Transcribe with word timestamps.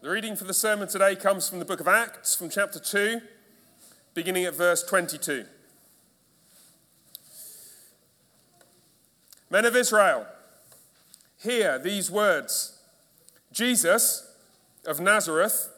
The 0.00 0.10
reading 0.10 0.36
for 0.36 0.44
the 0.44 0.54
sermon 0.54 0.86
today 0.86 1.16
comes 1.16 1.48
from 1.48 1.58
the 1.58 1.64
book 1.64 1.80
of 1.80 1.88
Acts, 1.88 2.36
from 2.36 2.50
chapter 2.50 2.78
2, 2.78 3.20
beginning 4.14 4.44
at 4.44 4.54
verse 4.54 4.84
22. 4.84 5.44
Men 9.50 9.64
of 9.64 9.74
Israel, 9.74 10.24
hear 11.36 11.80
these 11.80 12.12
words 12.12 12.78
Jesus 13.50 14.32
of 14.86 15.00
Nazareth, 15.00 15.68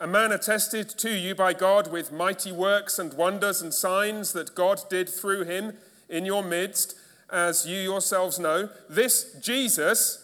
a 0.00 0.08
man 0.08 0.32
attested 0.32 0.88
to 0.88 1.16
you 1.16 1.36
by 1.36 1.52
God 1.52 1.92
with 1.92 2.10
mighty 2.10 2.50
works 2.50 2.98
and 2.98 3.14
wonders 3.14 3.62
and 3.62 3.72
signs 3.72 4.32
that 4.32 4.56
God 4.56 4.80
did 4.90 5.08
through 5.08 5.44
him 5.44 5.74
in 6.08 6.26
your 6.26 6.42
midst, 6.42 6.96
as 7.30 7.68
you 7.68 7.78
yourselves 7.78 8.40
know. 8.40 8.68
This 8.90 9.32
Jesus, 9.40 10.23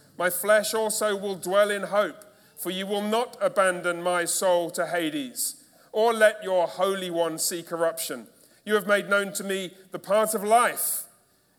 My 0.21 0.29
flesh 0.29 0.75
also 0.75 1.15
will 1.15 1.33
dwell 1.33 1.71
in 1.71 1.81
hope, 1.81 2.23
for 2.55 2.69
you 2.69 2.85
will 2.85 3.01
not 3.01 3.37
abandon 3.41 4.03
my 4.03 4.25
soul 4.25 4.69
to 4.69 4.85
Hades, 4.85 5.63
or 5.91 6.13
let 6.13 6.43
your 6.43 6.67
Holy 6.67 7.09
One 7.09 7.39
see 7.39 7.63
corruption. 7.63 8.27
You 8.63 8.75
have 8.75 8.85
made 8.85 9.09
known 9.09 9.33
to 9.33 9.43
me 9.43 9.73
the 9.89 9.97
path 9.97 10.35
of 10.35 10.43
life. 10.43 11.05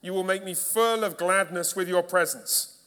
You 0.00 0.12
will 0.12 0.22
make 0.22 0.44
me 0.44 0.54
full 0.54 1.02
of 1.02 1.16
gladness 1.16 1.74
with 1.74 1.88
your 1.88 2.04
presence. 2.04 2.78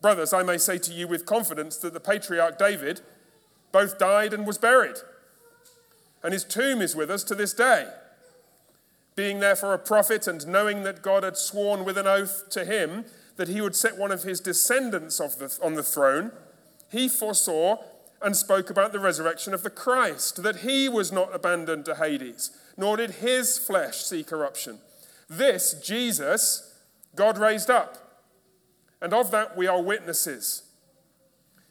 Brothers, 0.00 0.32
I 0.32 0.42
may 0.42 0.56
say 0.56 0.78
to 0.78 0.92
you 0.94 1.06
with 1.06 1.26
confidence 1.26 1.76
that 1.76 1.92
the 1.92 2.00
patriarch 2.00 2.56
David 2.56 3.02
both 3.72 3.98
died 3.98 4.32
and 4.32 4.46
was 4.46 4.56
buried, 4.56 4.96
and 6.22 6.32
his 6.32 6.44
tomb 6.44 6.80
is 6.80 6.96
with 6.96 7.10
us 7.10 7.24
to 7.24 7.34
this 7.34 7.52
day. 7.52 7.90
Being 9.16 9.40
therefore 9.40 9.74
a 9.74 9.78
prophet, 9.78 10.26
and 10.26 10.46
knowing 10.46 10.82
that 10.84 11.02
God 11.02 11.24
had 11.24 11.36
sworn 11.36 11.84
with 11.84 11.98
an 11.98 12.06
oath 12.06 12.48
to 12.52 12.64
him 12.64 13.04
that 13.36 13.48
he 13.48 13.60
would 13.60 13.76
set 13.76 13.96
one 13.96 14.12
of 14.12 14.22
his 14.22 14.40
descendants 14.40 15.18
the, 15.18 15.58
on 15.62 15.74
the 15.74 15.82
throne, 15.82 16.32
he 16.90 17.08
foresaw 17.08 17.76
and 18.22 18.36
spoke 18.36 18.70
about 18.70 18.92
the 18.92 18.98
resurrection 18.98 19.52
of 19.52 19.62
the 19.62 19.70
Christ, 19.70 20.42
that 20.42 20.58
he 20.58 20.88
was 20.88 21.12
not 21.12 21.34
abandoned 21.34 21.84
to 21.84 21.96
Hades, 21.96 22.50
nor 22.76 22.96
did 22.96 23.10
his 23.10 23.58
flesh 23.58 23.98
see 23.98 24.24
corruption. 24.24 24.78
This, 25.28 25.74
Jesus, 25.84 26.80
God 27.14 27.38
raised 27.38 27.70
up, 27.70 28.24
and 29.02 29.12
of 29.12 29.30
that 29.32 29.56
we 29.56 29.66
are 29.66 29.82
witnesses. 29.82 30.62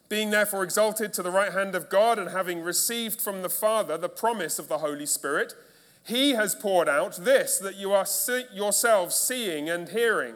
Being 0.08 0.30
therefore 0.30 0.64
exalted 0.64 1.14
to 1.14 1.24
the 1.24 1.32
right 1.32 1.52
hand 1.52 1.74
of 1.74 1.90
God, 1.90 2.20
and 2.20 2.30
having 2.30 2.62
received 2.62 3.20
from 3.20 3.42
the 3.42 3.50
Father 3.50 3.98
the 3.98 4.10
promise 4.10 4.60
of 4.60 4.68
the 4.68 4.80
Holy 4.80 5.08
Spirit, 5.08 5.54
he 6.06 6.32
has 6.32 6.54
poured 6.54 6.88
out 6.88 7.16
this 7.16 7.58
that 7.58 7.76
you 7.76 7.92
are 7.92 8.06
yourselves 8.54 9.16
seeing 9.16 9.68
and 9.70 9.90
hearing. 9.90 10.36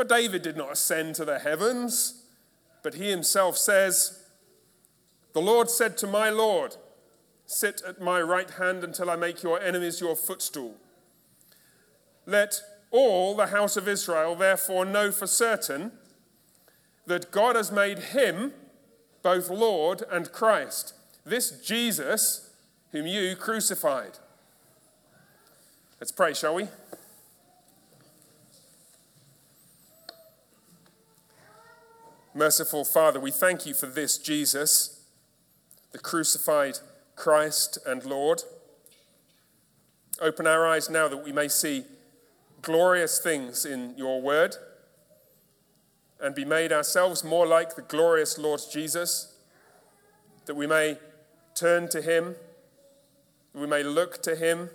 For 0.00 0.04
David 0.04 0.40
did 0.40 0.56
not 0.56 0.72
ascend 0.72 1.16
to 1.16 1.26
the 1.26 1.40
heavens, 1.40 2.22
but 2.82 2.94
he 2.94 3.10
himself 3.10 3.58
says, 3.58 4.24
The 5.34 5.42
Lord 5.42 5.68
said 5.68 5.98
to 5.98 6.06
my 6.06 6.30
Lord, 6.30 6.76
Sit 7.44 7.82
at 7.86 8.00
my 8.00 8.22
right 8.22 8.48
hand 8.48 8.82
until 8.82 9.10
I 9.10 9.16
make 9.16 9.42
your 9.42 9.60
enemies 9.60 10.00
your 10.00 10.16
footstool. 10.16 10.76
Let 12.24 12.62
all 12.90 13.36
the 13.36 13.48
house 13.48 13.76
of 13.76 13.86
Israel 13.86 14.34
therefore 14.34 14.86
know 14.86 15.12
for 15.12 15.26
certain 15.26 15.92
that 17.04 17.30
God 17.30 17.54
has 17.54 17.70
made 17.70 17.98
him 17.98 18.54
both 19.22 19.50
Lord 19.50 20.02
and 20.10 20.32
Christ, 20.32 20.94
this 21.26 21.50
Jesus 21.60 22.48
whom 22.92 23.06
you 23.06 23.36
crucified. 23.36 24.18
Let's 26.00 26.10
pray, 26.10 26.32
shall 26.32 26.54
we? 26.54 26.68
Merciful 32.32 32.84
Father, 32.84 33.18
we 33.18 33.32
thank 33.32 33.66
you 33.66 33.74
for 33.74 33.86
this 33.86 34.16
Jesus, 34.16 35.02
the 35.90 35.98
crucified 35.98 36.78
Christ 37.16 37.76
and 37.84 38.04
Lord. 38.04 38.44
Open 40.20 40.46
our 40.46 40.64
eyes 40.64 40.88
now 40.88 41.08
that 41.08 41.24
we 41.24 41.32
may 41.32 41.48
see 41.48 41.86
glorious 42.62 43.18
things 43.18 43.66
in 43.66 43.94
your 43.96 44.22
word 44.22 44.54
and 46.20 46.32
be 46.32 46.44
made 46.44 46.70
ourselves 46.72 47.24
more 47.24 47.48
like 47.48 47.74
the 47.74 47.82
glorious 47.82 48.38
Lord 48.38 48.60
Jesus, 48.72 49.34
that 50.46 50.54
we 50.54 50.68
may 50.68 50.98
turn 51.56 51.88
to 51.88 52.00
him, 52.00 52.36
that 53.52 53.60
we 53.60 53.66
may 53.66 53.82
look 53.82 54.22
to 54.22 54.36
him, 54.36 54.70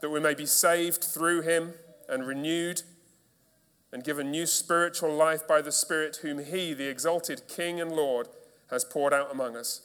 that 0.00 0.10
we 0.10 0.20
may 0.20 0.34
be 0.34 0.46
saved 0.46 1.02
through 1.02 1.42
him 1.42 1.74
and 2.08 2.24
renewed 2.24 2.82
and 3.92 4.02
given 4.02 4.30
new 4.30 4.46
spiritual 4.46 5.12
life 5.14 5.46
by 5.46 5.60
the 5.60 5.72
Spirit, 5.72 6.20
whom 6.22 6.44
He, 6.44 6.72
the 6.72 6.88
exalted 6.88 7.42
King 7.48 7.80
and 7.80 7.92
Lord, 7.92 8.28
has 8.70 8.84
poured 8.84 9.12
out 9.12 9.30
among 9.30 9.56
us. 9.56 9.82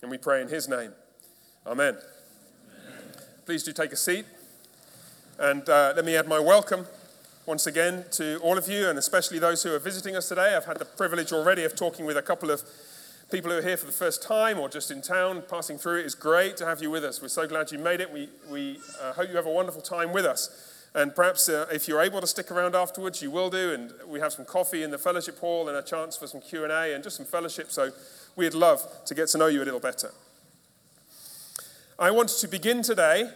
And 0.00 0.10
we 0.10 0.18
pray 0.18 0.40
in 0.40 0.48
His 0.48 0.68
name. 0.68 0.92
Amen. 1.66 1.96
Amen. 1.96 3.02
Please 3.44 3.62
do 3.62 3.72
take 3.72 3.92
a 3.92 3.96
seat. 3.96 4.24
And 5.38 5.68
uh, 5.68 5.92
let 5.94 6.04
me 6.04 6.16
add 6.16 6.26
my 6.26 6.38
welcome 6.38 6.86
once 7.44 7.66
again 7.66 8.04
to 8.12 8.38
all 8.38 8.58
of 8.58 8.68
you, 8.68 8.88
and 8.88 8.98
especially 8.98 9.38
those 9.38 9.62
who 9.62 9.74
are 9.74 9.78
visiting 9.78 10.16
us 10.16 10.28
today. 10.28 10.54
I've 10.56 10.64
had 10.64 10.78
the 10.78 10.84
privilege 10.84 11.32
already 11.32 11.64
of 11.64 11.76
talking 11.76 12.06
with 12.06 12.16
a 12.16 12.22
couple 12.22 12.50
of 12.50 12.62
people 13.30 13.50
who 13.50 13.58
are 13.58 13.62
here 13.62 13.76
for 13.76 13.86
the 13.86 13.92
first 13.92 14.22
time 14.22 14.58
or 14.58 14.68
just 14.68 14.90
in 14.90 15.02
town 15.02 15.42
passing 15.48 15.76
through. 15.76 16.00
It 16.00 16.06
is 16.06 16.14
great 16.14 16.56
to 16.58 16.66
have 16.66 16.82
you 16.82 16.90
with 16.90 17.04
us. 17.04 17.20
We're 17.20 17.28
so 17.28 17.46
glad 17.46 17.70
you 17.70 17.78
made 17.78 18.00
it. 18.00 18.10
We, 18.10 18.28
we 18.50 18.78
uh, 19.00 19.12
hope 19.12 19.28
you 19.28 19.36
have 19.36 19.46
a 19.46 19.50
wonderful 19.50 19.82
time 19.82 20.12
with 20.12 20.24
us. 20.24 20.77
And 20.98 21.14
perhaps 21.14 21.48
uh, 21.48 21.66
if 21.70 21.86
you're 21.86 22.00
able 22.00 22.20
to 22.20 22.26
stick 22.26 22.50
around 22.50 22.74
afterwards, 22.74 23.22
you 23.22 23.30
will 23.30 23.50
do. 23.50 23.72
And 23.72 23.92
we 24.08 24.18
have 24.18 24.32
some 24.32 24.44
coffee 24.44 24.82
in 24.82 24.90
the 24.90 24.98
fellowship 24.98 25.38
hall 25.38 25.68
and 25.68 25.76
a 25.76 25.82
chance 25.82 26.16
for 26.16 26.26
some 26.26 26.40
Q&A 26.40 26.92
and 26.92 27.04
just 27.04 27.16
some 27.16 27.24
fellowship. 27.24 27.70
So 27.70 27.92
we'd 28.34 28.52
love 28.52 28.84
to 29.04 29.14
get 29.14 29.28
to 29.28 29.38
know 29.38 29.46
you 29.46 29.62
a 29.62 29.64
little 29.64 29.78
better. 29.78 30.10
I 32.00 32.10
want 32.10 32.30
to 32.30 32.48
begin 32.48 32.82
today 32.82 33.30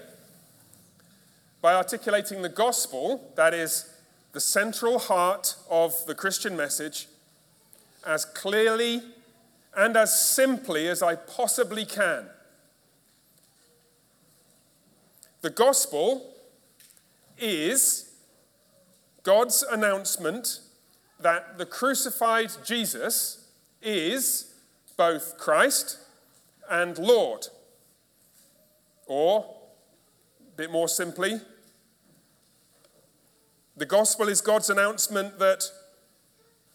by 1.61 1.75
articulating 1.75 2.43
the 2.43 2.49
gospel, 2.49 3.33
that 3.37 3.55
is, 3.55 3.95
the 4.33 4.41
central 4.41 4.99
heart 4.99 5.55
of 5.71 6.05
the 6.07 6.17
Christian 6.17 6.57
message, 6.57 7.07
as 8.05 8.25
clearly 8.25 9.03
and 9.77 9.97
as 9.97 10.21
simply 10.21 10.89
as 10.89 11.01
I 11.01 11.15
possibly 11.15 11.85
can. 11.85 12.27
The 15.43 15.51
gospel 15.51 16.32
is 17.39 18.13
God's 19.23 19.63
announcement 19.63 20.61
that 21.21 21.59
the 21.59 21.67
crucified 21.67 22.51
Jesus 22.65 23.49
is 23.81 24.55
both 24.97 25.39
Christ 25.39 25.99
and 26.71 26.99
Lord. 26.99 27.49
Or, 29.07 29.55
a 30.41 30.57
bit 30.57 30.71
more 30.71 30.89
simply, 30.89 31.41
the 33.77 33.87
gospel 33.87 34.29
is 34.29 34.41
God's 34.41 34.71
announcement 34.71 35.39
that 35.39 35.65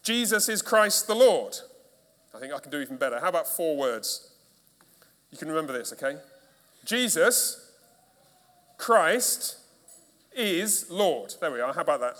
Jesus 0.02 0.48
is 0.48 0.62
Christ 0.62 1.06
the 1.06 1.14
Lord. 1.14 1.56
I 2.34 2.38
think 2.38 2.52
I 2.52 2.58
can 2.58 2.70
do 2.70 2.80
even 2.80 2.96
better. 2.96 3.20
How 3.20 3.28
about 3.28 3.46
four 3.46 3.76
words? 3.76 4.30
You 5.30 5.38
can 5.38 5.48
remember 5.48 5.72
this, 5.72 5.92
okay? 5.92 6.18
Jesus, 6.84 7.72
Christ, 8.78 9.57
is 10.34 10.90
Lord. 10.90 11.34
There 11.40 11.50
we 11.50 11.60
are. 11.60 11.72
How 11.72 11.82
about 11.82 12.00
that? 12.00 12.16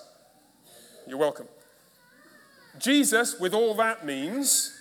You're 1.06 1.18
welcome. 1.18 1.46
Jesus, 2.78 3.38
with 3.38 3.54
all 3.54 3.74
that 3.74 4.04
means, 4.04 4.76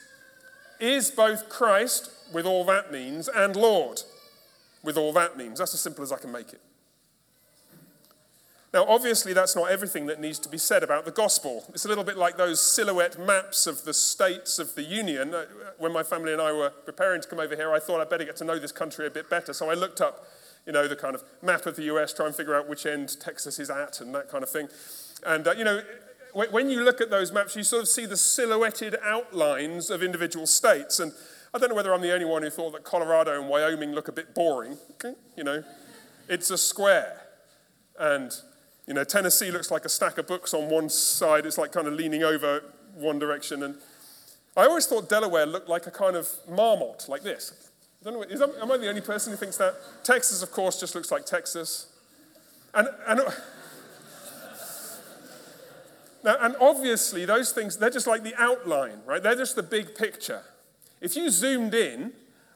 is 0.80 1.10
both 1.10 1.50
Christ, 1.50 2.12
with 2.34 2.46
all 2.46 2.64
that 2.66 2.92
means, 2.92 3.28
and 3.28 3.56
Lord, 3.56 4.02
with 4.84 4.98
all 4.98 5.14
that 5.14 5.38
means. 5.38 5.60
That's 5.60 5.74
as 5.74 5.80
simple 5.80 6.04
as 6.04 6.12
I 6.12 6.18
can 6.18 6.32
make 6.32 6.54
it. 6.54 6.62
Now, 8.74 8.86
obviously, 8.86 9.32
that's 9.32 9.56
not 9.56 9.72
everything 9.72 10.08
that 10.08 10.20
needs 10.20 10.40
to 10.40 10.50
be 10.50 10.58
said 10.58 10.84
about 10.84 11.06
the 11.06 11.12
gospel. 11.12 11.64
It's 11.70 11.86
a 11.86 11.88
little 11.88 12.04
bit 12.04 12.18
like 12.18 12.38
those 12.38 12.62
silhouette 12.62 13.18
maps 13.18 13.66
of 13.66 13.86
the 13.86 13.94
states 13.94 14.60
of 14.60 14.76
the 14.76 14.84
Union. 14.84 15.34
Uh, 15.34 15.46
when 15.78 15.94
my 15.94 16.04
family 16.04 16.34
and 16.34 16.42
I 16.42 16.52
were 16.52 16.70
preparing 16.70 17.22
to 17.22 17.28
come 17.28 17.40
over 17.40 17.56
here, 17.56 17.72
I 17.72 17.80
thought 17.80 18.02
I'd 18.02 18.10
better 18.10 18.26
get 18.26 18.36
to 18.38 18.44
know 18.44 18.60
this 18.60 18.74
country 18.74 19.08
a 19.08 19.10
bit 19.10 19.30
better. 19.30 19.54
So 19.54 19.70
I 19.70 19.74
looked 19.74 20.02
up 20.02 20.28
you 20.68 20.74
know, 20.74 20.88
the 20.88 20.98
kind 20.98 21.16
of 21.16 21.24
map 21.42 21.66
of 21.66 21.78
the 21.78 21.84
US, 21.84 22.14
try 22.14 22.26
and 22.26 22.36
figure 22.36 22.54
out 22.54 22.68
which 22.68 22.86
end 22.86 23.20
Texas 23.20 23.58
is 23.58 23.70
at 23.70 24.02
and 24.02 24.14
that 24.14 24.30
kind 24.30 24.44
of 24.44 24.50
thing. 24.50 24.68
And, 25.26 25.48
uh, 25.48 25.54
you 25.58 25.64
know, 25.64 25.82
when 26.34 26.70
you 26.70 26.84
look 26.84 27.02
at 27.02 27.10
those 27.10 27.32
maps, 27.32 27.56
you 27.56 27.64
sort 27.64 27.84
of 27.84 27.88
see 27.88 28.06
the 28.06 28.18
silhouetted 28.18 28.98
outlines 29.04 29.90
of 29.90 30.04
individual 30.04 30.46
states. 30.46 31.00
And 31.00 31.14
I 31.54 31.58
don't 31.58 31.70
know 31.70 31.76
whether 31.76 31.94
I'm 31.94 32.02
the 32.02 32.14
only 32.14 32.26
one 32.26 32.44
who 32.44 32.50
thought 32.50 32.74
that 32.74 32.84
Colorado 32.84 33.40
and 33.40 33.50
Wyoming 33.50 33.94
look 33.94 34.10
a 34.10 34.12
bit 34.12 34.36
boring. 34.36 34.78
You 35.36 35.44
know, 35.44 35.64
it's 36.28 36.52
a 36.52 36.58
square. 36.58 37.22
And, 37.98 38.32
you 38.86 38.94
know, 38.94 39.04
Tennessee 39.04 39.50
looks 39.50 39.72
like 39.72 39.86
a 39.86 39.90
stack 39.90 40.18
of 40.18 40.28
books 40.28 40.54
on 40.54 40.70
one 40.70 40.90
side. 40.90 41.46
It's 41.46 41.58
like 41.58 41.72
kind 41.72 41.88
of 41.88 41.94
leaning 41.94 42.24
over 42.24 42.62
one 42.94 43.18
direction. 43.18 43.64
And 43.64 43.76
I 44.56 44.66
always 44.66 44.86
thought 44.86 45.10
Delaware 45.10 45.46
looked 45.46 45.70
like 45.70 45.88
a 45.88 45.92
kind 45.92 46.16
of 46.16 46.30
marmot, 46.48 47.06
like 47.08 47.24
this. 47.24 47.67
I 48.02 48.10
don't 48.10 48.14
know, 48.14 48.22
is, 48.22 48.42
am 48.42 48.72
I 48.72 48.78
the 48.78 48.90
only 48.90 49.02
person 49.02 49.32
who 49.34 49.38
thinks 49.38 49.58
that? 49.58 49.76
Texas, 50.04 50.44
of 50.44 50.52
course, 50.52 50.80
just 50.80 50.96
looks 50.96 51.12
like 51.12 51.26
Texas. 51.26 51.88
And, 52.74 52.88
and, 53.08 53.22
now, 56.24 56.36
and 56.40 56.56
obviously, 56.60 57.26
those 57.26 57.52
things, 57.52 57.78
they're 57.78 57.90
just 57.90 58.08
like 58.08 58.24
the 58.24 58.36
outline, 58.38 59.00
right? 59.06 59.22
They're 59.22 59.36
just 59.36 59.56
the 59.56 59.64
big 59.64 59.96
picture. 59.96 60.42
If 61.02 61.16
you 61.16 61.30
zoomed 61.30 61.74
in 61.74 62.14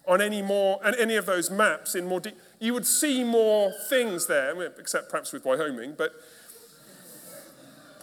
on 0.07 0.21
any 0.21 0.41
more, 0.41 0.79
and 0.83 0.95
any 0.95 1.15
of 1.15 1.25
those 1.25 1.49
maps 1.49 1.95
in 1.95 2.07
more 2.07 2.19
deep, 2.19 2.37
you 2.59 2.73
would 2.73 2.85
see 2.85 3.23
more 3.23 3.71
things 3.89 4.27
there, 4.27 4.61
except 4.79 5.09
perhaps 5.09 5.31
with 5.31 5.45
Wyoming, 5.45 5.95
but, 5.97 6.13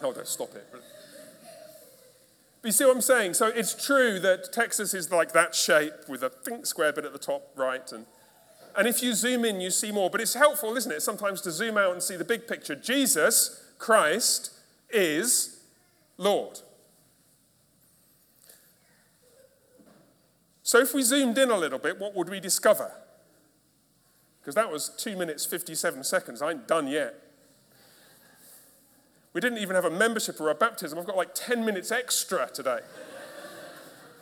oh, 0.01 0.11
don't 0.11 0.27
stop 0.27 0.53
it. 0.55 0.67
But, 2.61 2.67
you 2.67 2.71
see 2.73 2.85
what 2.85 2.95
I'm 2.95 3.01
saying? 3.01 3.35
So 3.35 3.47
it's 3.47 3.73
true 3.73 4.19
that 4.19 4.51
Texas 4.51 4.93
is 4.93 5.11
like 5.11 5.31
that 5.31 5.55
shape 5.55 5.93
with 6.09 6.23
a 6.23 6.29
think 6.29 6.65
square 6.65 6.91
bit 6.91 7.05
at 7.05 7.13
the 7.13 7.19
top 7.19 7.51
right. 7.55 7.89
And, 7.91 8.05
and 8.77 8.87
if 8.87 9.01
you 9.01 9.13
zoom 9.13 9.45
in, 9.45 9.61
you 9.61 9.71
see 9.71 9.91
more. 9.91 10.09
But 10.09 10.19
it's 10.19 10.33
helpful, 10.33 10.75
isn't 10.75 10.91
it, 10.91 11.01
sometimes 11.01 11.41
to 11.41 11.51
zoom 11.51 11.77
out 11.77 11.93
and 11.93 12.03
see 12.03 12.17
the 12.17 12.25
big 12.25 12.47
picture. 12.47 12.75
Jesus, 12.75 13.63
Christ, 13.77 14.51
is 14.89 15.61
Lord. 16.17 16.59
So 20.63 20.79
if 20.79 20.93
we 20.93 21.01
zoomed 21.01 21.37
in 21.37 21.49
a 21.49 21.57
little 21.57 21.79
bit, 21.79 21.97
what 21.97 22.13
would 22.15 22.29
we 22.29 22.39
discover? 22.39 22.91
Because 24.41 24.55
that 24.55 24.71
was 24.71 24.89
2 24.97 25.15
minutes 25.15 25.45
57 25.45 26.03
seconds. 26.03 26.41
I 26.41 26.51
ain't 26.51 26.67
done 26.67 26.87
yet. 26.87 27.28
We 29.33 29.41
didn't 29.41 29.59
even 29.59 29.75
have 29.75 29.85
a 29.85 29.91
membership 29.91 30.39
or 30.41 30.49
a 30.49 30.55
baptism. 30.55 30.97
I've 30.97 31.05
got 31.05 31.17
like 31.17 31.35
10 31.35 31.63
minutes 31.63 31.91
extra 31.91 32.49
today. 32.51 32.79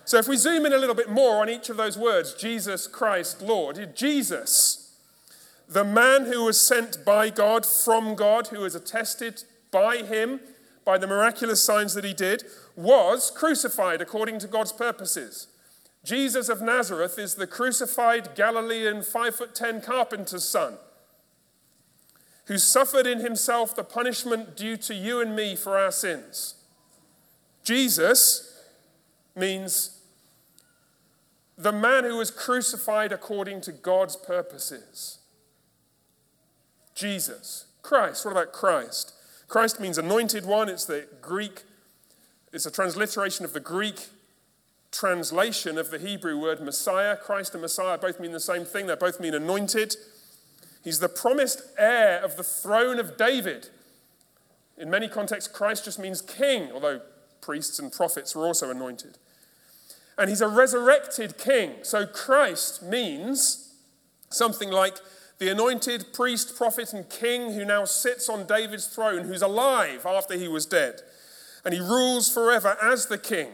so 0.06 0.18
if 0.18 0.28
we 0.28 0.36
zoom 0.36 0.66
in 0.66 0.74
a 0.74 0.78
little 0.78 0.96
bit 0.96 1.10
more 1.10 1.42
on 1.42 1.50
each 1.50 1.70
of 1.70 1.78
those 1.78 1.98
words 1.98 2.34
Jesus 2.34 2.88
Christ, 2.88 3.42
Lord, 3.42 3.96
Jesus, 3.96 4.96
the 5.68 5.86
man 5.86 6.26
who 6.26 6.46
was 6.46 6.60
sent 6.60 7.06
by 7.06 7.30
God, 7.30 7.66
from 7.66 8.16
God, 8.16 8.48
who 8.48 8.62
was 8.62 8.76
attested 8.76 9.44
by 9.72 9.98
him, 9.98 10.42
by 10.84 10.98
the 10.98 11.08
miraculous 11.08 11.64
signs 11.64 11.94
that 11.94 12.04
he 12.04 12.14
did, 12.14 12.44
was 12.76 13.32
crucified 13.32 14.02
according 14.02 14.40
to 14.40 14.48
God's 14.48 14.72
purposes. 14.72 15.48
Jesus 16.04 16.48
of 16.48 16.62
Nazareth 16.62 17.20
is 17.20 17.36
the 17.36 17.48
crucified 17.48 18.36
Galilean 18.36 19.04
five 19.04 19.36
foot 19.36 19.56
ten 19.56 19.82
carpenter's 19.82 20.48
son 20.48 20.78
who 22.48 22.58
suffered 22.58 23.06
in 23.06 23.20
himself 23.20 23.76
the 23.76 23.84
punishment 23.84 24.56
due 24.56 24.78
to 24.78 24.94
you 24.94 25.22
and 25.22 25.36
me 25.36 25.56
for 25.56 25.78
our 25.78 25.92
sins. 25.92 26.56
Jesus 27.64 28.64
means 29.36 30.02
the 31.58 31.72
man 31.72 32.04
who 32.04 32.18
was 32.18 32.32
crucified 32.32 33.12
according 33.12 33.62
to 33.62 33.72
God's 33.72 34.16
purposes. 34.16 35.20
Jesus. 36.96 37.66
Christ. 37.88 38.26
What 38.26 38.32
about 38.32 38.52
Christ? 38.52 39.14
Christ 39.48 39.80
means 39.80 39.98
anointed 39.98 40.46
one. 40.46 40.68
It's 40.68 40.84
the 40.84 41.08
Greek, 41.22 41.64
it's 42.52 42.66
a 42.66 42.72
transliteration 42.72 43.46
of 43.46 43.54
the 43.54 43.62
Greek 43.62 44.08
translation 44.92 45.78
of 45.78 45.90
the 45.90 45.98
Hebrew 45.98 46.38
word 46.38 46.60
Messiah. 46.60 47.16
Christ 47.16 47.54
and 47.54 47.62
Messiah 47.62 47.98
both 47.98 48.20
mean 48.20 48.34
the 48.34 48.42
same 48.42 48.66
thing, 48.66 48.88
they 48.88 48.96
both 48.96 49.22
mean 49.22 49.34
anointed. 49.34 49.96
He's 50.84 51.00
the 51.00 51.10
promised 51.10 51.62
heir 51.78 52.20
of 52.24 52.38
the 52.38 52.44
throne 52.44 53.00
of 53.00 53.18
David. 53.18 53.70
In 54.78 54.90
many 54.90 55.08
contexts, 55.08 55.52
Christ 55.52 55.86
just 55.86 56.00
means 56.00 56.22
king, 56.22 56.72
although 56.72 57.02
priests 57.42 57.80
and 57.80 57.92
prophets 57.92 58.36
were 58.36 58.46
also 58.46 58.70
anointed. 58.70 59.18
And 60.18 60.30
he's 60.30 60.42
a 60.42 60.48
resurrected 60.48 61.38
king. 61.38 61.76
So 61.84 62.06
Christ 62.06 62.84
means 62.84 63.74
something 64.30 64.70
like 64.70 64.98
the 65.40 65.50
anointed 65.50 66.14
priest, 66.14 66.56
prophet, 66.56 66.94
and 66.94 67.10
king 67.10 67.54
who 67.54 67.64
now 67.64 67.86
sits 67.86 68.28
on 68.30 68.48
David's 68.48 68.88
throne, 68.88 69.26
who's 69.26 69.42
alive 69.42 70.06
after 70.06 70.36
he 70.36 70.48
was 70.48 70.66
dead. 70.66 71.02
And 71.64 71.74
he 71.74 71.80
rules 71.80 72.34
forever 72.34 72.78
as 72.82 73.08
the 73.08 73.18
king 73.18 73.50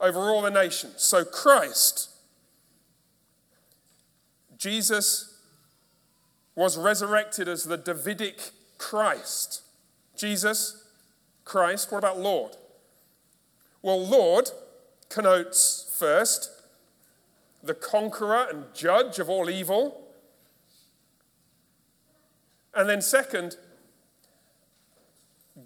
over 0.00 0.18
all 0.18 0.42
the 0.42 0.50
nations. 0.50 1.02
So 1.02 1.24
Christ, 1.24 2.10
Jesus 4.56 5.31
was 6.54 6.76
resurrected 6.76 7.48
as 7.48 7.64
the 7.64 7.76
Davidic 7.76 8.50
Christ. 8.78 9.62
Jesus, 10.16 10.84
Christ. 11.44 11.90
What 11.90 11.98
about 11.98 12.20
Lord? 12.20 12.56
Well, 13.80 14.04
Lord 14.04 14.50
connotes 15.08 15.90
first 15.96 16.50
the 17.62 17.74
conqueror 17.74 18.46
and 18.50 18.64
judge 18.74 19.18
of 19.18 19.28
all 19.28 19.48
evil. 19.48 20.00
And 22.74 22.88
then, 22.88 23.02
second, 23.02 23.56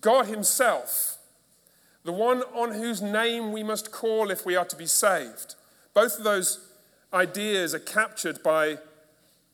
God 0.00 0.26
Himself, 0.26 1.18
the 2.04 2.12
one 2.12 2.42
on 2.54 2.74
whose 2.74 3.00
name 3.00 3.52
we 3.52 3.62
must 3.62 3.92
call 3.92 4.30
if 4.30 4.44
we 4.44 4.56
are 4.56 4.64
to 4.64 4.76
be 4.76 4.86
saved. 4.86 5.54
Both 5.94 6.18
of 6.18 6.24
those 6.24 6.68
ideas 7.12 7.74
are 7.74 7.80
captured 7.80 8.42
by 8.42 8.78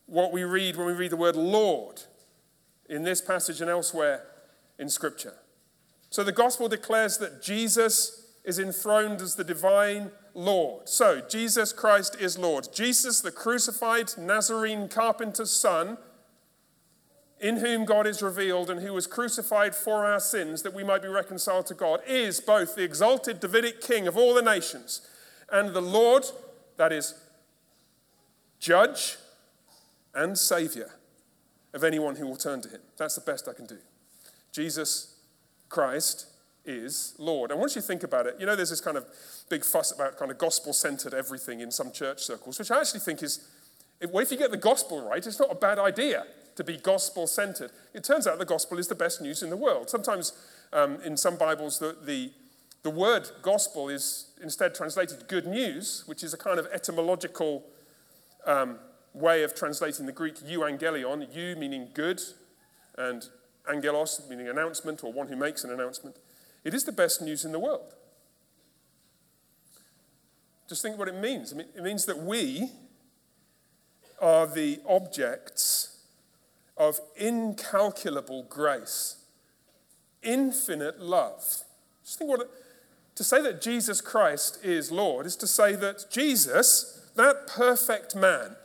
what 0.05 0.31
we 0.31 0.43
read 0.43 0.75
when 0.75 0.87
we 0.87 0.93
read 0.93 1.11
the 1.11 1.17
word 1.17 1.35
Lord 1.35 2.01
in 2.89 3.03
this 3.03 3.21
passage 3.21 3.61
and 3.61 3.69
elsewhere 3.69 4.23
in 4.77 4.89
Scripture. 4.89 5.35
So 6.09 6.23
the 6.23 6.31
gospel 6.31 6.67
declares 6.67 7.17
that 7.17 7.41
Jesus 7.41 8.27
is 8.43 8.59
enthroned 8.59 9.21
as 9.21 9.35
the 9.35 9.43
divine 9.43 10.11
Lord. 10.33 10.89
So 10.89 11.21
Jesus 11.21 11.71
Christ 11.73 12.17
is 12.19 12.37
Lord. 12.37 12.67
Jesus, 12.73 13.21
the 13.21 13.31
crucified 13.31 14.11
Nazarene 14.17 14.89
carpenter's 14.89 15.51
son, 15.51 15.97
in 17.39 17.57
whom 17.57 17.85
God 17.85 18.05
is 18.05 18.21
revealed 18.21 18.69
and 18.69 18.81
who 18.81 18.93
was 18.93 19.07
crucified 19.07 19.75
for 19.75 20.05
our 20.05 20.19
sins 20.19 20.61
that 20.63 20.73
we 20.73 20.83
might 20.83 21.01
be 21.01 21.07
reconciled 21.07 21.65
to 21.67 21.73
God, 21.73 22.01
is 22.07 22.39
both 22.39 22.75
the 22.75 22.83
exalted 22.83 23.39
Davidic 23.39 23.81
king 23.81 24.07
of 24.07 24.17
all 24.17 24.33
the 24.33 24.41
nations 24.41 25.01
and 25.51 25.73
the 25.73 25.81
Lord, 25.81 26.25
that 26.77 26.91
is, 26.91 27.13
judge 28.59 29.17
and 30.13 30.37
Savior 30.37 30.91
of 31.73 31.83
anyone 31.83 32.15
who 32.15 32.27
will 32.27 32.35
turn 32.35 32.61
to 32.61 32.69
Him. 32.69 32.81
That's 32.97 33.15
the 33.15 33.21
best 33.21 33.47
I 33.47 33.53
can 33.53 33.65
do. 33.65 33.77
Jesus 34.51 35.15
Christ 35.69 36.27
is 36.65 37.15
Lord. 37.17 37.51
And 37.51 37.59
once 37.59 37.75
you 37.75 37.81
think 37.81 38.03
about 38.03 38.27
it, 38.27 38.35
you 38.39 38.45
know, 38.45 38.55
there's 38.55 38.69
this 38.69 38.81
kind 38.81 38.97
of 38.97 39.05
big 39.49 39.65
fuss 39.65 39.91
about 39.91 40.17
kind 40.17 40.31
of 40.31 40.37
gospel 40.37 40.73
centered 40.73 41.13
everything 41.13 41.59
in 41.59 41.71
some 41.71 41.91
church 41.91 42.21
circles, 42.21 42.59
which 42.59 42.71
I 42.71 42.79
actually 42.79 43.01
think 43.01 43.23
is, 43.23 43.47
well, 44.11 44.23
if 44.23 44.31
you 44.31 44.37
get 44.37 44.51
the 44.51 44.57
gospel 44.57 45.07
right, 45.07 45.25
it's 45.25 45.39
not 45.39 45.51
a 45.51 45.55
bad 45.55 45.79
idea 45.79 46.25
to 46.55 46.63
be 46.63 46.77
gospel 46.77 47.27
centered. 47.27 47.71
It 47.93 48.03
turns 48.03 48.27
out 48.27 48.37
the 48.37 48.45
gospel 48.45 48.77
is 48.77 48.87
the 48.87 48.95
best 48.95 49.21
news 49.21 49.41
in 49.41 49.49
the 49.49 49.57
world. 49.57 49.89
Sometimes 49.89 50.33
um, 50.71 50.99
in 51.03 51.17
some 51.17 51.35
Bibles, 51.35 51.79
the, 51.79 51.97
the, 52.05 52.31
the 52.83 52.89
word 52.89 53.29
gospel 53.41 53.89
is 53.89 54.27
instead 54.41 54.75
translated 54.75 55.27
good 55.27 55.47
news, 55.47 56.03
which 56.05 56.23
is 56.23 56.33
a 56.33 56.37
kind 56.37 56.59
of 56.59 56.67
etymological 56.71 57.63
um, 58.45 58.77
way 59.13 59.43
of 59.43 59.55
translating 59.55 60.05
the 60.05 60.11
Greek 60.11 60.35
euangelion, 60.37 61.33
eu 61.33 61.55
meaning 61.55 61.89
good, 61.93 62.21
and 62.97 63.29
angelos 63.69 64.21
meaning 64.29 64.47
announcement 64.47 65.03
or 65.03 65.11
one 65.13 65.27
who 65.27 65.35
makes 65.35 65.63
an 65.63 65.71
announcement. 65.71 66.17
It 66.63 66.73
is 66.73 66.83
the 66.83 66.91
best 66.91 67.21
news 67.21 67.45
in 67.45 67.51
the 67.51 67.59
world. 67.59 67.93
Just 70.67 70.81
think 70.81 70.97
what 70.97 71.07
it 71.07 71.15
means. 71.15 71.53
I 71.53 71.57
mean, 71.57 71.67
it 71.75 71.83
means 71.83 72.05
that 72.05 72.19
we 72.19 72.71
are 74.21 74.47
the 74.47 74.79
objects 74.87 75.97
of 76.77 76.99
incalculable 77.15 78.43
grace, 78.43 79.17
infinite 80.21 80.99
love. 80.99 81.43
Just 82.03 82.17
think 82.17 82.29
what 82.29 82.41
it, 82.41 82.49
to 83.15 83.23
say 83.23 83.41
that 83.41 83.61
Jesus 83.61 84.01
Christ 84.01 84.63
is 84.63 84.91
Lord 84.91 85.25
is 85.25 85.35
to 85.35 85.47
say 85.47 85.75
that 85.75 86.05
Jesus, 86.09 87.11
that 87.15 87.47
perfect 87.47 88.15
man, 88.15 88.55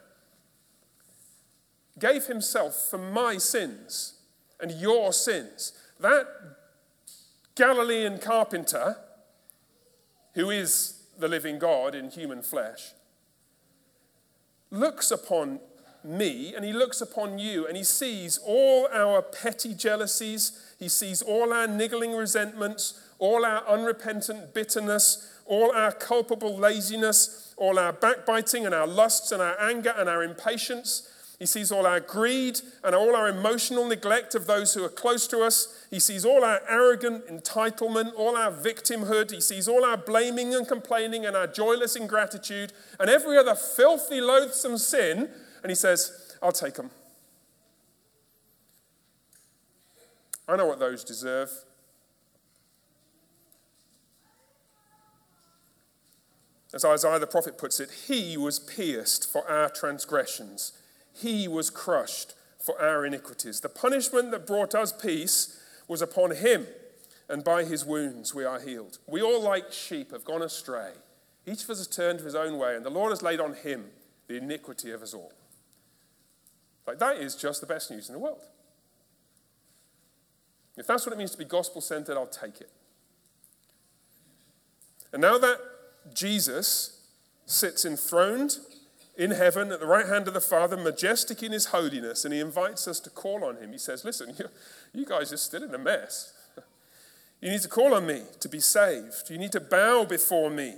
gave 1.99 2.27
himself 2.27 2.75
for 2.91 2.99
my 2.99 3.39
sins 3.39 4.15
and 4.61 4.71
your 4.73 5.13
sins. 5.13 5.73
That 6.01 6.27
Galilean 7.55 8.19
carpenter, 8.19 8.97
who 10.35 10.51
is 10.51 11.03
the 11.19 11.29
living 11.29 11.59
God 11.59 11.95
in 11.95 12.11
human 12.11 12.43
flesh, 12.43 12.93
looks 14.71 15.11
upon 15.11 15.61
me 16.05 16.55
and 16.55 16.65
he 16.65 16.73
looks 16.73 17.01
upon 17.01 17.39
you 17.39 17.67
and 17.67 17.77
he 17.77 17.83
sees 17.83 18.39
all 18.45 18.89
our 18.93 19.23
petty 19.23 19.75
jealousies, 19.75 20.75
he 20.79 20.89
sees 20.89 21.23
all 21.23 21.53
our 21.53 21.67
niggling 21.67 22.13
resentments, 22.15 23.01
all 23.19 23.45
our 23.45 23.67
unrepentant 23.67 24.55
bitterness, 24.55 25.33
all 25.45 25.73
our 25.75 25.93
culpable 25.93 26.57
laziness, 26.57 27.55
all 27.57 27.79
our 27.79 27.93
backbiting 27.93 28.65
and 28.65 28.75
our 28.75 28.87
lusts 28.87 29.33
and 29.33 29.43
our 29.43 29.61
anger 29.61 29.93
and 29.97 30.09
our 30.09 30.23
impatience. 30.23 31.11
He 31.39 31.47
sees 31.47 31.71
all 31.71 31.87
our 31.87 32.01
greed 32.01 32.61
and 32.83 32.97
all 32.97 33.15
our 33.15 33.29
emotional 33.29 33.87
neglect 33.87 34.35
of 34.35 34.47
those 34.47 34.75
who 34.75 34.85
are 34.85 34.89
close 34.89 35.29
to 35.29 35.41
us. 35.41 35.87
He 35.89 36.01
sees 36.01 36.25
all 36.25 36.43
our 36.43 36.61
arrogant 36.69 37.29
entitlement, 37.29 38.13
all 38.17 38.37
our 38.37 38.51
victimhood. 38.51 39.31
He 39.31 39.41
sees 39.41 39.69
all 39.69 39.85
our 39.85 39.97
blaming 39.97 40.53
and 40.53 40.67
complaining 40.67 41.25
and 41.25 41.37
our 41.37 41.47
joyless 41.47 41.95
ingratitude 41.95 42.73
and 42.99 43.09
every 43.09 43.39
other 43.39 43.55
filthy, 43.55 44.21
loathsome 44.21 44.79
sin. 44.79 45.29
And 45.63 45.71
he 45.71 45.77
says, 45.77 46.37
I'll 46.43 46.51
take 46.51 46.75
them. 46.75 46.91
I 50.49 50.57
know 50.57 50.67
what 50.67 50.81
those 50.81 51.05
deserve. 51.05 51.51
As 56.75 56.85
Isaiah 56.85 57.19
the 57.19 57.27
prophet 57.27 57.57
puts 57.57 57.81
it, 57.81 57.91
he 58.07 58.37
was 58.37 58.59
pierced 58.59 59.31
for 59.31 59.49
our 59.49 59.69
transgressions, 59.71 60.73
he 61.21 61.49
was 61.49 61.71
crushed 61.71 62.35
for 62.59 62.81
our 62.81 63.05
iniquities. 63.05 63.61
The 63.61 63.69
punishment 63.69 64.31
that 64.31 64.47
brought 64.47 64.75
us 64.75 64.93
peace 64.93 65.61
was 65.87 66.03
upon 66.03 66.37
him, 66.37 66.67
and 67.29 67.43
by 67.43 67.65
his 67.65 67.85
wounds 67.85 68.35
we 68.35 68.45
are 68.45 68.61
healed. 68.61 68.99
We 69.07 69.23
all, 69.23 69.43
like 69.43 69.73
sheep, 69.73 70.13
have 70.13 70.25
gone 70.25 70.43
astray. 70.43 70.93
Each 71.47 71.65
of 71.65 71.71
us 71.71 71.79
has 71.79 71.87
turned 71.87 72.19
to 72.19 72.25
his 72.25 72.35
own 72.35 72.59
way, 72.59 72.77
and 72.77 72.85
the 72.85 72.91
Lord 72.91 73.11
has 73.11 73.23
laid 73.23 73.41
on 73.41 73.55
him 73.55 73.87
the 74.27 74.37
iniquity 74.37 74.91
of 74.91 75.03
us 75.03 75.15
all. 75.15 75.33
Like, 76.87 76.99
that 76.99 77.17
is 77.17 77.35
just 77.35 77.61
the 77.61 77.67
best 77.67 77.91
news 77.91 78.09
in 78.09 78.13
the 78.15 78.19
world. 78.19 78.41
If 80.77 80.87
that's 80.87 81.05
what 81.05 81.13
it 81.13 81.19
means 81.19 81.33
to 81.33 81.39
be 81.39 81.45
gospel 81.45 81.81
centered, 81.81 82.17
I'll 82.17 82.27
take 82.27 82.61
it. 82.61 82.71
And 85.13 85.21
now 85.21 85.39
that 85.39 85.59
Jesus 86.15 87.01
sits 87.47 87.85
enthroned 87.85 88.59
in 89.19 89.33
heaven 89.33 89.73
at 89.73 89.81
the 89.81 89.87
right 89.87 90.07
hand 90.07 90.29
of 90.29 90.35
the 90.35 90.41
Father, 90.41 90.77
majestic 90.77 91.43
in 91.43 91.51
his 91.51 91.67
holiness, 91.67 92.25
and 92.25 92.33
he 92.33 92.39
invites 92.39 92.87
us 92.87 93.01
to 93.01 93.11
call 93.11 93.45
on 93.45 93.57
him. 93.57 93.73
He 93.73 93.79
says, 93.79 94.05
Listen, 94.05 94.33
you, 94.39 94.47
you 94.95 95.05
guys 95.05 95.33
are 95.33 95.37
still 95.37 95.65
in 95.65 95.75
a 95.75 95.79
mess. 95.79 96.33
You 97.41 97.51
need 97.51 97.61
to 97.63 97.69
call 97.69 97.95
on 97.95 98.07
me 98.07 98.23
to 98.41 98.49
be 98.49 98.61
saved. 98.61 99.29
You 99.29 99.39
need 99.39 99.53
to 99.53 99.61
bow 99.61 100.05
before 100.05 100.51
me 100.51 100.75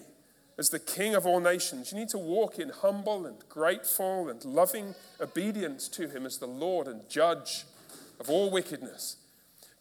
as 0.59 0.71
the 0.71 0.79
King 0.79 1.15
of 1.15 1.27
all 1.27 1.41
nations. 1.41 1.93
You 1.93 1.99
need 1.99 2.11
to 2.11 2.19
walk 2.19 2.59
in 2.59 2.71
humble 2.71 3.25
and 3.27 3.37
grateful 3.49 4.29
and 4.29 4.45
loving 4.45 4.95
obedience 5.21 5.89
to 5.89 6.09
him 6.09 6.27
as 6.27 6.39
the 6.39 6.47
Lord 6.47 6.87
and 6.87 7.09
judge 7.09 7.65
of 8.19 8.29
all 8.29 8.51
wickedness. 8.51 9.17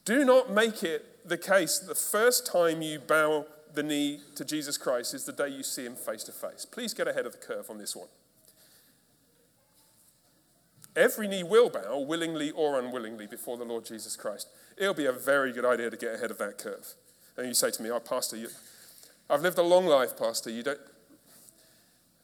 Do 0.05 0.23
not 0.23 0.51
make 0.51 0.83
it 0.83 1.27
the 1.27 1.37
case 1.37 1.79
that 1.79 1.87
the 1.87 1.95
first 1.95 2.45
time 2.45 2.81
you 2.81 2.99
bow 2.99 3.45
the 3.73 3.83
knee 3.83 4.21
to 4.35 4.45
Jesus 4.45 4.77
Christ 4.77 5.13
is 5.13 5.25
the 5.25 5.33
day 5.33 5.49
you 5.49 5.63
see 5.63 5.85
him 5.85 5.95
face 5.95 6.23
to 6.25 6.31
face. 6.31 6.65
Please 6.65 6.93
get 6.93 7.07
ahead 7.07 7.25
of 7.25 7.33
the 7.33 7.37
curve 7.37 7.69
on 7.69 7.77
this 7.77 7.95
one. 7.95 8.07
Every 10.95 11.27
knee 11.27 11.43
will 11.43 11.69
bow, 11.69 11.99
willingly 11.99 12.51
or 12.51 12.79
unwillingly, 12.79 13.27
before 13.27 13.57
the 13.57 13.63
Lord 13.63 13.85
Jesus 13.85 14.15
Christ. 14.15 14.47
It'll 14.77 14.93
be 14.93 15.05
a 15.05 15.11
very 15.11 15.51
good 15.51 15.65
idea 15.65 15.89
to 15.89 15.97
get 15.97 16.15
ahead 16.15 16.31
of 16.31 16.37
that 16.39 16.57
curve. 16.57 16.95
And 17.37 17.47
you 17.47 17.53
say 17.53 17.71
to 17.71 17.81
me, 17.81 17.91
Oh, 17.91 17.99
Pastor, 17.99 18.35
you, 18.35 18.49
I've 19.29 19.41
lived 19.41 19.57
a 19.57 19.63
long 19.63 19.85
life, 19.85 20.17
Pastor. 20.17 20.49
You 20.49 20.63
don't. 20.63 20.79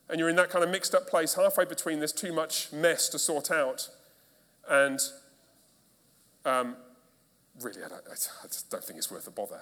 And 0.09 0.19
you're 0.19 0.29
in 0.29 0.35
that 0.35 0.49
kind 0.49 0.63
of 0.63 0.69
mixed 0.69 0.93
up 0.93 1.07
place 1.07 1.33
halfway 1.33 1.65
between 1.65 1.99
there's 1.99 2.11
too 2.11 2.33
much 2.33 2.71
mess 2.71 3.09
to 3.09 3.19
sort 3.19 3.49
out 3.49 3.89
and 4.69 4.99
um, 6.45 6.75
really, 7.61 7.83
I, 7.83 7.89
don't, 7.89 8.03
I 8.07 8.47
just 8.47 8.69
don't 8.69 8.83
think 8.83 8.97
it's 8.97 9.11
worth 9.11 9.25
the 9.25 9.31
bother. 9.31 9.61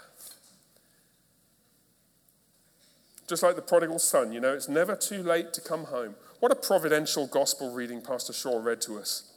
Just 3.27 3.41
like 3.41 3.55
the 3.55 3.61
prodigal 3.61 3.99
son, 3.99 4.33
you 4.33 4.41
know, 4.41 4.53
it's 4.53 4.67
never 4.67 4.95
too 4.95 5.23
late 5.23 5.53
to 5.53 5.61
come 5.61 5.85
home. 5.85 6.15
What 6.43 6.51
a 6.51 6.55
providential 6.55 7.25
gospel 7.25 7.71
reading 7.71 8.01
Pastor 8.01 8.33
Shaw 8.33 8.59
read 8.61 8.81
to 8.81 8.99
us. 8.99 9.31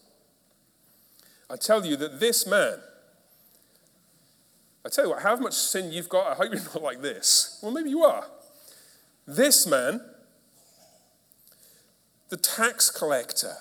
I 1.49 1.55
tell 1.55 1.87
you 1.87 1.95
that 1.99 2.19
this 2.19 2.49
man, 2.49 2.81
I 4.85 4.89
tell 4.89 5.05
you 5.05 5.11
what, 5.11 5.23
how 5.23 5.37
much 5.37 5.53
sin 5.53 5.93
you've 5.93 6.09
got, 6.09 6.33
I 6.33 6.35
hope 6.35 6.53
you're 6.53 6.65
not 6.65 6.83
like 6.83 7.03
this. 7.03 7.61
Well, 7.63 7.71
maybe 7.71 7.91
you 7.91 8.03
are. 8.03 8.25
This 9.25 9.69
man, 9.69 10.01
the 12.29 12.37
tax 12.37 12.91
collector, 12.91 13.55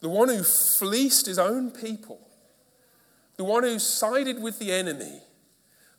the 0.00 0.08
one 0.08 0.30
who 0.30 0.42
fleeced 0.42 1.26
his 1.26 1.38
own 1.38 1.70
people, 1.70 2.20
the 3.36 3.44
one 3.44 3.64
who 3.64 3.78
sided 3.78 4.40
with 4.40 4.58
the 4.58 4.72
enemy, 4.72 5.20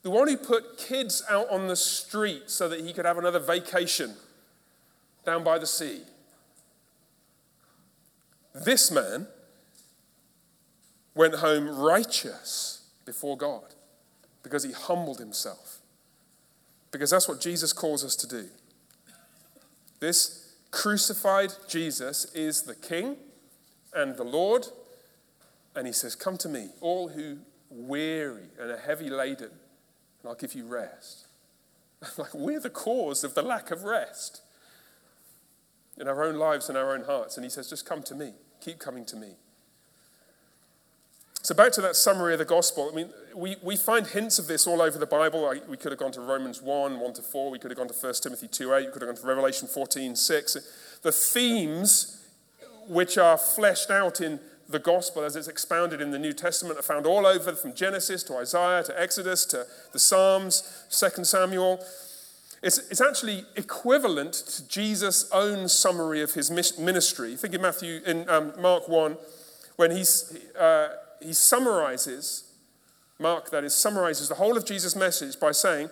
the 0.01 0.09
one 0.09 0.27
who 0.27 0.37
put 0.37 0.75
kids 0.79 1.21
out 1.29 1.51
on 1.51 1.67
the 1.67 1.75
street 1.75 2.49
so 2.49 2.67
that 2.67 2.79
he 2.79 2.93
could 2.93 3.05
have 3.05 3.19
another 3.19 3.37
vacation 3.37 4.15
down 5.25 5.43
by 5.43 5.57
the 5.57 5.67
sea. 5.67 6.01
This 8.53 8.91
man 8.91 9.27
went 11.15 11.35
home 11.35 11.67
righteous 11.67 12.87
before 13.05 13.37
God 13.37 13.73
because 14.43 14.63
he 14.63 14.71
humbled 14.71 15.19
himself. 15.19 15.79
Because 16.91 17.09
that's 17.09 17.27
what 17.27 17.41
Jesus 17.41 17.73
calls 17.73 18.03
us 18.03 18.15
to 18.17 18.27
do. 18.27 18.47
This 19.99 20.53
crucified 20.69 21.53
Jesus 21.67 22.25
is 22.35 22.63
the 22.63 22.75
King 22.75 23.15
and 23.93 24.15
the 24.17 24.23
Lord. 24.23 24.67
And 25.75 25.87
he 25.87 25.93
says, 25.93 26.15
Come 26.15 26.37
to 26.37 26.49
me, 26.49 26.69
all 26.81 27.07
who 27.09 27.37
weary 27.69 28.49
and 28.59 28.69
are 28.69 28.77
heavy 28.77 29.09
laden, 29.09 29.49
and 29.49 30.29
I'll 30.29 30.35
give 30.35 30.53
you 30.53 30.65
rest. 30.65 31.25
like, 32.17 32.33
we're 32.33 32.59
the 32.59 32.69
cause 32.69 33.23
of 33.23 33.33
the 33.33 33.41
lack 33.41 33.71
of 33.71 33.83
rest 33.83 34.41
in 35.99 36.07
our 36.07 36.23
own 36.23 36.35
lives 36.35 36.69
and 36.69 36.77
our 36.77 36.93
own 36.93 37.03
hearts. 37.03 37.37
And 37.37 37.43
he 37.43 37.49
says, 37.49 37.69
just 37.69 37.85
come 37.85 38.03
to 38.03 38.15
me. 38.15 38.33
Keep 38.61 38.79
coming 38.79 39.05
to 39.05 39.15
me. 39.15 39.35
So, 41.43 41.53
back 41.53 41.73
to 41.73 41.81
that 41.81 41.97
summary 41.97 42.31
of 42.31 42.39
the 42.39 42.45
gospel. 42.45 42.89
I 42.89 42.95
mean, 42.95 43.09
we, 43.35 43.57
we 43.61 43.75
find 43.75 44.07
hints 44.07 44.39
of 44.39 44.47
this 44.47 44.65
all 44.65 44.81
over 44.81 44.97
the 44.97 45.05
Bible. 45.05 45.53
We 45.67 45.75
could 45.75 45.91
have 45.91 45.99
gone 45.99 46.13
to 46.13 46.21
Romans 46.21 46.61
1, 46.61 47.01
1 47.01 47.13
to 47.15 47.21
4. 47.21 47.51
We 47.51 47.59
could 47.59 47.69
have 47.69 47.77
gone 47.77 47.89
to 47.89 47.93
1 47.93 48.13
Timothy 48.21 48.47
2, 48.47 48.73
8. 48.73 48.85
We 48.85 48.91
could 48.93 49.01
have 49.01 49.09
gone 49.09 49.21
to 49.21 49.27
Revelation 49.27 49.67
14, 49.67 50.15
6. 50.15 50.57
The 51.01 51.11
themes 51.11 52.25
which 52.87 53.17
are 53.17 53.37
fleshed 53.37 53.91
out 53.91 54.21
in 54.21 54.39
the 54.69 54.79
gospel 54.79 55.23
as 55.23 55.35
it's 55.35 55.49
expounded 55.49 55.99
in 55.99 56.11
the 56.11 56.19
New 56.19 56.31
Testament 56.31 56.79
are 56.79 56.83
found 56.83 57.05
all 57.05 57.25
over 57.25 57.53
from 57.53 57.73
Genesis 57.73 58.23
to 58.23 58.37
Isaiah 58.37 58.83
to 58.83 58.97
Exodus 58.99 59.45
to 59.47 59.65
the 59.91 59.99
Psalms, 59.99 60.85
2 60.97 61.25
Samuel. 61.25 61.83
It's, 62.63 62.77
it's 62.89 63.01
actually 63.01 63.43
equivalent 63.57 64.33
to 64.33 64.67
Jesus' 64.69 65.29
own 65.33 65.67
summary 65.67 66.21
of 66.21 66.33
his 66.33 66.49
ministry. 66.49 67.35
Think 67.35 67.53
in 67.53 67.61
Matthew, 67.61 67.99
in 68.05 68.27
um, 68.29 68.53
Mark 68.57 68.87
1, 68.87 69.17
when 69.75 69.91
he's, 69.91 70.39
uh, 70.57 70.95
he 71.21 71.33
summarizes, 71.33 72.45
Mark 73.19 73.49
that 73.49 73.65
is, 73.65 73.75
summarizes 73.75 74.29
the 74.29 74.35
whole 74.35 74.55
of 74.55 74.65
Jesus' 74.65 74.95
message 74.95 75.37
by 75.39 75.51
saying, 75.51 75.89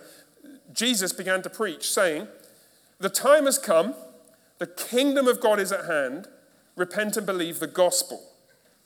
Jesus 0.72 1.12
began 1.12 1.42
to 1.42 1.50
preach, 1.50 1.92
saying, 1.92 2.26
The 2.98 3.10
time 3.10 3.44
has 3.44 3.58
come, 3.58 3.94
the 4.56 4.66
kingdom 4.66 5.28
of 5.28 5.42
God 5.42 5.60
is 5.60 5.72
at 5.72 5.84
hand, 5.84 6.26
repent 6.74 7.18
and 7.18 7.26
believe 7.26 7.58
the 7.58 7.66
gospel. 7.66 8.22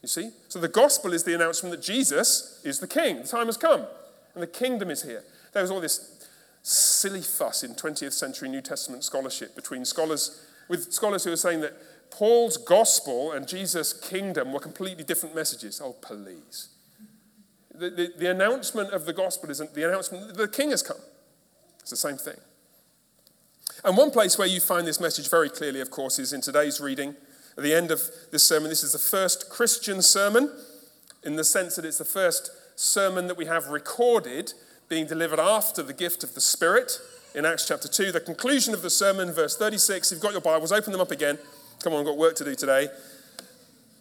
You 0.02 0.08
see? 0.08 0.30
So 0.48 0.58
the 0.58 0.68
gospel 0.68 1.12
is 1.12 1.22
the 1.22 1.36
announcement 1.36 1.70
that 1.70 1.82
Jesus 1.82 2.60
is 2.64 2.80
the 2.80 2.88
king. 2.88 3.22
The 3.22 3.28
time 3.28 3.46
has 3.46 3.56
come, 3.56 3.86
and 4.34 4.42
the 4.42 4.48
kingdom 4.48 4.90
is 4.90 5.04
here. 5.04 5.22
There 5.52 5.62
was 5.62 5.70
all 5.70 5.80
this 5.80 6.15
silly 6.66 7.22
fuss 7.22 7.62
in 7.62 7.76
20th 7.76 8.12
century 8.12 8.48
New 8.48 8.60
Testament 8.60 9.04
scholarship 9.04 9.54
between 9.54 9.84
scholars, 9.84 10.44
with 10.68 10.92
scholars 10.92 11.22
who 11.22 11.30
are 11.30 11.36
saying 11.36 11.60
that 11.60 11.74
Paul's 12.10 12.56
gospel 12.56 13.30
and 13.30 13.46
Jesus' 13.46 13.92
kingdom 13.92 14.52
were 14.52 14.58
completely 14.58 15.04
different 15.04 15.32
messages. 15.32 15.80
Oh, 15.82 15.92
please. 15.92 16.70
The, 17.72 17.90
the, 17.90 18.12
the 18.18 18.30
announcement 18.30 18.90
of 18.90 19.04
the 19.04 19.12
gospel 19.12 19.48
isn't 19.50 19.74
the 19.74 19.86
announcement 19.86 20.34
the 20.34 20.48
king 20.48 20.70
has 20.70 20.82
come. 20.82 20.96
It's 21.78 21.90
the 21.90 21.96
same 21.96 22.16
thing. 22.16 22.40
And 23.84 23.96
one 23.96 24.10
place 24.10 24.36
where 24.36 24.48
you 24.48 24.58
find 24.58 24.88
this 24.88 24.98
message 24.98 25.30
very 25.30 25.48
clearly, 25.48 25.80
of 25.80 25.92
course, 25.92 26.18
is 26.18 26.32
in 26.32 26.40
today's 26.40 26.80
reading 26.80 27.14
at 27.56 27.62
the 27.62 27.74
end 27.74 27.92
of 27.92 28.02
this 28.32 28.42
sermon. 28.42 28.70
This 28.70 28.82
is 28.82 28.92
the 28.92 28.98
first 28.98 29.50
Christian 29.50 30.02
sermon 30.02 30.50
in 31.22 31.36
the 31.36 31.44
sense 31.44 31.76
that 31.76 31.84
it's 31.84 31.98
the 31.98 32.04
first 32.04 32.50
sermon 32.74 33.28
that 33.28 33.36
we 33.36 33.46
have 33.46 33.68
recorded 33.68 34.52
being 34.88 35.06
delivered 35.06 35.40
after 35.40 35.82
the 35.82 35.92
gift 35.92 36.22
of 36.22 36.34
the 36.34 36.40
Spirit 36.40 37.00
in 37.34 37.44
Acts 37.44 37.66
chapter 37.66 37.88
2. 37.88 38.12
The 38.12 38.20
conclusion 38.20 38.72
of 38.72 38.82
the 38.82 38.90
sermon, 38.90 39.32
verse 39.32 39.56
36. 39.56 40.12
If 40.12 40.16
you've 40.16 40.22
got 40.22 40.32
your 40.32 40.40
Bibles, 40.40 40.72
open 40.72 40.92
them 40.92 41.00
up 41.00 41.10
again. 41.10 41.38
Come 41.82 41.92
on, 41.92 42.00
I've 42.00 42.06
got 42.06 42.16
work 42.16 42.36
to 42.36 42.44
do 42.44 42.54
today. 42.54 42.88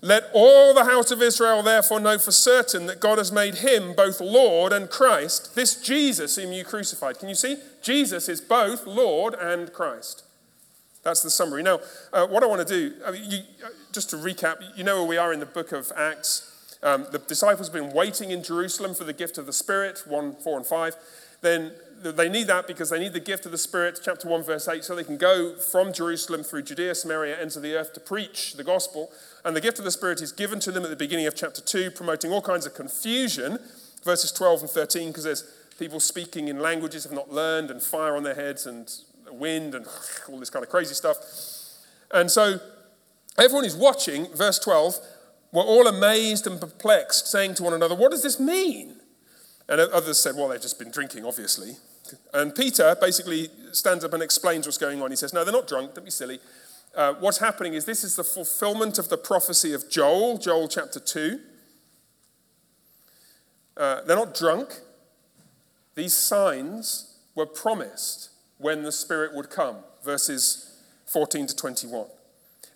Let 0.01 0.30
all 0.34 0.74
the 0.74 0.86
house 0.86 1.10
of 1.10 1.22
Israel 1.22 1.63
therefore 1.63 2.00
know 2.00 2.20
for 2.20 2.32
certain 2.32 2.86
that 2.86 3.00
God 3.00 3.18
has 3.18 3.32
made 3.32 3.56
him 3.56 3.96
both 3.96 4.22
Lord 4.22 4.72
and 4.72 4.89
Christ, 4.89 5.56
this 5.56 5.82
Jesus 5.82 6.36
whom 6.36 6.54
you 6.54 6.63
crucified. 6.63 7.18
Can 7.18 7.30
you 7.30 7.36
see? 7.36 7.58
Jesus 7.82 8.30
is 8.30 8.39
both 8.39 8.86
Lord 8.86 9.34
and 9.34 9.74
Christ. 9.74 10.24
That's 11.04 11.22
the 11.22 11.30
summary. 11.30 11.63
Now, 11.63 11.80
uh, 12.13 12.27
what 12.27 12.44
I 12.44 12.48
want 12.48 12.68
to 12.68 12.74
do, 12.74 12.96
I 13.06 13.12
mean, 13.12 13.30
you, 13.30 13.39
uh, 13.63 13.70
just 13.92 14.10
to 14.12 14.15
recap, 14.15 14.58
you 14.75 14.84
know 14.84 14.98
where 14.98 15.08
we 15.08 15.18
are 15.18 15.34
in 15.34 15.39
the 15.39 15.46
book 15.46 15.72
of 15.72 15.92
Acts. 15.96 16.54
Um, 16.84 17.08
the 17.12 17.20
disciples 17.20 17.67
have 17.67 17.74
been 17.74 17.94
waiting 17.94 18.32
in 18.32 18.44
Jerusalem 18.44 18.94
for 18.94 19.03
the 19.03 19.13
gift 19.13 19.38
of 19.38 19.46
the 19.46 19.53
Spirit, 19.53 20.03
1, 20.05 20.36
4, 20.36 20.58
and 20.58 20.65
5. 20.65 20.96
then 21.41 21.72
they 22.03 22.29
need 22.29 22.48
that 22.48 22.67
because 22.67 22.89
they 22.89 23.00
need 23.00 23.13
the 23.13 23.20
gift 23.20 23.46
of 23.46 23.51
the 23.51 23.58
Spirit, 23.58 24.00
chapter 24.03 24.27
1, 24.27 24.44
verse 24.44 24.67
8, 24.67 24.84
so 24.84 24.96
they 24.96 25.03
can 25.03 25.17
go 25.17 25.55
from 25.55 25.94
Jerusalem 25.94 26.44
through 26.44 26.63
Judea, 26.63 26.96
Samaria, 26.96 27.41
into 27.41 27.60
the 27.60 27.75
earth 27.75 27.94
to 27.94 28.00
preach 28.00 28.53
the 28.53 28.63
gospel. 28.63 29.12
And 29.44 29.55
the 29.55 29.62
gift 29.62 29.79
of 29.79 29.86
the 29.86 29.91
Spirit 29.91 30.22
is 30.22 30.32
given 30.32 30.60
to 30.62 30.72
them 30.72 30.84
at 30.84 30.89
the 30.89 30.96
beginning 30.96 31.27
of 31.27 31.36
chapter 31.36 31.62
2, 31.62 31.91
promoting 31.91 32.32
all 32.32 32.41
kinds 32.41 32.65
of 32.65 32.75
confusion, 32.75 33.60
verses 34.03 34.32
12 34.32 34.62
and 34.62 34.70
13, 34.70 35.08
because 35.10 35.24
there's 35.24 35.44
people 35.79 36.00
speaking 36.00 36.48
in 36.48 36.60
languages 36.60 37.03
have 37.03 37.13
not 37.13 37.32
learned, 37.32 37.72
and 37.72 37.82
fire 37.82 38.15
on 38.15 38.24
their 38.24 38.36
heads, 38.36 38.65
and 38.65 38.94
wind, 39.32 39.74
and 39.75 39.88
all 40.29 40.39
this 40.39 40.50
kind 40.50 40.63
of 40.63 40.70
crazy 40.70 40.94
stuff. 40.94 41.17
And 42.12 42.29
so 42.29 42.60
everyone 43.38 43.65
is 43.65 43.75
watching, 43.75 44.27
verse 44.34 44.60
12, 44.60 44.96
were 45.52 45.62
all 45.62 45.88
amazed 45.88 46.48
and 46.48 46.60
perplexed, 46.60 47.28
saying 47.28 47.56
to 47.56 47.64
one 47.64 47.74
another, 47.74 47.96
What 47.96 48.12
does 48.12 48.24
this 48.24 48.40
mean? 48.40 48.98
And 49.68 49.80
others 49.80 50.22
said, 50.22 50.36
Well, 50.36 50.50
they've 50.50 50.62
just 50.62 50.80
been 50.80 50.92
drinking, 50.92 51.25
obviously. 51.25 51.78
And 52.34 52.54
Peter 52.54 52.96
basically 53.00 53.50
stands 53.72 54.04
up 54.04 54.14
and 54.14 54.22
explains 54.22 54.68
what's 54.68 54.78
going 54.78 55.02
on. 55.02 55.10
He 55.10 55.18
says, 55.18 55.34
No, 55.34 55.44
they're 55.44 55.54
not 55.54 55.68
drunk, 55.68 55.96
don't 55.96 56.04
be 56.04 56.12
silly. 56.12 56.40
Uh, 56.96 57.14
what's 57.20 57.40
happening 57.40 57.74
is 57.74 57.86
this 57.86 58.04
is 58.04 58.16
the 58.16 58.24
fulfillment 58.24 58.98
of 58.98 59.10
the 59.10 59.18
prophecy 59.18 59.74
of 59.74 59.90
Joel, 59.90 60.38
Joel 60.38 60.68
chapter 60.70 61.00
2. 61.00 61.40
Uh, 63.75 64.02
they're 64.04 64.16
not 64.16 64.34
drunk. 64.34 64.80
These 65.96 66.14
signs 66.14 67.18
were 67.36 67.46
promised 67.46 68.30
when 68.58 68.84
the 68.84 68.92
Spirit 68.92 69.36
would 69.36 69.50
come, 69.50 69.78
verses 70.04 70.80
14 71.08 71.48
to 71.48 71.56
21. 71.56 72.08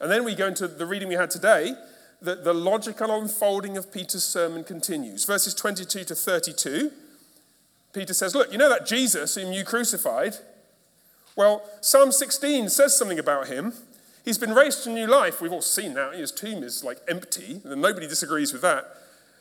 And 0.01 0.11
then 0.11 0.23
we 0.23 0.35
go 0.35 0.47
into 0.47 0.67
the 0.67 0.85
reading 0.85 1.07
we 1.07 1.15
had 1.15 1.31
today. 1.31 1.73
The, 2.21 2.35
the 2.35 2.53
logical 2.53 3.17
unfolding 3.17 3.77
of 3.77 3.93
Peter's 3.93 4.25
sermon 4.25 4.63
continues. 4.63 5.23
Verses 5.25 5.53
22 5.53 6.03
to 6.03 6.15
32 6.15 6.91
Peter 7.93 8.13
says, 8.13 8.35
Look, 8.35 8.51
you 8.51 8.57
know 8.57 8.69
that 8.69 8.85
Jesus 8.85 9.35
whom 9.35 9.51
you 9.51 9.63
crucified? 9.63 10.35
Well, 11.35 11.63
Psalm 11.81 12.11
16 12.11 12.69
says 12.69 12.97
something 12.97 13.19
about 13.19 13.47
him. 13.47 13.73
He's 14.25 14.37
been 14.37 14.53
raised 14.53 14.83
to 14.83 14.89
new 14.89 15.07
life. 15.07 15.41
We've 15.41 15.51
all 15.51 15.61
seen 15.61 15.93
that. 15.93 16.13
His 16.13 16.31
tomb 16.31 16.63
is 16.63 16.83
like 16.83 16.99
empty, 17.07 17.61
nobody 17.65 18.07
disagrees 18.07 18.53
with 18.53 18.61
that. 18.61 18.85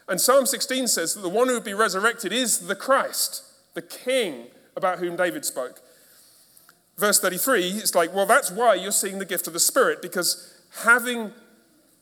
And 0.09 0.21
Psalm 0.21 0.47
16 0.47 0.89
says 0.89 1.15
that 1.15 1.21
the 1.21 1.29
one 1.29 1.49
who 1.49 1.55
would 1.55 1.65
be 1.65 1.75
resurrected 1.75 2.33
is 2.33 2.67
the 2.67 2.75
Christ, 2.75 3.43
the 3.75 3.83
King 3.83 4.47
about 4.77 5.01
whom 5.01 5.17
David 5.17 5.45
spoke. 5.45 5.81
Verse 6.97 7.21
33, 7.21 7.69
it's 7.69 7.95
like, 7.95 8.15
well, 8.15 8.27
that's 8.27 8.51
why 8.51 8.75
you're 8.75 8.91
seeing 8.91 9.19
the 9.19 9.25
gift 9.25 9.47
of 9.47 9.53
the 9.53 9.61
Spirit, 9.61 10.01
because 10.01 10.55
having 10.83 11.33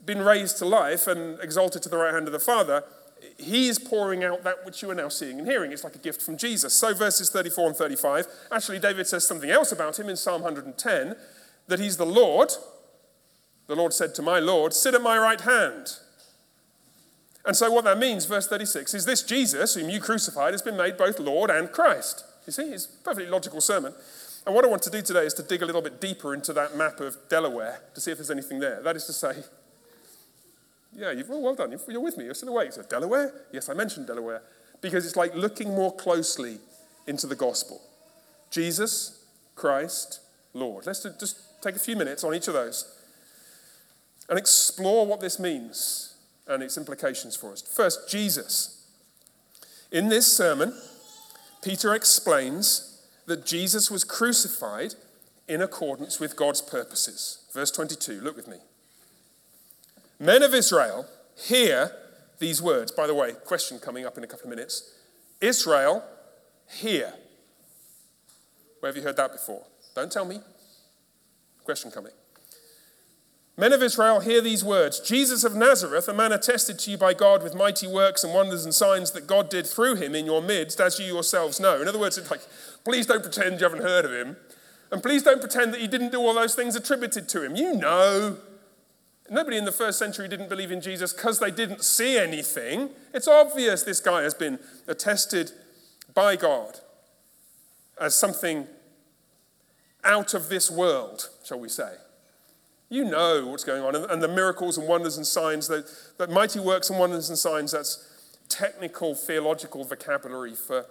been 0.06 0.22
raised 0.22 0.58
to 0.58 0.64
life 0.64 1.06
and 1.06 1.38
exalted 1.40 1.82
to 1.82 1.88
the 1.88 1.96
right 1.96 2.14
hand 2.14 2.26
of 2.26 2.32
the 2.32 2.38
Father, 2.38 2.84
he 3.38 3.68
is 3.68 3.78
pouring 3.78 4.25
out 4.25 4.44
that 4.44 4.64
which 4.64 4.82
you 4.82 4.90
are 4.90 4.94
now 4.94 5.08
seeing 5.08 5.38
and 5.38 5.48
hearing. 5.48 5.72
It's 5.72 5.84
like 5.84 5.96
a 5.96 5.98
gift 5.98 6.22
from 6.22 6.36
Jesus. 6.36 6.72
So, 6.75 6.94
verses 6.94 7.30
34 7.30 7.68
and 7.68 7.76
35, 7.76 8.26
actually, 8.52 8.78
David 8.78 9.06
says 9.06 9.26
something 9.26 9.50
else 9.50 9.72
about 9.72 9.98
him 9.98 10.08
in 10.08 10.16
Psalm 10.16 10.42
110 10.42 11.16
that 11.66 11.80
he's 11.80 11.96
the 11.96 12.06
Lord. 12.06 12.52
The 13.66 13.75
Lord 13.75 13.92
said 13.92 14.14
to 14.14 14.22
my 14.22 14.38
Lord, 14.38 14.72
Sit 14.72 14.94
at 14.94 15.02
my 15.02 15.18
right 15.18 15.40
hand. 15.40 15.98
And 17.44 17.56
so, 17.56 17.70
what 17.70 17.84
that 17.84 17.98
means, 17.98 18.26
verse 18.26 18.46
36, 18.46 18.94
is 18.94 19.04
this 19.04 19.22
Jesus, 19.22 19.75
whom 19.75 19.88
you 19.88 20.00
crucified, 20.00 20.52
has 20.52 20.62
been 20.62 20.76
made 20.76 20.96
both 20.96 21.18
Lord 21.18 21.50
and 21.50 21.70
Christ. 21.70 22.25
You 22.46 22.52
see, 22.52 22.62
it's 22.64 22.86
a 22.86 23.04
perfectly 23.04 23.30
logical 23.30 23.60
sermon. 23.60 23.94
And 24.44 24.54
what 24.54 24.64
I 24.64 24.68
want 24.68 24.82
to 24.82 24.90
do 24.90 25.02
today 25.02 25.26
is 25.26 25.34
to 25.34 25.42
dig 25.42 25.62
a 25.62 25.66
little 25.66 25.82
bit 25.82 26.00
deeper 26.00 26.32
into 26.32 26.52
that 26.52 26.76
map 26.76 27.00
of 27.00 27.16
Delaware 27.28 27.80
to 27.94 28.00
see 28.00 28.12
if 28.12 28.18
there's 28.18 28.30
anything 28.30 28.60
there. 28.60 28.80
That 28.82 28.94
is 28.94 29.04
to 29.06 29.12
say, 29.12 29.42
yeah, 30.96 31.12
you've, 31.12 31.28
well, 31.28 31.42
well 31.42 31.54
done. 31.54 31.76
You're 31.88 32.00
with 32.00 32.16
me. 32.16 32.24
You're 32.24 32.34
still 32.34 32.48
awake. 32.48 32.72
So, 32.72 32.82
Delaware? 32.82 33.32
Yes, 33.52 33.68
I 33.68 33.74
mentioned 33.74 34.06
Delaware. 34.06 34.42
Because 34.80 35.06
it's 35.06 35.16
like 35.16 35.34
looking 35.34 35.70
more 35.70 35.94
closely 35.94 36.58
into 37.06 37.26
the 37.26 37.36
gospel. 37.36 37.80
Jesus, 38.50 39.24
Christ, 39.54 40.20
Lord. 40.52 40.86
Let's 40.86 41.02
just 41.02 41.62
take 41.62 41.76
a 41.76 41.78
few 41.78 41.96
minutes 41.96 42.24
on 42.24 42.34
each 42.34 42.48
of 42.48 42.54
those 42.54 42.92
and 44.28 44.38
explore 44.38 45.06
what 45.06 45.20
this 45.20 45.38
means 45.38 46.14
and 46.47 46.62
its 46.62 46.76
implications 46.76 47.36
for 47.36 47.52
us. 47.52 47.62
First, 47.62 48.08
Jesus. 48.08 48.86
In 49.92 50.08
this 50.08 50.26
sermon, 50.26 50.75
Peter 51.62 51.94
explains 51.94 53.02
that 53.26 53.44
Jesus 53.44 53.90
was 53.90 54.04
crucified 54.04 54.94
in 55.49 55.60
accordance 55.60 56.18
with 56.21 56.36
God's 56.36 56.60
purposes. 56.60 57.44
Verse 57.52 57.71
22, 57.71 58.21
look 58.21 58.36
with 58.36 58.49
me. 58.49 58.58
Men 60.18 60.42
of 60.42 60.54
Israel, 60.54 61.06
hear 61.36 61.92
these 62.38 62.62
words. 62.62 62.92
By 62.92 63.06
the 63.06 63.14
way, 63.14 63.32
question 63.32 63.78
coming 63.78 64.04
up 64.06 64.16
in 64.16 64.24
a 64.24 64.26
couple 64.26 64.44
of 64.44 64.50
minutes. 64.50 64.94
Israel, 65.40 66.02
hear. 66.68 67.12
Where 68.80 68.90
have 68.90 68.96
you 68.96 69.02
heard 69.02 69.16
that 69.16 69.32
before? 69.32 69.64
Don't 69.94 70.10
tell 70.10 70.24
me. 70.24 70.40
Question 71.64 71.90
coming. 71.90 72.12
Men 73.58 73.72
of 73.72 73.82
Israel, 73.82 74.20
hear 74.20 74.42
these 74.42 74.62
words 74.62 75.00
Jesus 75.00 75.42
of 75.42 75.56
Nazareth, 75.56 76.08
a 76.08 76.14
man 76.14 76.30
attested 76.30 76.78
to 76.80 76.90
you 76.90 76.98
by 76.98 77.14
God 77.14 77.42
with 77.42 77.54
mighty 77.54 77.86
works 77.86 78.22
and 78.22 78.34
wonders 78.34 78.64
and 78.64 78.74
signs 78.74 79.12
that 79.12 79.26
God 79.26 79.48
did 79.48 79.66
through 79.66 79.96
him 79.96 80.14
in 80.14 80.26
your 80.26 80.42
midst, 80.42 80.78
as 80.78 80.98
you 80.98 81.06
yourselves 81.06 81.58
know. 81.58 81.80
In 81.80 81.88
other 81.88 81.98
words, 81.98 82.18
it's 82.18 82.30
like, 82.30 82.42
please 82.84 83.06
don't 83.06 83.22
pretend 83.22 83.58
you 83.58 83.64
haven't 83.64 83.82
heard 83.82 84.04
of 84.04 84.12
him. 84.12 84.36
And 84.90 85.02
please 85.02 85.22
don't 85.22 85.40
pretend 85.40 85.72
that 85.72 85.80
he 85.80 85.88
didn't 85.88 86.12
do 86.12 86.20
all 86.20 86.34
those 86.34 86.54
things 86.54 86.76
attributed 86.76 87.28
to 87.30 87.42
him. 87.42 87.56
You 87.56 87.74
know. 87.74 88.36
Nobody 89.30 89.56
in 89.56 89.65
the 89.65 89.73
first 89.73 89.99
century 89.99 90.28
didn't 90.28 90.49
believe 90.49 90.71
in 90.71 90.80
Jesus 90.80 91.12
because 91.12 91.39
they 91.39 91.50
didn't 91.50 91.82
see 91.82 92.19
anything. 92.19 92.91
It's 93.12 93.28
obvious 93.28 93.82
this 93.82 94.00
guy 94.00 94.23
has 94.23 94.34
been 94.34 94.58
attested 94.86 95.52
by 96.15 96.36
God 96.36 96.80
as 98.00 98.15
something 98.15 98.67
out 100.04 100.34
of 100.34 100.49
this 100.49 100.71
world, 100.71 101.28
shall 101.45 101.58
we 101.58 101.69
say. 101.69 101.95
You 102.89 103.04
know 103.04 103.47
what's 103.47 103.65
going 103.65 103.82
on, 103.82 103.97
and 104.10 104.23
the 104.23 104.28
miracles 104.28 104.78
and 104.78 104.86
wonders 104.86 105.17
and 105.17 105.26
signs, 105.26 105.67
that, 105.67 106.30
mighty 106.30 106.60
works 106.60 106.89
and 106.89 106.99
wonders 106.99 107.28
and 107.28 107.36
signs, 107.36 107.73
that's 107.73 108.32
technical 108.49 109.17
theological 109.17 109.82
vocabulary 109.82 110.54
for 110.54 110.86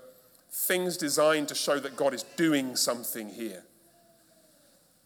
things 0.52 0.98
designed 0.98 1.48
to 1.48 1.56
show 1.56 1.80
that 1.80 1.96
God 1.96 2.14
is 2.14 2.24
doing 2.36 2.76
something 2.76 3.30
here. 3.30 3.64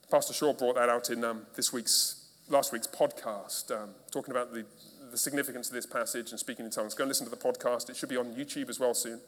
Pastor 0.09 0.33
Shaw 0.33 0.53
brought 0.53 0.75
that 0.75 0.89
out 0.89 1.11
in 1.11 1.23
um, 1.23 1.45
this 1.55 1.71
week's 1.71 2.18
last 2.49 2.73
week's 2.73 2.87
podcast, 2.87 3.71
um, 3.71 3.89
talking 4.11 4.31
about 4.31 4.51
the, 4.51 4.65
the 5.11 5.17
significance 5.17 5.67
of 5.67 5.75
this 5.75 5.85
passage 5.85 6.31
and 6.31 6.39
speaking 6.39 6.65
in 6.65 6.71
tongues. 6.71 6.93
Go 6.93 7.03
and 7.03 7.09
listen 7.09 7.25
to 7.25 7.31
the 7.31 7.37
podcast. 7.37 7.89
It 7.89 7.95
should 7.95 8.09
be 8.09 8.17
on 8.17 8.33
YouTube 8.33 8.69
as 8.69 8.79
well 8.79 8.93
soon. 8.93 9.19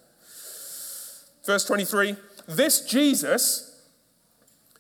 Verse 1.46 1.64
23 1.66 2.16
This 2.48 2.82
Jesus 2.82 3.86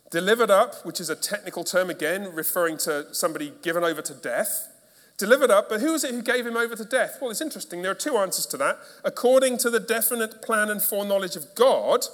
delivered 0.10 0.52
up, 0.52 0.86
which 0.86 1.00
is 1.00 1.10
a 1.10 1.16
technical 1.16 1.64
term 1.64 1.90
again, 1.90 2.34
referring 2.34 2.78
to 2.80 3.14
somebody 3.14 3.54
given 3.62 3.84
over 3.84 4.02
to 4.02 4.14
death. 4.14 4.68
Delivered 5.18 5.52
up, 5.52 5.70
but 5.70 5.82
who 5.82 5.94
is 5.94 6.04
it 6.04 6.12
who 6.16 6.24
gave 6.24 6.48
him 6.48 6.58
over 6.58 6.76
to 6.76 6.84
death? 6.84 7.20
Well, 7.22 7.30
it's 7.30 7.42
interesting. 7.42 7.84
There 7.84 7.92
are 7.92 7.96
two 7.96 8.18
answers 8.18 8.48
to 8.48 8.58
that. 8.58 8.80
According 9.04 9.60
to 9.60 9.70
the 9.70 9.80
definite 9.80 10.42
plan 10.42 10.72
and 10.72 10.82
foreknowledge 10.82 11.36
of 11.36 11.54
God, 11.54 12.06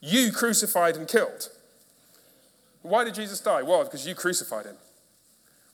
you 0.00 0.32
crucified 0.32 0.96
and 0.96 1.06
killed. 1.06 1.50
Why 2.80 3.04
did 3.04 3.14
Jesus 3.14 3.40
die? 3.40 3.60
Well, 3.60 3.84
because 3.84 4.06
you 4.06 4.14
crucified 4.14 4.64
him 4.64 4.76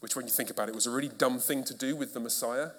which, 0.00 0.16
when 0.16 0.26
you 0.26 0.32
think 0.32 0.50
about 0.50 0.68
it, 0.68 0.74
was 0.74 0.86
a 0.86 0.90
really 0.90 1.08
dumb 1.08 1.38
thing 1.38 1.64
to 1.64 1.74
do 1.74 1.96
with 1.96 2.14
the 2.14 2.20
Messiah. 2.20 2.70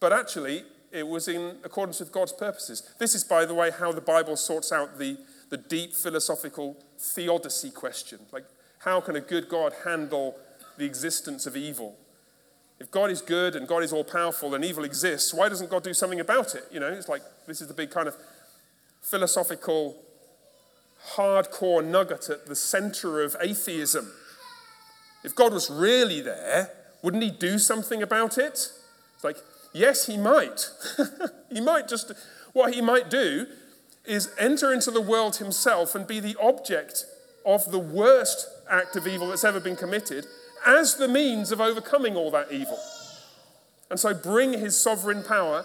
But 0.00 0.12
actually, 0.12 0.64
it 0.92 1.06
was 1.06 1.28
in 1.28 1.56
accordance 1.64 2.00
with 2.00 2.12
God's 2.12 2.32
purposes. 2.32 2.94
This 2.98 3.14
is, 3.14 3.24
by 3.24 3.44
the 3.44 3.54
way, 3.54 3.70
how 3.70 3.92
the 3.92 4.00
Bible 4.00 4.36
sorts 4.36 4.72
out 4.72 4.98
the, 4.98 5.18
the 5.50 5.56
deep 5.56 5.92
philosophical 5.92 6.76
theodicy 6.98 7.70
question. 7.70 8.20
Like, 8.32 8.44
how 8.80 9.00
can 9.00 9.16
a 9.16 9.20
good 9.20 9.48
God 9.48 9.72
handle 9.84 10.36
the 10.78 10.84
existence 10.84 11.46
of 11.46 11.56
evil? 11.56 11.96
If 12.78 12.90
God 12.90 13.10
is 13.10 13.22
good 13.22 13.56
and 13.56 13.66
God 13.66 13.82
is 13.82 13.92
all 13.92 14.04
powerful 14.04 14.54
and 14.54 14.64
evil 14.64 14.84
exists, 14.84 15.32
why 15.32 15.48
doesn't 15.48 15.70
God 15.70 15.82
do 15.82 15.94
something 15.94 16.20
about 16.20 16.54
it? 16.54 16.64
You 16.70 16.80
know, 16.80 16.88
it's 16.88 17.08
like 17.08 17.22
this 17.46 17.60
is 17.60 17.68
the 17.68 17.74
big 17.74 17.90
kind 17.90 18.06
of 18.06 18.16
philosophical, 19.00 19.96
hardcore 21.14 21.84
nugget 21.84 22.28
at 22.28 22.46
the 22.46 22.56
center 22.56 23.22
of 23.22 23.34
atheism. 23.40 24.12
If 25.24 25.34
God 25.34 25.52
was 25.52 25.70
really 25.70 26.20
there, 26.20 26.70
wouldn't 27.02 27.22
he 27.22 27.30
do 27.30 27.58
something 27.58 28.02
about 28.02 28.38
it? 28.38 28.70
It's 29.14 29.24
like, 29.24 29.38
yes, 29.72 30.06
he 30.06 30.16
might. 30.16 30.70
he 31.52 31.60
might 31.60 31.88
just, 31.88 32.12
what 32.52 32.74
he 32.74 32.80
might 32.80 33.10
do 33.10 33.46
is 34.04 34.30
enter 34.38 34.72
into 34.72 34.90
the 34.90 35.00
world 35.00 35.36
himself 35.36 35.94
and 35.94 36.06
be 36.06 36.20
the 36.20 36.36
object 36.40 37.04
of 37.44 37.70
the 37.70 37.78
worst 37.78 38.48
act 38.70 38.96
of 38.96 39.06
evil 39.06 39.28
that's 39.28 39.44
ever 39.44 39.60
been 39.60 39.76
committed 39.76 40.26
as 40.66 40.96
the 40.96 41.08
means 41.08 41.52
of 41.52 41.60
overcoming 41.60 42.16
all 42.16 42.30
that 42.30 42.50
evil. 42.50 42.78
And 43.90 44.00
so 44.00 44.12
bring 44.14 44.52
his 44.52 44.76
sovereign 44.78 45.22
power 45.22 45.64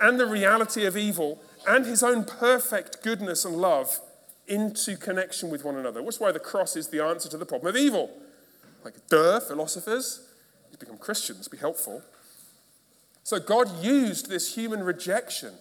and 0.00 0.18
the 0.18 0.26
reality 0.26 0.84
of 0.84 0.96
evil 0.96 1.40
and 1.68 1.86
his 1.86 2.02
own 2.02 2.24
perfect 2.24 3.02
goodness 3.02 3.44
and 3.44 3.56
love 3.56 4.00
into 4.46 4.96
connection 4.96 5.50
with 5.50 5.64
one 5.64 5.76
another. 5.76 6.02
That's 6.02 6.20
why 6.20 6.32
the 6.32 6.40
cross 6.40 6.76
is 6.76 6.88
the 6.88 7.02
answer 7.02 7.28
to 7.30 7.38
the 7.38 7.46
problem 7.46 7.70
of 7.70 7.76
evil. 7.76 8.10
Like, 8.84 9.06
duh, 9.08 9.40
philosophers. 9.40 10.28
You 10.70 10.78
become 10.78 10.98
Christians, 10.98 11.48
be 11.48 11.56
helpful. 11.56 12.02
So 13.22 13.40
God 13.40 13.82
used 13.82 14.28
this 14.28 14.54
human 14.54 14.82
rejection 14.82 15.54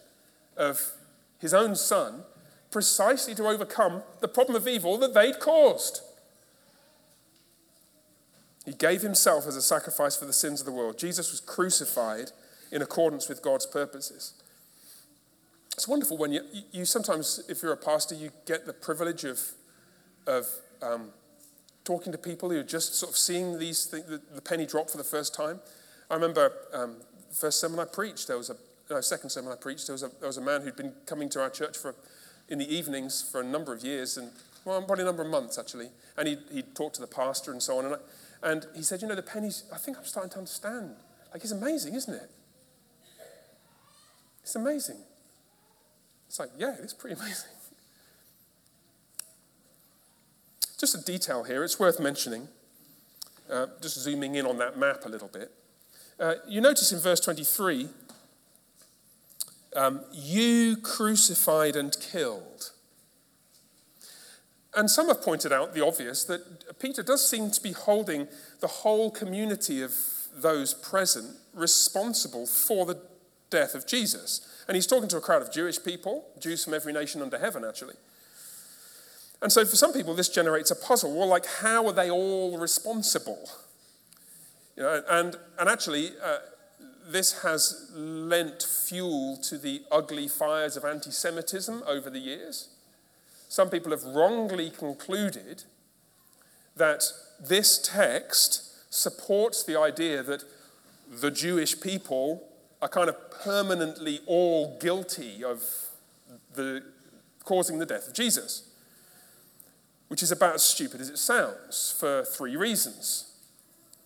of 0.57 0.91
his 1.39 1.53
own 1.53 1.75
son 1.75 2.23
precisely 2.71 3.35
to 3.35 3.47
overcome 3.47 4.03
the 4.19 4.27
problem 4.27 4.55
of 4.55 4.67
evil 4.67 4.97
that 4.97 5.13
they'd 5.13 5.39
caused. 5.39 6.01
He 8.65 8.73
gave 8.73 9.01
himself 9.01 9.45
as 9.45 9.55
a 9.55 9.61
sacrifice 9.61 10.15
for 10.15 10.25
the 10.25 10.33
sins 10.33 10.59
of 10.59 10.65
the 10.65 10.71
world. 10.71 10.97
Jesus 10.97 11.31
was 11.31 11.39
crucified 11.39 12.31
in 12.71 12.81
accordance 12.81 13.29
with 13.29 13.41
God's 13.41 13.65
purposes. 13.65 14.33
It's 15.73 15.87
wonderful 15.87 16.17
when 16.17 16.31
you, 16.31 16.41
you 16.71 16.85
sometimes, 16.85 17.43
if 17.47 17.61
you're 17.61 17.73
a 17.73 17.77
pastor, 17.77 18.15
you 18.15 18.31
get 18.45 18.65
the 18.65 18.73
privilege 18.73 19.23
of, 19.23 19.39
of 20.25 20.47
um, 20.81 21.09
talking 21.83 22.11
to 22.11 22.17
people 22.17 22.49
who 22.49 22.59
are 22.59 22.63
just 22.63 22.95
sort 22.95 23.11
of 23.11 23.17
seeing 23.17 23.59
these 23.59 23.85
things, 23.85 24.05
the, 24.05 24.21
the 24.33 24.41
penny 24.41 24.65
drop 24.65 24.89
for 24.89 24.97
the 24.97 25.03
first 25.03 25.33
time. 25.33 25.59
I 26.09 26.15
remember 26.15 26.51
um, 26.73 26.97
the 27.29 27.35
first 27.35 27.59
sermon 27.59 27.79
I 27.79 27.85
preached, 27.85 28.27
there 28.27 28.37
was 28.37 28.49
a 28.49 28.55
no, 28.89 29.01
second 29.01 29.29
sermon 29.29 29.51
I 29.51 29.55
preached, 29.55 29.87
there 29.87 29.93
was, 29.93 30.03
a, 30.03 30.11
there 30.19 30.27
was 30.27 30.37
a 30.37 30.41
man 30.41 30.61
who'd 30.61 30.75
been 30.75 30.93
coming 31.05 31.29
to 31.29 31.41
our 31.41 31.49
church 31.49 31.77
for, 31.77 31.95
in 32.49 32.59
the 32.59 32.73
evenings 32.73 33.27
for 33.29 33.41
a 33.41 33.43
number 33.43 33.73
of 33.73 33.83
years, 33.83 34.17
and 34.17 34.29
well, 34.65 34.81
probably 34.81 35.03
a 35.03 35.05
number 35.05 35.23
of 35.23 35.29
months 35.29 35.57
actually. 35.57 35.89
And 36.17 36.27
he 36.27 36.37
he'd 36.51 36.75
talked 36.75 36.95
to 36.95 37.01
the 37.01 37.07
pastor 37.07 37.51
and 37.51 37.61
so 37.61 37.79
on. 37.79 37.85
And, 37.85 37.95
I, 37.95 38.51
and 38.51 38.65
he 38.75 38.83
said, 38.83 39.01
You 39.01 39.07
know, 39.07 39.15
the 39.15 39.21
pennies, 39.21 39.63
I 39.73 39.77
think 39.77 39.97
I'm 39.97 40.05
starting 40.05 40.31
to 40.31 40.37
understand. 40.37 40.95
Like, 41.33 41.43
it's 41.43 41.51
amazing, 41.51 41.95
isn't 41.95 42.13
it? 42.13 42.29
It's 44.43 44.55
amazing. 44.55 44.97
It's 46.27 46.39
like, 46.39 46.49
yeah, 46.57 46.75
it's 46.81 46.93
pretty 46.93 47.19
amazing. 47.19 47.49
Just 50.83 50.95
a 50.95 51.11
detail 51.13 51.45
here, 51.45 51.63
it's 51.63 51.79
worth 51.79 51.97
mentioning, 51.97 52.49
uh, 53.49 53.67
just 53.81 53.97
zooming 53.97 54.35
in 54.35 54.45
on 54.45 54.57
that 54.57 54.77
map 54.77 55.05
a 55.05 55.07
little 55.07 55.29
bit. 55.29 55.49
Uh, 56.19 56.33
you 56.45 56.59
notice 56.59 56.91
in 56.91 56.99
verse 56.99 57.21
23, 57.21 57.87
um, 59.77 60.01
you 60.11 60.75
crucified 60.75 61.77
and 61.77 61.95
killed. 62.01 62.71
And 64.75 64.91
some 64.91 65.07
have 65.07 65.21
pointed 65.21 65.53
out 65.53 65.73
the 65.73 65.85
obvious 65.85 66.25
that 66.25 66.77
Peter 66.79 67.01
does 67.01 67.25
seem 67.29 67.49
to 67.51 67.61
be 67.61 67.71
holding 67.71 68.27
the 68.59 68.67
whole 68.67 69.09
community 69.09 69.81
of 69.81 69.95
those 70.35 70.73
present 70.73 71.37
responsible 71.53 72.45
for 72.45 72.85
the 72.85 72.99
death 73.49 73.73
of 73.73 73.87
Jesus. 73.87 74.45
And 74.67 74.75
he's 74.75 74.87
talking 74.87 75.07
to 75.07 75.15
a 75.15 75.21
crowd 75.21 75.43
of 75.43 75.49
Jewish 75.49 75.81
people, 75.81 76.25
Jews 76.41 76.65
from 76.65 76.73
every 76.73 76.91
nation 76.91 77.21
under 77.21 77.37
heaven, 77.37 77.63
actually. 77.63 77.95
And 79.43 79.51
so 79.51 79.65
for 79.65 79.75
some 79.75 79.91
people, 79.91 80.13
this 80.13 80.29
generates 80.29 80.71
a 80.71 80.75
puzzle. 80.75 81.13
Well, 81.13 81.27
like, 81.27 81.45
how 81.45 81.85
are 81.85 81.91
they 81.91 82.09
all 82.09 82.57
responsible? 82.57 83.49
You 84.77 84.83
know, 84.83 85.03
and, 85.09 85.35
and 85.59 85.67
actually, 85.67 86.11
uh, 86.23 86.37
this 87.05 87.41
has 87.43 87.91
lent 87.93 88.63
fuel 88.63 89.35
to 89.43 89.57
the 89.57 89.83
ugly 89.91 90.29
fires 90.29 90.77
of 90.77 90.85
anti 90.85 91.11
Semitism 91.11 91.83
over 91.85 92.09
the 92.09 92.19
years. 92.19 92.69
Some 93.49 93.69
people 93.69 93.91
have 93.91 94.05
wrongly 94.05 94.69
concluded 94.69 95.65
that 96.77 97.03
this 97.37 97.77
text 97.77 98.93
supports 98.93 99.61
the 99.61 99.77
idea 99.77 100.23
that 100.23 100.45
the 101.11 101.29
Jewish 101.29 101.81
people 101.81 102.47
are 102.81 102.87
kind 102.87 103.09
of 103.09 103.17
permanently 103.43 104.21
all 104.25 104.77
guilty 104.79 105.43
of 105.43 105.63
the, 106.55 106.81
causing 107.43 107.79
the 107.79 107.85
death 107.85 108.07
of 108.07 108.13
Jesus 108.13 108.69
which 110.13 110.21
is 110.21 110.31
about 110.31 110.53
as 110.53 110.61
stupid 110.61 111.01
as 111.01 111.09
it 111.09 111.17
sounds 111.17 111.95
for 111.97 112.23
three 112.23 112.55
reasons. 112.55 113.33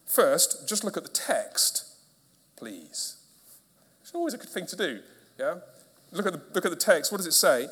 First, 0.05 0.65
just 0.65 0.85
look 0.85 0.95
at 0.95 1.03
the 1.03 1.09
text, 1.09 1.83
please. 2.55 3.17
It's 4.01 4.13
always 4.15 4.33
a 4.33 4.37
good 4.37 4.47
thing 4.47 4.65
to 4.67 4.77
do, 4.77 5.01
yeah? 5.37 5.55
Look 6.13 6.25
at 6.25 6.31
the, 6.31 6.41
look 6.53 6.63
at 6.63 6.71
the 6.71 6.77
text. 6.77 7.11
What 7.11 7.17
does 7.17 7.27
it 7.27 7.33
say? 7.33 7.67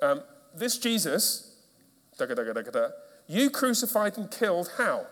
Um, 0.00 0.22
this 0.56 0.78
Jesus, 0.78 1.58
you 3.28 3.50
crucified 3.50 4.16
and 4.16 4.30
killed 4.30 4.70
how? 4.78 5.04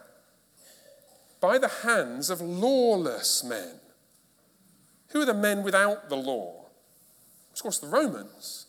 By 1.42 1.59
the 1.59 1.68
hands 1.68 2.31
of 2.31 2.40
lawless 2.40 3.44
men. 3.44 3.81
Who 5.09 5.21
are 5.21 5.27
the 5.27 5.35
men 5.35 5.62
without 5.62 6.09
the 6.09 6.16
law? 6.16 6.68
Of 7.53 7.61
course, 7.61 7.79
the 7.79 7.87
Romans. 7.87 8.64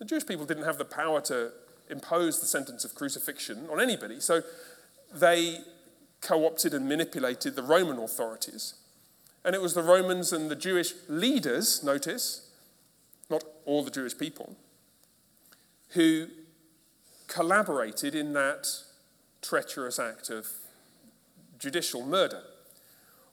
The 0.00 0.04
Jewish 0.04 0.26
people 0.26 0.46
didn't 0.46 0.64
have 0.64 0.78
the 0.78 0.84
power 0.84 1.20
to 1.20 1.52
impose 1.90 2.40
the 2.40 2.46
sentence 2.46 2.84
of 2.84 2.94
crucifixion 2.94 3.68
on 3.70 3.80
anybody. 3.80 4.20
So 4.20 4.42
they 5.12 5.58
co 6.20 6.46
opted 6.46 6.74
and 6.74 6.88
manipulated 6.88 7.56
the 7.56 7.62
Roman 7.62 7.98
authorities. 7.98 8.74
And 9.44 9.54
it 9.54 9.62
was 9.62 9.74
the 9.74 9.82
Romans 9.82 10.32
and 10.32 10.50
the 10.50 10.56
Jewish 10.56 10.92
leaders, 11.08 11.82
notice, 11.82 12.50
not 13.30 13.42
all 13.64 13.82
the 13.82 13.90
Jewish 13.90 14.16
people, 14.16 14.56
who 15.90 16.28
collaborated 17.26 18.14
in 18.14 18.32
that 18.34 18.68
treacherous 19.40 19.98
act 19.98 20.28
of 20.28 20.46
judicial 21.58 22.04
murder. 22.04 22.42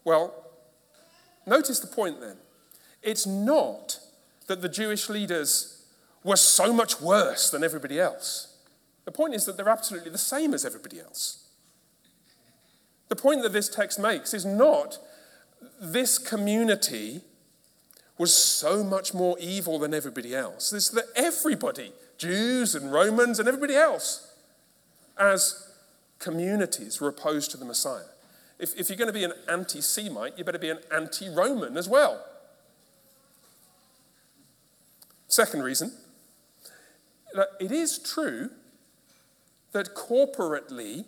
Well, 0.04 0.34
notice 1.46 1.80
the 1.80 1.88
point 1.88 2.22
then. 2.22 2.38
It's 3.02 3.26
not 3.26 4.00
that 4.48 4.62
the 4.62 4.70
Jewish 4.70 5.10
leaders 5.10 5.77
were 6.28 6.36
so 6.36 6.74
much 6.74 7.00
worse 7.00 7.50
than 7.50 7.64
everybody 7.64 8.00
else. 8.00 8.54
The 9.06 9.12
point 9.12 9.34
is 9.34 9.46
that 9.46 9.56
they're 9.56 9.70
absolutely 9.70 10.12
the 10.12 10.18
same 10.18 10.54
as 10.54 10.66
everybody 10.66 11.00
else. 11.00 11.46
The 13.08 13.16
point 13.16 13.44
that 13.44 13.54
this 13.54 13.70
text 13.70 13.98
makes 13.98 14.34
is 14.34 14.46
not 14.46 15.00
this 15.80 16.18
community 16.18 17.22
was 18.18 18.36
so 18.36 18.84
much 18.84 19.14
more 19.14 19.38
evil 19.40 19.80
than 19.80 19.94
everybody 19.94 20.36
else. 20.36 20.74
It's 20.74 20.90
that 20.90 21.06
everybody, 21.16 21.94
Jews 22.18 22.76
and 22.76 22.92
Romans 22.92 23.40
and 23.40 23.48
everybody 23.48 23.76
else, 23.76 24.34
as 25.18 25.72
communities 26.20 27.00
were 27.00 27.08
opposed 27.08 27.52
to 27.52 27.58
the 27.58 27.66
Messiah. 27.66 28.10
If, 28.60 28.78
if 28.78 28.90
you're 28.90 28.98
going 28.98 29.08
to 29.08 29.14
be 29.14 29.24
an 29.24 29.34
anti 29.48 29.80
Semite, 29.80 30.38
you 30.38 30.44
better 30.44 30.60
be 30.60 30.72
an 30.72 30.80
anti 30.92 31.30
Roman 31.30 31.78
as 31.78 31.88
well. 31.88 32.22
Second 35.30 35.64
reason 35.64 35.94
it 37.60 37.72
is 37.72 38.00
true 38.00 38.50
that 39.72 39.94
corporately 39.94 41.06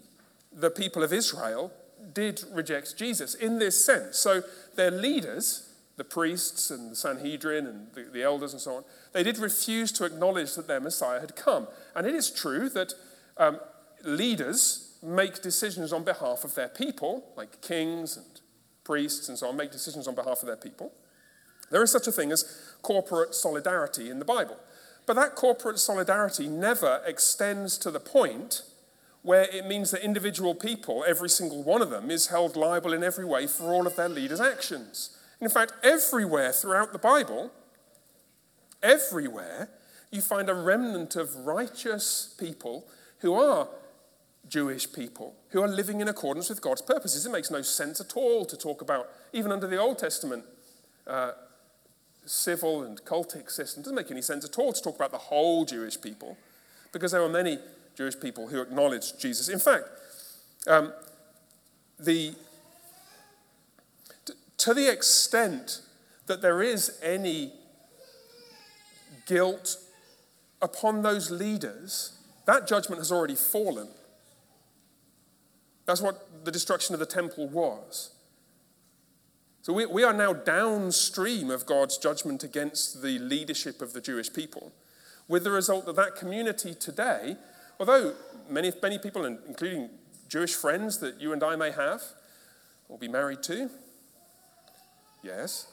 the 0.52 0.70
people 0.70 1.04
of 1.04 1.14
Israel 1.14 1.72
did 2.14 2.44
reject 2.52 2.98
Jesus 2.98 3.34
in 3.34 3.60
this 3.60 3.84
sense. 3.84 4.18
So 4.18 4.44
their 4.76 4.92
leaders, 4.92 5.74
the 5.98 6.04
priests 6.04 6.72
and 6.72 6.92
the 6.92 6.96
Sanhedrin 6.96 7.66
and 7.68 7.88
the, 7.94 8.04
the, 8.12 8.24
elders 8.24 8.54
and 8.54 8.62
so 8.62 8.78
on, 8.78 8.84
they 9.12 9.24
did 9.24 9.38
refuse 9.38 9.92
to 9.94 10.06
acknowledge 10.06 10.56
that 10.56 10.68
their 10.68 10.80
Messiah 10.80 11.20
had 11.20 11.36
come. 11.36 11.68
And 11.96 12.08
it 12.08 12.16
is 12.16 12.32
true 12.32 12.70
that 12.70 12.94
um, 13.38 13.60
leaders 14.04 14.98
make 15.02 15.42
decisions 15.42 15.94
on 15.94 16.04
behalf 16.04 16.44
of 16.44 16.56
their 16.56 16.68
people, 16.68 17.24
like 17.36 17.62
kings 17.62 18.18
and 18.18 18.26
priests 18.84 19.30
and 19.30 19.38
so 19.38 19.48
on, 19.48 19.58
make 19.58 19.72
decisions 19.72 20.08
on 20.08 20.16
behalf 20.16 20.42
of 20.42 20.48
their 20.48 20.58
people. 20.58 20.92
There 21.72 21.84
is 21.84 21.92
such 21.92 22.08
a 22.08 22.12
thing 22.12 22.32
as 22.32 22.74
corporate 22.82 23.36
solidarity 23.36 24.10
in 24.10 24.20
the 24.20 24.26
Bible. 24.26 24.58
But 25.10 25.16
that 25.16 25.34
corporate 25.34 25.80
solidarity 25.80 26.48
never 26.48 27.02
extends 27.04 27.80
to 27.80 27.90
the 27.90 28.00
point 28.00 28.62
where 29.24 29.46
it 29.52 29.66
means 29.66 29.90
that 29.90 30.04
individual 30.04 30.54
people, 30.54 31.04
every 31.08 31.30
single 31.30 31.64
one 31.64 31.82
of 31.82 31.90
them, 31.90 32.12
is 32.12 32.28
held 32.28 32.56
liable 32.56 32.94
in 32.94 33.04
every 33.04 33.26
way 33.26 33.48
for 33.48 33.74
all 33.74 33.88
of 33.88 33.96
their 33.96 34.08
leaders' 34.08 34.40
actions. 34.40 35.18
In 35.42 35.50
fact, 35.50 35.74
everywhere 35.82 36.52
throughout 36.52 36.94
the 36.94 37.00
Bible, 37.00 37.52
everywhere, 38.84 39.70
you 40.12 40.22
find 40.22 40.48
a 40.48 40.54
remnant 40.54 41.16
of 41.16 41.36
righteous 41.38 42.36
people 42.38 42.86
who 43.22 43.34
are 43.34 43.68
Jewish 44.48 44.94
people, 44.94 45.34
who 45.50 45.64
are 45.64 45.68
living 45.68 46.02
in 46.02 46.08
accordance 46.08 46.50
with 46.50 46.62
God's 46.62 46.84
purposes. 46.84 47.26
It 47.26 47.32
makes 47.32 47.50
no 47.50 47.64
sense 47.64 48.00
at 48.00 48.16
all 48.16 48.46
to 48.46 48.56
talk 48.56 48.84
about, 48.84 49.10
even 49.34 49.52
under 49.52 49.66
the 49.66 49.78
Old 49.78 49.98
Testament, 49.98 50.46
uh, 51.08 51.32
civil 52.30 52.84
and 52.84 53.04
cultic 53.06 53.50
system. 53.50 53.82
It 53.82 53.86
doesn't 53.86 53.96
make 53.96 54.12
any 54.12 54.22
sense 54.22 54.46
at 54.46 54.58
all 54.60 54.72
to 54.72 54.82
talk 54.82 54.96
about 54.96 55.12
the 55.12 55.18
whole 55.18 55.66
Jewish 55.66 56.00
people 56.00 56.38
because 56.92 57.12
there 57.12 57.22
were 57.22 57.30
many 57.30 57.58
Jewish 57.96 58.20
people 58.20 58.48
who 58.48 58.62
acknowledged 58.62 59.20
Jesus. 59.20 59.50
In 59.50 59.60
fact, 59.60 59.86
um, 60.68 60.94
the, 62.00 62.34
to 64.58 64.74
the 64.74 64.92
extent 64.92 65.82
that 66.28 66.42
there 66.42 66.62
is 66.62 67.00
any 67.02 67.52
guilt 69.26 69.78
upon 70.62 71.02
those 71.02 71.32
leaders, 71.32 72.14
that 72.46 72.68
judgment 72.68 73.00
has 73.00 73.12
already 73.12 73.36
fallen. 73.36 73.88
That's 75.86 76.02
what 76.02 76.46
the 76.46 76.52
destruction 76.52 76.94
of 76.94 77.00
the 77.00 77.06
temple 77.08 77.48
was. 77.48 78.12
So 79.62 79.74
we, 79.74 79.86
we 79.86 80.04
are 80.04 80.14
now 80.14 80.34
downstream 80.34 81.50
of 81.50 81.66
God's 81.66 81.98
judgment 81.98 82.44
against 82.44 83.02
the 83.02 83.20
leadership 83.20 83.82
of 83.82 83.94
the 83.94 84.02
Jewish 84.02 84.32
people, 84.32 84.72
with 85.28 85.44
the 85.44 85.52
result 85.52 85.86
that 85.86 85.96
that 85.98 86.16
community 86.16 86.74
today, 86.74 87.36
although 87.80 88.14
many, 88.50 88.72
many 88.82 88.98
people, 88.98 89.26
including 89.26 89.90
Jewish 90.30 90.54
friends 90.54 91.00
that 91.00 91.20
you 91.20 91.34
and 91.34 91.44
I 91.44 91.56
may 91.56 91.72
have, 91.72 92.02
will 92.88 92.98
be 92.98 93.08
married 93.08 93.44
to, 93.44 93.70
yes, 95.24 95.68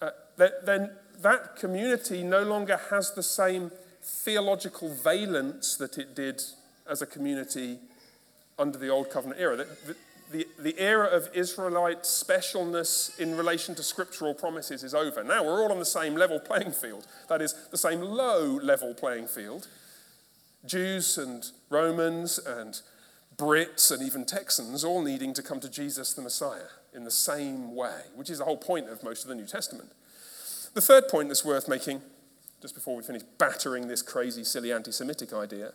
uh, 0.00 0.10
then 0.36 0.90
that 1.20 1.56
community 1.56 2.22
no 2.22 2.42
longer 2.42 2.80
has 2.90 3.12
the 3.12 3.22
same 3.22 3.70
theological 4.02 4.94
valence 4.94 5.76
that 5.76 5.98
it 5.98 6.14
did 6.14 6.42
as 6.88 7.02
a 7.02 7.06
community 7.06 7.78
under 8.58 8.78
the 8.78 8.88
Old 8.88 9.10
Covenant 9.10 9.40
era. 9.40 9.56
The, 9.56 9.64
the, 9.86 9.96
the, 10.32 10.46
the 10.58 10.78
era 10.78 11.06
of 11.06 11.28
Israelite 11.34 12.02
specialness 12.02 13.18
in 13.20 13.36
relation 13.36 13.74
to 13.74 13.82
scriptural 13.82 14.34
promises 14.34 14.82
is 14.82 14.94
over. 14.94 15.22
Now 15.22 15.44
we're 15.44 15.62
all 15.62 15.70
on 15.70 15.78
the 15.78 15.84
same 15.84 16.14
level 16.14 16.40
playing 16.40 16.72
field. 16.72 17.06
That 17.28 17.42
is, 17.42 17.54
the 17.70 17.78
same 17.78 18.00
low 18.00 18.58
level 18.62 18.94
playing 18.94 19.28
field. 19.28 19.68
Jews 20.64 21.18
and 21.18 21.44
Romans 21.70 22.38
and 22.38 22.80
Brits 23.36 23.90
and 23.90 24.02
even 24.02 24.24
Texans 24.24 24.84
all 24.84 25.02
needing 25.02 25.34
to 25.34 25.42
come 25.42 25.60
to 25.60 25.68
Jesus 25.68 26.14
the 26.14 26.22
Messiah 26.22 26.68
in 26.94 27.04
the 27.04 27.10
same 27.10 27.74
way, 27.74 28.02
which 28.14 28.30
is 28.30 28.38
the 28.38 28.44
whole 28.44 28.56
point 28.56 28.88
of 28.88 29.02
most 29.02 29.22
of 29.22 29.28
the 29.28 29.34
New 29.34 29.46
Testament. 29.46 29.90
The 30.74 30.80
third 30.80 31.08
point 31.08 31.28
that's 31.28 31.44
worth 31.44 31.68
making, 31.68 32.02
just 32.60 32.74
before 32.74 32.96
we 32.96 33.02
finish 33.02 33.22
battering 33.38 33.88
this 33.88 34.02
crazy, 34.02 34.44
silly 34.44 34.72
anti 34.72 34.92
Semitic 34.92 35.32
idea, 35.32 35.72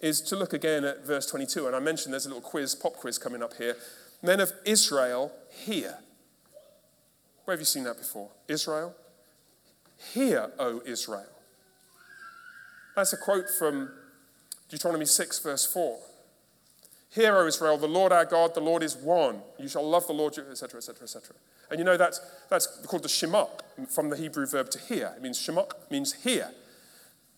is 0.00 0.20
to 0.20 0.36
look 0.36 0.52
again 0.52 0.84
at 0.84 1.04
verse 1.04 1.26
22. 1.26 1.66
And 1.66 1.74
I 1.74 1.80
mentioned 1.80 2.12
there's 2.12 2.26
a 2.26 2.28
little 2.28 2.42
quiz, 2.42 2.74
pop 2.74 2.94
quiz 2.94 3.18
coming 3.18 3.42
up 3.42 3.54
here. 3.54 3.76
Men 4.22 4.40
of 4.40 4.52
Israel, 4.64 5.32
hear. 5.50 5.98
Where 7.44 7.54
have 7.54 7.60
you 7.60 7.66
seen 7.66 7.84
that 7.84 7.96
before? 7.96 8.28
Israel? 8.46 8.94
Hear, 10.12 10.52
O 10.58 10.82
Israel. 10.84 11.26
That's 12.94 13.12
a 13.12 13.16
quote 13.16 13.48
from 13.58 13.90
Deuteronomy 14.68 15.06
6, 15.06 15.38
verse 15.40 15.64
4. 15.66 15.98
Hear, 17.10 17.36
O 17.36 17.46
Israel, 17.46 17.78
the 17.78 17.88
Lord 17.88 18.12
our 18.12 18.24
God, 18.24 18.54
the 18.54 18.60
Lord 18.60 18.82
is 18.82 18.96
one. 18.96 19.40
You 19.58 19.68
shall 19.68 19.88
love 19.88 20.06
the 20.06 20.12
Lord, 20.12 20.36
etc., 20.38 20.78
etc., 20.78 21.02
etc. 21.02 21.36
And 21.70 21.78
you 21.78 21.84
know 21.84 21.96
that's, 21.96 22.20
that's 22.48 22.66
called 22.86 23.02
the 23.02 23.08
Shema 23.08 23.46
from 23.88 24.10
the 24.10 24.16
Hebrew 24.16 24.46
verb 24.46 24.70
to 24.70 24.78
hear. 24.78 25.12
It 25.16 25.22
means 25.22 25.38
Shema 25.38 25.64
means 25.90 26.12
hear. 26.12 26.50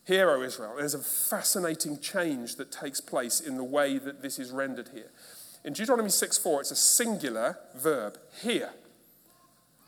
Hear, 0.05 0.31
O 0.31 0.41
Israel. 0.41 0.75
There's 0.77 0.93
a 0.93 0.99
fascinating 0.99 1.99
change 1.99 2.55
that 2.55 2.71
takes 2.71 2.99
place 2.99 3.39
in 3.39 3.57
the 3.57 3.63
way 3.63 3.97
that 3.97 4.21
this 4.21 4.39
is 4.39 4.51
rendered 4.51 4.89
here. 4.93 5.11
In 5.63 5.73
Deuteronomy 5.73 6.09
6 6.09 6.37
4, 6.37 6.61
it's 6.61 6.71
a 6.71 6.75
singular 6.75 7.59
verb, 7.75 8.17
hear. 8.41 8.71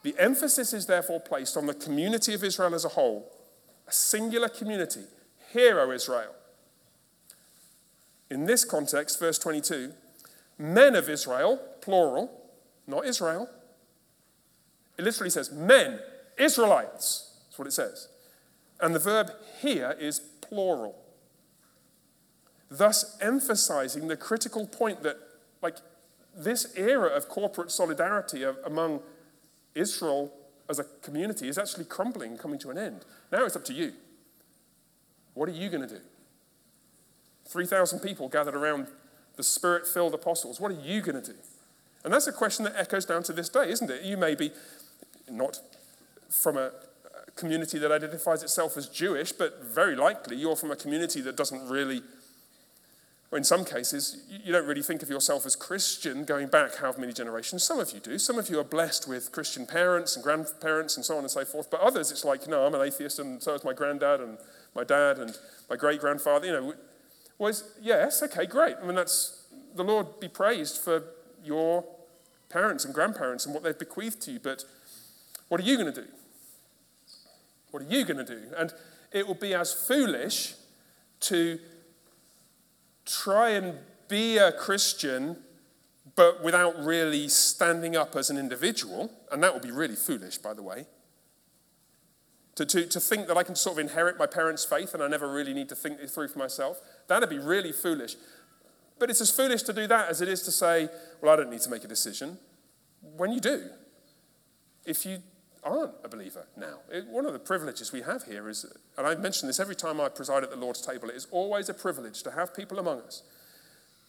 The 0.04 0.16
emphasis 0.20 0.74
is 0.74 0.86
therefore 0.86 1.20
placed 1.20 1.58
on 1.58 1.66
the 1.66 1.74
community 1.74 2.34
of 2.34 2.44
Israel 2.44 2.76
as 2.76 2.86
a 2.86 2.90
whole, 2.90 3.32
a 3.88 3.92
singular 3.92 4.50
community. 4.50 5.06
Hear, 5.52 5.80
O 5.80 5.92
Israel. 5.92 6.36
In 8.30 8.46
this 8.46 8.66
context, 8.66 9.20
verse 9.20 9.40
22, 9.40 9.94
men 10.58 10.96
of 10.96 11.10
Israel, 11.10 11.60
plural, 11.82 12.32
not 12.86 13.06
Israel. 13.06 13.50
It 14.98 15.06
literally 15.06 15.30
says 15.30 15.52
men, 15.52 16.00
Israelites. 16.38 17.38
That's 17.46 17.60
what 17.60 17.68
it 17.68 17.74
says. 17.74 18.10
And 18.84 18.94
the 18.94 19.00
verb 19.00 19.32
here 19.62 19.96
is 19.98 20.20
plural, 20.20 21.02
thus 22.70 23.18
emphasizing 23.22 24.10
the 24.10 24.18
critical 24.18 24.68
point 24.68 25.04
that, 25.04 25.16
like, 25.62 25.78
this 26.36 26.74
era 26.76 27.08
of 27.08 27.30
corporate 27.30 27.72
solidarity 27.72 28.44
among 28.66 29.00
Israel 29.74 30.34
as 30.68 30.80
a 30.80 30.84
community 31.02 31.48
is 31.48 31.58
actually 31.58 31.86
crumbling, 31.86 32.38
coming 32.38 32.60
to 32.60 32.72
an 32.72 32.78
end. 32.78 33.06
Now 33.32 33.46
it's 33.46 33.56
up 33.56 33.64
to 33.66 33.74
you. 33.74 33.94
What 35.34 35.48
are 35.48 35.54
you 35.54 35.70
going 35.70 35.88
to 35.88 35.96
do? 35.96 36.02
3,000 37.46 38.00
people 38.00 38.28
gathered 38.28 38.56
around 38.56 38.88
the 39.38 39.44
spirit 39.44 39.88
filled 39.88 40.14
apostles. 40.14 40.60
What 40.60 40.72
are 40.72 40.82
you 40.82 41.02
going 41.02 41.22
to 41.22 41.32
do? 41.32 41.38
And 42.04 42.14
that's 42.14 42.28
a 42.28 42.34
question 42.34 42.66
that 42.66 42.76
echoes 42.76 43.06
down 43.06 43.24
to 43.24 43.34
this 43.34 43.48
day, 43.48 43.70
isn't 43.70 43.90
it? 43.90 44.02
You 44.02 44.18
may 44.18 44.36
be 44.36 44.52
not 45.30 45.62
from 46.30 46.58
a 46.58 46.72
community 47.36 47.80
that 47.80 47.92
identifies 47.92 48.44
itself 48.44 48.78
as 48.78 48.88
Jewish, 48.88 49.32
but 49.32 49.64
very 49.64 49.96
likely 49.96 50.36
you're 50.36 50.56
from 50.56 50.72
a 50.72 50.76
community 50.76 51.22
that 51.22 51.36
doesn't 51.36 51.68
really, 51.68 52.02
or 53.32 53.38
in 53.38 53.44
some 53.44 53.66
cases, 53.66 54.24
you 54.30 54.52
don't 54.52 54.68
really 54.68 54.84
think 54.84 55.02
of 55.02 55.10
yourself 55.10 55.46
as 55.46 55.56
Christian 55.56 56.26
going 56.26 56.48
back 56.48 56.76
however 56.76 57.02
many 57.02 57.14
generations. 57.14 57.64
Some 57.64 57.80
of 57.80 57.92
you 57.92 58.00
do. 58.00 58.20
Some 58.20 58.38
of 58.38 58.50
you 58.50 58.60
are 58.60 58.64
blessed 58.64 59.08
with 59.08 59.32
Christian 59.32 59.66
parents 59.66 60.16
and 60.16 60.24
grandparents 60.24 60.96
and 60.96 61.06
so 61.06 61.16
on 61.16 61.22
and 61.22 61.32
so 61.32 61.44
forth. 61.44 61.72
But 61.72 61.80
others, 61.80 62.12
it's 62.12 62.24
like, 62.24 62.48
no, 62.48 62.66
I'm 62.66 62.76
an 62.76 62.82
atheist 62.82 63.18
and 63.18 63.42
so 63.42 63.56
is 63.56 63.64
my 63.64 63.74
granddad 63.74 64.22
and 64.22 64.38
my 64.76 64.84
dad 64.84 65.18
and 65.18 65.36
my 65.70 65.76
great 65.76 66.00
grandfather. 66.00 66.46
You 66.46 66.52
know, 66.54 66.74
was 67.40 67.76
yes, 67.82 68.22
okay, 68.22 68.46
great. 68.46 68.76
I 68.82 68.86
mean, 68.86 68.96
that's 68.96 69.48
the 69.76 69.84
Lord 69.84 70.20
be 70.20 70.28
praised 70.28 70.78
for 70.78 71.04
your 71.44 71.84
parents 72.50 72.86
and 72.86 72.94
grandparents 72.94 73.46
and 73.46 73.54
what 73.54 73.64
they've 73.64 73.78
bequeathed 73.78 74.22
to 74.22 74.32
you. 74.34 74.40
But 74.40 74.64
what 75.48 75.60
are 75.60 75.64
you 75.64 75.78
going 75.78 75.92
to 75.92 76.02
do? 76.02 76.08
What 77.74 77.82
are 77.82 77.88
you 77.88 78.06
going 78.06 78.24
to 78.24 78.36
do? 78.36 78.40
And 78.56 78.72
it 79.12 79.26
will 79.26 79.34
be 79.34 79.56
as 79.56 79.74
foolish 79.74 80.54
to 81.22 81.58
try 83.04 83.50
and 83.50 83.80
be 84.08 84.38
a 84.38 84.52
Christian 84.52 85.38
but 86.16 86.44
without 86.44 86.78
really 86.84 87.28
standing 87.28 87.96
up 87.96 88.16
as 88.16 88.30
an 88.30 88.38
individual, 88.38 89.12
and 89.32 89.42
that 89.42 89.56
would 89.56 89.64
be 89.64 89.72
really 89.72 89.96
foolish, 89.96 90.38
by 90.38 90.54
the 90.54 90.62
way. 90.62 90.86
To, 92.58 92.66
to, 92.68 92.86
to 92.86 93.00
think 93.00 93.26
that 93.26 93.38
I 93.38 93.42
can 93.42 93.56
sort 93.56 93.80
of 93.80 93.80
inherit 93.80 94.20
my 94.20 94.28
parents' 94.28 94.64
faith 94.64 94.94
and 94.94 95.02
I 95.02 95.08
never 95.08 95.34
really 95.34 95.56
need 95.56 95.70
to 95.70 95.76
think 95.76 96.00
it 96.00 96.12
through 96.12 96.28
for 96.28 96.38
myself, 96.38 96.80
that'd 97.08 97.28
be 97.28 97.40
really 97.40 97.72
foolish. 97.72 98.18
But 99.00 99.10
it's 99.10 99.22
as 99.22 99.32
foolish 99.32 99.64
to 99.64 99.74
do 99.74 99.88
that 99.88 100.10
as 100.10 100.22
it 100.22 100.28
is 100.28 100.44
to 100.44 100.52
say, 100.52 100.90
well, 101.24 101.34
I 101.34 101.38
don't 101.38 101.50
need 101.50 101.62
to 101.62 101.72
make 101.72 101.84
a 101.84 101.88
decision, 101.88 102.38
when 103.18 103.32
you 103.32 103.40
do. 103.40 103.68
If 104.86 105.08
you 105.08 105.24
aren't 105.66 105.94
a 106.04 106.10
believer 106.10 106.46
now. 106.58 106.80
It, 106.92 107.08
one 107.08 107.26
of 107.26 107.34
the 107.34 107.40
privileges 107.40 107.92
we 107.92 108.02
have 108.02 108.24
here 108.24 108.50
is, 108.50 108.66
and 108.98 109.08
I 109.08 109.16
mention 109.16 109.48
this 109.48 109.60
every 109.60 109.76
time 109.76 110.00
I 110.00 110.10
preside 110.10 110.44
at 110.44 110.50
the 110.50 110.56
Lord's 110.56 110.86
table, 110.86 111.10
it 111.10 111.16
is 111.16 111.28
always 111.32 111.70
a 111.70 111.74
privilege 111.74 112.24
to 112.24 112.32
have 112.32 112.56
people 112.56 112.80
among 112.80 113.02
us 113.02 113.24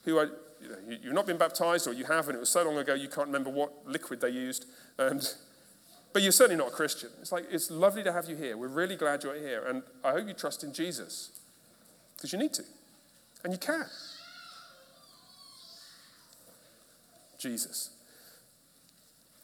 who 0.04 0.18
are, 0.18 0.30
you 0.60 0.68
know, 0.68 0.76
you, 0.88 0.98
you've 1.02 1.14
not 1.14 1.26
been 1.26 1.38
baptized 1.38 1.86
or 1.86 1.92
you 1.92 2.04
have, 2.04 2.28
and 2.28 2.36
it 2.36 2.40
was 2.40 2.50
so 2.50 2.64
long 2.64 2.76
ago 2.78 2.94
you 2.94 3.08
can't 3.08 3.26
remember 3.26 3.50
what 3.50 3.72
liquid 3.86 4.20
they 4.20 4.28
used, 4.28 4.66
and, 4.98 5.34
but 6.12 6.22
you're 6.22 6.32
certainly 6.32 6.62
not 6.62 6.72
a 6.72 6.74
Christian. 6.74 7.10
It's 7.20 7.32
like, 7.32 7.46
it's 7.50 7.70
lovely 7.70 8.02
to 8.02 8.12
have 8.12 8.28
you 8.28 8.36
here. 8.36 8.56
We're 8.56 8.68
really 8.68 8.96
glad 8.96 9.24
you're 9.24 9.34
here, 9.34 9.64
and 9.66 9.82
I 10.02 10.12
hope 10.12 10.28
you 10.28 10.34
trust 10.34 10.62
in 10.62 10.72
Jesus 10.72 11.40
because 12.16 12.32
you 12.32 12.38
need 12.38 12.52
to, 12.54 12.64
and 13.42 13.52
you 13.52 13.58
can. 13.58 13.86
Jesus. 17.38 17.90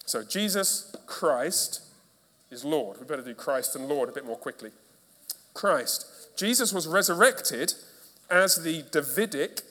So, 0.07 0.25
Jesus 0.25 0.97
Christ 1.07 1.83
is 2.51 2.65
Lord. 2.65 2.99
We 2.99 3.07
better 3.07 3.23
do 3.23 3.35
Christ 3.35 3.77
and 3.77 3.89
Lord 3.89 4.09
a 4.09 4.13
bit 4.13 4.27
more 4.27 4.37
quickly. 4.37 4.71
Christ. 5.55 6.07
Jesus 6.37 6.73
was 6.73 6.87
resurrected 6.87 7.75
as 8.31 8.63
the 8.63 8.85
Davidic 8.91 9.63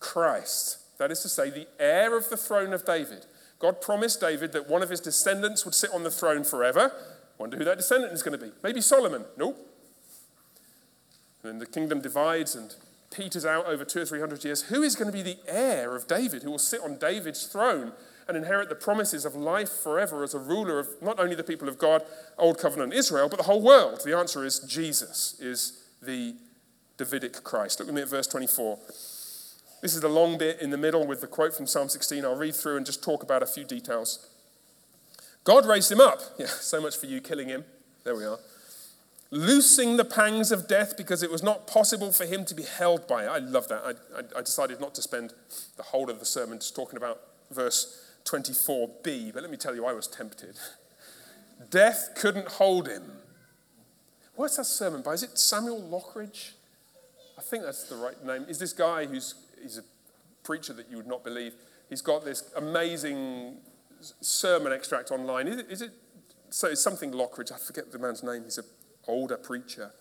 Christ. 0.00 0.78
That 0.98 1.10
is 1.10 1.20
to 1.22 1.28
say, 1.28 1.50
the 1.50 1.66
heir 1.78 2.16
of 2.16 2.30
the 2.30 2.36
throne 2.36 2.72
of 2.72 2.84
David. 2.84 3.26
God 3.58 3.80
promised 3.80 4.20
David 4.20 4.52
that 4.52 4.68
one 4.68 4.82
of 4.82 4.90
his 4.90 5.00
descendants 5.00 5.64
would 5.64 5.74
sit 5.74 5.90
on 5.92 6.04
the 6.04 6.10
throne 6.10 6.44
forever. 6.44 6.92
Wonder 7.38 7.56
who 7.56 7.64
that 7.64 7.76
descendant 7.76 8.12
is 8.12 8.22
going 8.22 8.38
to 8.38 8.44
be. 8.44 8.52
Maybe 8.62 8.80
Solomon. 8.80 9.24
Nope. 9.36 9.56
And 11.42 11.52
then 11.52 11.58
the 11.58 11.66
kingdom 11.66 12.00
divides 12.00 12.54
and 12.54 12.74
peters 13.10 13.46
out 13.46 13.66
over 13.66 13.84
two 13.84 14.02
or 14.02 14.04
three 14.04 14.20
hundred 14.20 14.44
years. 14.44 14.62
Who 14.62 14.82
is 14.82 14.94
going 14.94 15.10
to 15.10 15.16
be 15.16 15.22
the 15.22 15.38
heir 15.46 15.94
of 15.94 16.06
David 16.06 16.42
who 16.42 16.50
will 16.50 16.58
sit 16.58 16.80
on 16.80 16.98
David's 16.98 17.46
throne 17.46 17.92
and 18.28 18.36
inherit 18.36 18.68
the 18.68 18.74
promises 18.74 19.24
of 19.24 19.34
life 19.34 19.70
forever 19.70 20.22
as 20.22 20.34
a 20.34 20.38
ruler 20.38 20.78
of 20.78 20.88
not 21.00 21.20
only 21.20 21.34
the 21.34 21.44
people 21.44 21.68
of 21.68 21.78
God, 21.78 22.02
Old 22.38 22.58
Covenant 22.58 22.92
Israel, 22.92 23.28
but 23.28 23.36
the 23.36 23.44
whole 23.44 23.62
world? 23.62 24.02
The 24.04 24.16
answer 24.16 24.44
is 24.44 24.58
Jesus 24.60 25.38
is 25.40 25.84
the 26.02 26.34
Davidic 26.96 27.44
Christ. 27.44 27.78
Look 27.78 27.86
with 27.86 27.94
me 27.94 28.02
at 28.02 28.08
verse 28.08 28.26
24. 28.26 28.78
This 29.82 29.94
is 29.94 30.00
the 30.00 30.08
long 30.08 30.38
bit 30.38 30.60
in 30.60 30.70
the 30.70 30.78
middle 30.78 31.06
with 31.06 31.20
the 31.20 31.26
quote 31.26 31.54
from 31.54 31.66
Psalm 31.66 31.88
16. 31.88 32.24
I'll 32.24 32.34
read 32.34 32.54
through 32.54 32.76
and 32.76 32.86
just 32.86 33.04
talk 33.04 33.22
about 33.22 33.42
a 33.42 33.46
few 33.46 33.64
details. 33.64 34.28
God 35.44 35.66
raised 35.66 35.92
him 35.92 36.00
up. 36.00 36.20
Yeah, 36.38 36.46
so 36.46 36.80
much 36.80 36.96
for 36.96 37.06
you 37.06 37.20
killing 37.20 37.48
him. 37.48 37.64
There 38.04 38.16
we 38.16 38.24
are. 38.24 38.38
Loosing 39.30 39.96
the 39.96 40.04
pangs 40.04 40.50
of 40.50 40.66
death 40.66 40.96
because 40.96 41.22
it 41.22 41.30
was 41.30 41.42
not 41.42 41.66
possible 41.66 42.12
for 42.12 42.24
him 42.24 42.44
to 42.46 42.54
be 42.54 42.62
held 42.62 43.06
by 43.06 43.24
it. 43.24 43.28
I 43.28 43.38
love 43.38 43.68
that. 43.68 43.82
I, 43.84 43.90
I, 44.18 44.38
I 44.38 44.42
decided 44.42 44.80
not 44.80 44.94
to 44.94 45.02
spend 45.02 45.34
the 45.76 45.82
whole 45.82 46.10
of 46.10 46.18
the 46.18 46.24
sermon 46.24 46.58
just 46.58 46.74
talking 46.74 46.96
about 46.96 47.20
verse 47.50 48.05
24b, 48.26 49.32
but 49.32 49.42
let 49.42 49.50
me 49.50 49.56
tell 49.56 49.74
you, 49.74 49.86
I 49.86 49.92
was 49.92 50.06
tempted. 50.06 50.58
Death 51.70 52.10
couldn't 52.16 52.48
hold 52.48 52.88
him. 52.88 53.12
What's 54.34 54.56
that 54.56 54.64
sermon 54.64 55.02
by? 55.02 55.12
Is 55.12 55.22
it 55.22 55.38
Samuel 55.38 55.80
Lockridge? 55.80 56.52
I 57.38 57.42
think 57.42 57.64
that's 57.64 57.84
the 57.84 57.96
right 57.96 58.22
name. 58.24 58.44
Is 58.48 58.58
this 58.58 58.72
guy 58.72 59.06
who's 59.06 59.34
he's 59.62 59.78
a 59.78 59.82
preacher 60.42 60.72
that 60.74 60.90
you 60.90 60.98
would 60.98 61.06
not 61.06 61.24
believe? 61.24 61.54
He's 61.88 62.02
got 62.02 62.24
this 62.24 62.50
amazing 62.56 63.56
sermon 64.20 64.72
extract 64.72 65.10
online. 65.10 65.48
Is 65.48 65.56
it, 65.58 65.66
is 65.70 65.82
it 65.82 65.90
so 66.50 66.68
it's 66.68 66.82
something 66.82 67.12
Lockridge, 67.12 67.52
I 67.52 67.58
forget 67.58 67.90
the 67.92 67.98
man's 67.98 68.22
name. 68.22 68.44
He's 68.44 68.58
an 68.58 68.64
older 69.06 69.36
preacher. 69.36 69.92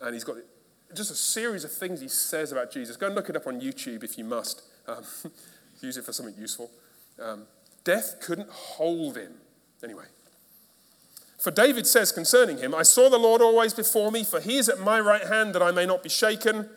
And 0.00 0.14
he's 0.14 0.24
got 0.24 0.36
just 0.94 1.10
a 1.10 1.14
series 1.14 1.64
of 1.64 1.72
things 1.72 2.00
he 2.00 2.08
says 2.08 2.52
about 2.52 2.72
Jesus. 2.72 2.96
Go 2.96 3.06
and 3.06 3.14
look 3.14 3.28
it 3.28 3.36
up 3.36 3.46
on 3.46 3.60
YouTube 3.60 4.02
if 4.02 4.18
you 4.18 4.24
must. 4.24 4.62
Um, 4.86 5.04
use 5.80 5.96
it 5.96 6.04
for 6.04 6.12
something 6.12 6.34
useful. 6.38 6.70
Um, 7.20 7.44
death 7.84 8.16
couldn't 8.20 8.50
hold 8.50 9.16
him. 9.16 9.34
Anyway, 9.82 10.04
For 11.38 11.50
David 11.50 11.86
says 11.86 12.12
concerning 12.12 12.58
him, 12.58 12.72
I 12.74 12.84
saw 12.84 13.10
the 13.10 13.18
Lord 13.18 13.42
always 13.42 13.74
before 13.74 14.12
me, 14.12 14.22
for 14.22 14.40
he 14.40 14.58
is 14.58 14.68
at 14.68 14.78
my 14.78 15.00
right 15.00 15.24
hand 15.24 15.54
that 15.54 15.62
I 15.62 15.72
may 15.72 15.86
not 15.86 16.02
be 16.02 16.08
shaken. 16.08 16.68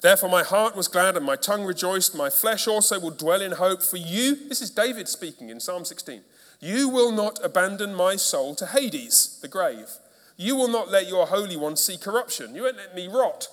Therefore, 0.00 0.28
my 0.28 0.42
heart 0.42 0.76
was 0.76 0.88
glad 0.88 1.16
and 1.16 1.26
my 1.26 1.36
tongue 1.36 1.64
rejoiced. 1.64 2.16
My 2.16 2.30
flesh 2.30 2.68
also 2.68 3.00
will 3.00 3.10
dwell 3.10 3.42
in 3.42 3.52
hope. 3.52 3.82
For 3.82 3.96
you, 3.96 4.48
this 4.48 4.60
is 4.60 4.70
David 4.70 5.08
speaking 5.08 5.50
in 5.50 5.60
Psalm 5.60 5.84
16, 5.84 6.22
you 6.60 6.88
will 6.88 7.12
not 7.12 7.38
abandon 7.44 7.94
my 7.94 8.16
soul 8.16 8.54
to 8.56 8.66
Hades, 8.66 9.38
the 9.40 9.48
grave. 9.48 9.90
You 10.36 10.54
will 10.56 10.68
not 10.68 10.90
let 10.90 11.08
your 11.08 11.26
Holy 11.26 11.56
One 11.56 11.76
see 11.76 11.96
corruption. 11.96 12.54
You 12.54 12.62
won't 12.62 12.76
let 12.76 12.94
me 12.94 13.08
rot. 13.08 13.48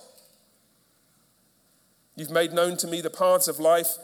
You've 2.16 2.30
made 2.30 2.52
known 2.52 2.76
to 2.78 2.86
me 2.86 3.00
the 3.00 3.10
paths 3.10 3.48
of 3.48 3.60
life. 3.60 3.98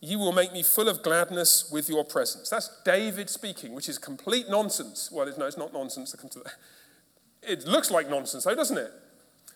You 0.00 0.18
will 0.18 0.32
make 0.32 0.52
me 0.52 0.62
full 0.62 0.88
of 0.88 1.02
gladness 1.02 1.68
with 1.72 1.88
your 1.88 2.04
presence. 2.04 2.50
That's 2.50 2.70
David 2.84 3.28
speaking, 3.28 3.74
which 3.74 3.88
is 3.88 3.98
complete 3.98 4.48
nonsense. 4.48 5.10
Well, 5.10 5.26
no, 5.36 5.46
it's 5.46 5.56
not 5.56 5.72
nonsense. 5.72 6.14
It 7.42 7.66
looks 7.66 7.90
like 7.90 8.08
nonsense, 8.08 8.44
though, 8.44 8.54
doesn't 8.54 8.78
it? 8.78 8.92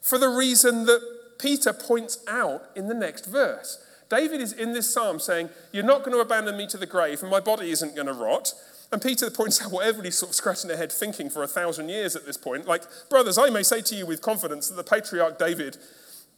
For 0.01 0.19
the 0.19 0.29
reason 0.29 0.87
that 0.87 1.01
Peter 1.39 1.73
points 1.73 2.19
out 2.29 2.63
in 2.77 2.89
the 2.89 2.95
next 2.95 3.27
verse. 3.27 3.85
David 4.09 4.41
is 4.41 4.53
in 4.53 4.73
this 4.73 4.93
psalm 4.93 5.19
saying, 5.19 5.49
You're 5.73 5.85
not 5.85 6.05
going 6.05 6.13
to 6.13 6.21
abandon 6.21 6.57
me 6.57 6.67
to 6.69 6.77
the 6.77 6.87
grave, 6.87 7.23
and 7.23 7.31
my 7.31 7.41
body 7.41 7.71
isn't 7.71 7.95
going 7.95 8.07
to 8.07 8.13
rot. 8.13 8.53
And 8.93 9.01
Peter 9.01 9.31
points 9.31 9.63
out 9.63 9.73
what 9.73 9.87
everybody's 9.87 10.19
sort 10.19 10.31
of 10.31 10.37
scratching 10.37 10.69
their 10.69 10.77
head 10.77 10.93
thinking 10.93 11.31
for 11.31 11.43
a 11.43 11.49
thousand 11.49 11.89
years 11.89 12.15
at 12.15 12.27
this 12.27 12.37
point. 12.37 12.67
Like, 12.67 12.83
brothers, 13.09 13.39
I 13.39 13.49
may 13.49 13.63
say 13.63 13.81
to 13.81 13.95
you 13.95 14.05
with 14.05 14.21
confidence 14.21 14.69
that 14.69 14.75
the 14.75 14.85
patriarch 14.85 15.39
David 15.39 15.79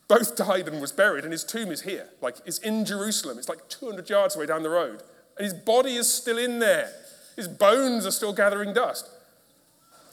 both 0.09 0.37
died 0.37 0.69
and 0.69 0.81
was 0.81 0.93
buried, 0.93 1.25
and 1.25 1.33
his 1.33 1.45
tomb 1.45 1.71
is 1.71 1.83
here. 1.83 2.09
Like, 2.21 2.37
it's 2.45 2.59
in 2.59 2.85
Jerusalem. 2.85 3.39
It's 3.39 3.49
like 3.49 3.69
200 3.69 4.09
yards 4.09 4.37
away 4.37 4.47
down 4.47 4.63
the 4.63 4.71
road. 4.71 5.03
And 5.39 5.45
his 5.45 5.55
body 5.55 5.97
is 5.97 6.13
still 6.13 6.39
in 6.39 6.59
there. 6.59 6.93
His 7.37 7.49
bones 7.49 8.07
are 8.07 8.11
still 8.11 8.33
gathering 8.33 8.73
dust. 8.73 9.09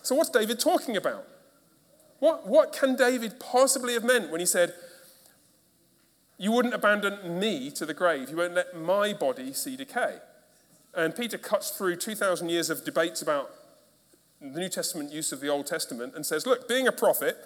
So, 0.01 0.15
what's 0.15 0.29
David 0.29 0.59
talking 0.59 0.97
about? 0.97 1.27
What, 2.19 2.47
what 2.47 2.73
can 2.73 2.95
David 2.95 3.39
possibly 3.39 3.93
have 3.93 4.03
meant 4.03 4.31
when 4.31 4.39
he 4.39 4.45
said, 4.45 4.73
You 6.37 6.51
wouldn't 6.51 6.73
abandon 6.73 7.39
me 7.39 7.69
to 7.71 7.85
the 7.85 7.93
grave, 7.93 8.29
you 8.29 8.37
won't 8.37 8.53
let 8.53 8.75
my 8.75 9.13
body 9.13 9.53
see 9.53 9.75
decay? 9.75 10.17
And 10.93 11.15
Peter 11.15 11.37
cuts 11.37 11.71
through 11.71 11.97
2,000 11.97 12.49
years 12.49 12.69
of 12.69 12.83
debates 12.83 13.21
about 13.21 13.51
the 14.39 14.59
New 14.59 14.69
Testament 14.69 15.11
use 15.11 15.31
of 15.31 15.39
the 15.39 15.47
Old 15.47 15.67
Testament 15.67 16.13
and 16.15 16.25
says, 16.25 16.45
Look, 16.45 16.67
being 16.67 16.87
a 16.87 16.91
prophet, 16.91 17.37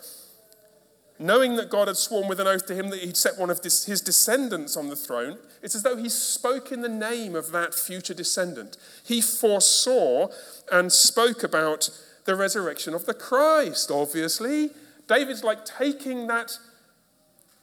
knowing 1.17 1.55
that 1.55 1.69
God 1.69 1.87
had 1.87 1.97
sworn 1.97 2.27
with 2.27 2.39
an 2.39 2.47
oath 2.47 2.65
to 2.67 2.75
him 2.75 2.89
that 2.89 2.99
he'd 2.99 3.17
set 3.17 3.37
one 3.37 3.49
of 3.49 3.63
his 3.63 4.01
descendants 4.01 4.75
on 4.75 4.89
the 4.89 4.95
throne, 4.95 5.37
it's 5.61 5.75
as 5.75 5.83
though 5.83 5.95
he 5.95 6.09
spoke 6.09 6.71
in 6.71 6.81
the 6.81 6.89
name 6.89 7.35
of 7.35 7.51
that 7.51 7.73
future 7.73 8.13
descendant. 8.13 8.77
He 9.03 9.21
foresaw 9.21 10.27
and 10.71 10.91
spoke 10.91 11.43
about 11.43 11.89
the 12.25 12.35
resurrection 12.35 12.93
of 12.93 13.05
the 13.05 13.13
Christ, 13.13 13.89
obviously. 13.91 14.71
David's 15.07 15.43
like 15.43 15.63
taking 15.63 16.27
that 16.27 16.57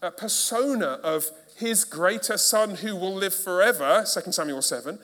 uh, 0.01 0.11
persona 0.11 0.99
of 1.03 1.27
his 1.57 1.85
greater 1.85 2.39
son 2.39 2.77
who 2.77 2.97
will 2.97 3.15
live 3.15 3.35
forever, 3.35 4.05
2 4.07 4.33
Samuel 4.33 4.63
7, 4.63 4.99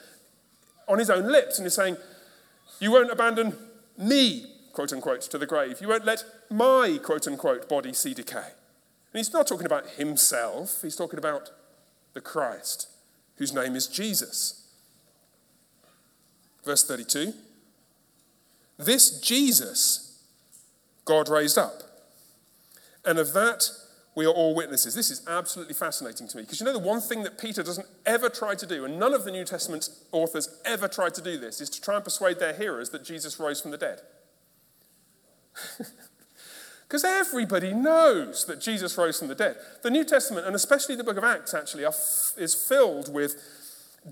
on 0.88 0.98
his 0.98 1.10
own 1.10 1.30
lips. 1.30 1.58
And 1.58 1.66
he's 1.66 1.74
saying, 1.74 1.96
You 2.80 2.92
won't 2.92 3.10
abandon 3.10 3.54
me, 3.98 4.46
quote 4.72 4.92
unquote, 4.92 5.22
to 5.22 5.38
the 5.38 5.46
grave. 5.46 5.80
You 5.80 5.88
won't 5.88 6.04
let 6.04 6.24
my, 6.50 6.98
quote 7.02 7.26
unquote, 7.26 7.68
body 7.68 7.92
see 7.92 8.14
decay. 8.14 8.36
And 8.38 9.18
he's 9.18 9.32
not 9.32 9.46
talking 9.46 9.66
about 9.66 9.88
himself, 9.90 10.82
he's 10.82 10.96
talking 10.96 11.18
about 11.18 11.50
the 12.14 12.20
Christ, 12.20 12.88
whose 13.36 13.52
name 13.52 13.76
is 13.76 13.86
Jesus. 13.86 14.66
Verse 16.64 16.84
32 16.84 17.32
This 18.78 19.20
Jesus 19.20 20.08
God 21.04 21.28
raised 21.28 21.56
up. 21.56 21.82
And 23.04 23.18
of 23.18 23.32
that 23.32 23.70
we 24.14 24.26
are 24.26 24.30
all 24.30 24.54
witnesses. 24.54 24.94
This 24.94 25.10
is 25.10 25.22
absolutely 25.26 25.74
fascinating 25.74 26.28
to 26.28 26.36
me 26.36 26.42
because 26.42 26.60
you 26.60 26.66
know 26.66 26.72
the 26.72 26.78
one 26.80 27.00
thing 27.00 27.22
that 27.22 27.38
Peter 27.38 27.62
doesn't 27.62 27.86
ever 28.04 28.28
try 28.28 28.54
to 28.56 28.66
do, 28.66 28.84
and 28.84 28.98
none 28.98 29.14
of 29.14 29.24
the 29.24 29.30
New 29.30 29.44
Testament 29.44 29.88
authors 30.12 30.60
ever 30.64 30.88
tried 30.88 31.14
to 31.14 31.22
do 31.22 31.38
this, 31.38 31.60
is 31.60 31.70
to 31.70 31.80
try 31.80 31.94
and 31.94 32.04
persuade 32.04 32.40
their 32.40 32.52
hearers 32.52 32.90
that 32.90 33.04
Jesus 33.04 33.38
rose 33.38 33.60
from 33.60 33.70
the 33.70 33.78
dead. 33.78 34.00
Because 36.88 37.04
everybody 37.04 37.74
knows 37.74 38.46
that 38.46 38.62
Jesus 38.62 38.96
rose 38.96 39.18
from 39.18 39.28
the 39.28 39.34
dead. 39.34 39.56
The 39.82 39.90
New 39.90 40.04
Testament, 40.04 40.46
and 40.46 40.56
especially 40.56 40.96
the 40.96 41.04
book 41.04 41.18
of 41.18 41.24
Acts, 41.24 41.52
actually, 41.52 41.84
f- 41.84 42.32
is 42.38 42.54
filled 42.54 43.12
with 43.12 43.36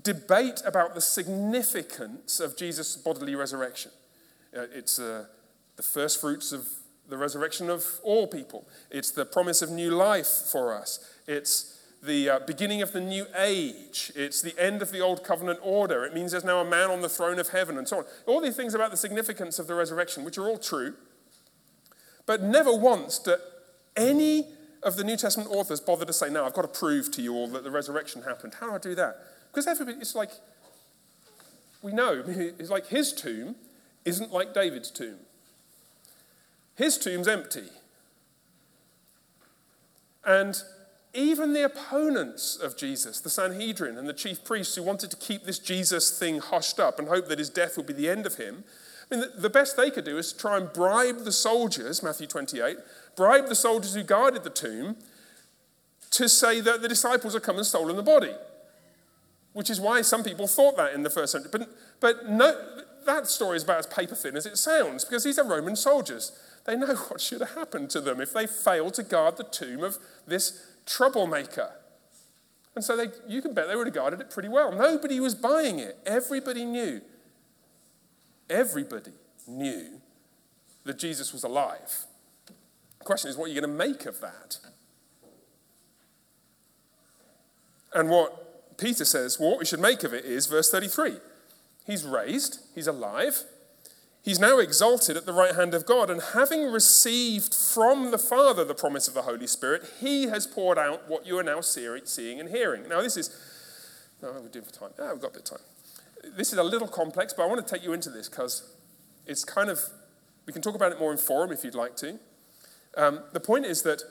debate 0.03 0.61
about 0.63 0.93
the 0.93 1.01
significance 1.01 2.39
of 2.39 2.55
Jesus' 2.55 2.95
bodily 2.95 3.33
resurrection. 3.33 3.89
Uh, 4.55 4.65
it's 4.71 4.99
uh, 4.99 5.25
the 5.75 5.81
first 5.81 6.21
fruits 6.21 6.51
of 6.51 6.67
the 7.09 7.17
resurrection 7.17 7.69
of 7.69 7.83
all 8.03 8.27
people. 8.27 8.67
It's 8.91 9.09
the 9.09 9.25
promise 9.25 9.63
of 9.63 9.71
new 9.71 9.89
life 9.89 10.27
for 10.27 10.75
us. 10.75 10.99
It's 11.25 11.81
the 12.03 12.29
uh, 12.29 12.39
beginning 12.45 12.83
of 12.83 12.91
the 12.91 13.01
new 13.01 13.25
age. 13.35 14.11
It's 14.15 14.41
the 14.41 14.53
end 14.61 14.83
of 14.83 14.91
the 14.91 14.99
old 14.99 15.23
covenant 15.23 15.59
order. 15.63 16.05
It 16.05 16.13
means 16.13 16.31
there's 16.31 16.43
now 16.43 16.59
a 16.59 16.65
man 16.65 16.91
on 16.91 17.01
the 17.01 17.09
throne 17.09 17.39
of 17.39 17.49
heaven 17.49 17.77
and 17.79 17.87
so 17.87 17.99
on. 17.99 18.05
All 18.27 18.39
these 18.39 18.55
things 18.55 18.75
about 18.75 18.91
the 18.91 18.97
significance 18.97 19.57
of 19.57 19.65
the 19.65 19.73
resurrection, 19.73 20.23
which 20.23 20.37
are 20.37 20.47
all 20.47 20.59
true. 20.59 20.93
But 22.27 22.43
never 22.43 22.71
once 22.71 23.17
do 23.17 23.37
any 23.95 24.45
of 24.83 24.95
the 24.95 25.03
New 25.03 25.17
Testament 25.17 25.49
authors 25.49 25.81
bother 25.81 26.05
to 26.05 26.13
say, 26.13 26.29
"Now 26.29 26.45
I've 26.45 26.53
got 26.53 26.61
to 26.61 26.79
prove 26.79 27.09
to 27.11 27.21
you 27.23 27.33
all 27.33 27.47
that 27.47 27.63
the 27.63 27.71
resurrection 27.71 28.21
happened. 28.21 28.53
How 28.59 28.67
do 28.67 28.75
I 28.75 28.77
do 28.77 28.93
that? 28.93 29.23
Because 29.49 29.65
everybody, 29.65 29.97
it's 29.97 30.13
like, 30.13 30.29
we 31.81 31.91
know, 31.91 32.23
it's 32.27 32.69
like 32.69 32.87
his 32.87 33.11
tomb 33.11 33.55
isn't 34.05 34.31
like 34.31 34.53
David's 34.53 34.91
tomb. 34.91 35.17
His 36.75 36.97
tomb's 36.99 37.27
empty. 37.27 37.69
And 40.23 40.61
even 41.13 41.53
the 41.53 41.63
opponents 41.63 42.55
of 42.55 42.77
Jesus, 42.77 43.19
the 43.19 43.29
Sanhedrin 43.29 43.97
and 43.97 44.07
the 44.07 44.13
chief 44.13 44.43
priests 44.43 44.75
who 44.75 44.83
wanted 44.83 45.09
to 45.09 45.17
keep 45.17 45.45
this 45.45 45.57
Jesus 45.57 46.17
thing 46.17 46.39
hushed 46.39 46.79
up 46.79 46.99
and 46.99 47.07
hope 47.07 47.27
that 47.29 47.39
his 47.39 47.49
death 47.49 47.77
would 47.77 47.87
be 47.87 47.93
the 47.93 48.09
end 48.09 48.25
of 48.25 48.35
him, 48.35 48.63
I 49.11 49.15
mean, 49.15 49.25
the 49.37 49.49
best 49.49 49.77
they 49.77 49.89
could 49.89 50.05
do 50.05 50.17
is 50.17 50.33
try 50.33 50.57
and 50.57 50.71
bribe 50.71 51.19
the 51.23 51.31
soldiers, 51.31 52.03
Matthew 52.03 52.27
28, 52.27 52.77
bribe 53.15 53.47
the 53.47 53.55
soldiers 53.55 53.95
who 53.95 54.03
guarded 54.03 54.43
the 54.43 54.49
tomb 54.49 54.97
to 56.11 56.27
say 56.27 56.59
that 56.61 56.81
the 56.81 56.87
disciples 56.87 57.33
had 57.33 57.43
come 57.43 57.57
and 57.57 57.65
stolen 57.65 57.95
the 57.95 58.03
body. 58.03 58.33
Which 59.53 59.69
is 59.69 59.79
why 59.79 60.01
some 60.01 60.23
people 60.23 60.47
thought 60.47 60.77
that 60.77 60.93
in 60.93 61.03
the 61.03 61.09
first 61.09 61.31
century. 61.31 61.49
But, 61.51 61.69
but 61.99 62.29
no, 62.29 62.55
that 63.05 63.27
story 63.27 63.57
is 63.57 63.63
about 63.63 63.79
as 63.79 63.87
paper 63.87 64.15
thin 64.15 64.35
as 64.35 64.45
it 64.45 64.57
sounds 64.57 65.03
because 65.03 65.23
these 65.23 65.39
are 65.39 65.45
Roman 65.45 65.75
soldiers. 65.75 66.37
They 66.65 66.75
know 66.75 66.95
what 67.07 67.21
should 67.21 67.41
have 67.41 67.55
happened 67.55 67.89
to 67.91 68.01
them 68.01 68.21
if 68.21 68.33
they 68.33 68.45
failed 68.45 68.93
to 68.95 69.03
guard 69.03 69.37
the 69.37 69.43
tomb 69.43 69.83
of 69.83 69.97
this 70.27 70.65
troublemaker. 70.85 71.71
And 72.75 72.83
so 72.83 72.95
they, 72.95 73.07
you 73.27 73.41
can 73.41 73.53
bet 73.53 73.67
they 73.67 73.75
would 73.75 73.87
have 73.87 73.95
guarded 73.95 74.21
it 74.21 74.29
pretty 74.29 74.49
well. 74.49 74.71
Nobody 74.71 75.19
was 75.19 75.33
buying 75.33 75.79
it. 75.79 75.97
Everybody 76.05 76.63
knew. 76.63 77.01
Everybody 78.49 79.11
knew 79.47 80.01
that 80.83 80.97
Jesus 80.97 81.33
was 81.33 81.43
alive. 81.43 82.05
The 82.99 83.05
question 83.05 83.29
is, 83.29 83.37
what 83.37 83.45
are 83.45 83.53
you 83.53 83.59
going 83.59 83.71
to 83.71 83.77
make 83.77 84.05
of 84.05 84.19
that? 84.21 84.57
And 87.93 88.09
what 88.09 88.77
Peter 88.77 89.05
says, 89.05 89.39
well, 89.39 89.51
what 89.51 89.59
we 89.59 89.65
should 89.65 89.79
make 89.79 90.03
of 90.03 90.13
it 90.13 90.25
is 90.25 90.47
verse 90.47 90.69
33. 90.69 91.15
He's 91.85 92.03
raised, 92.03 92.59
he's 92.75 92.87
alive, 92.87 93.43
He's 94.27 94.39
now 94.41 94.57
exalted 94.57 95.15
at 95.15 95.25
the 95.25 95.31
right 95.31 95.55
hand 95.55 95.73
of 95.73 95.85
God, 95.85 96.09
and 96.09 96.21
having 96.21 96.69
received 96.69 97.53
from 97.53 98.11
the 98.11 98.17
Father 98.17 98.65
the 98.65 98.75
promise 98.75 99.07
of 99.07 99.13
the 99.13 99.21
Holy 99.21 99.47
Spirit, 99.47 99.89
he 100.01 100.23
has 100.23 100.45
poured 100.45 100.77
out 100.77 101.07
what 101.07 101.25
you 101.25 101.37
are 101.37 101.43
now 101.43 101.61
seeing 101.61 102.37
and 102.37 102.49
hearing. 102.49 102.89
Now, 102.89 103.01
this 103.01 103.15
is. 103.15 103.29
No, 104.21 104.33
we're 104.33 104.49
doing 104.49 104.65
for 104.65 104.73
time. 104.73 104.89
Yeah, 104.99 105.13
we've 105.13 105.21
got 105.21 105.29
a 105.29 105.35
bit 105.35 105.49
of 105.49 105.57
time. 105.57 105.65
This 106.35 106.51
is 106.51 106.59
a 106.59 106.63
little 106.63 106.87
complex, 106.87 107.33
but 107.33 107.43
I 107.43 107.45
want 107.45 107.65
to 107.65 107.73
take 107.73 107.83
you 107.83 107.93
into 107.93 108.09
this 108.09 108.29
because 108.29 108.73
it's 109.25 109.43
kind 109.43 109.69
of. 109.69 109.81
We 110.45 110.53
can 110.53 110.61
talk 110.61 110.75
about 110.75 110.93
it 110.93 110.99
more 110.99 111.11
in 111.11 111.17
forum 111.17 111.51
if 111.51 111.63
you'd 111.63 111.75
like 111.75 111.97
to. 111.97 112.17
Um, 112.95 113.19
the 113.33 113.39
point 113.39 113.65
is 113.65 113.81
that 113.83 114.01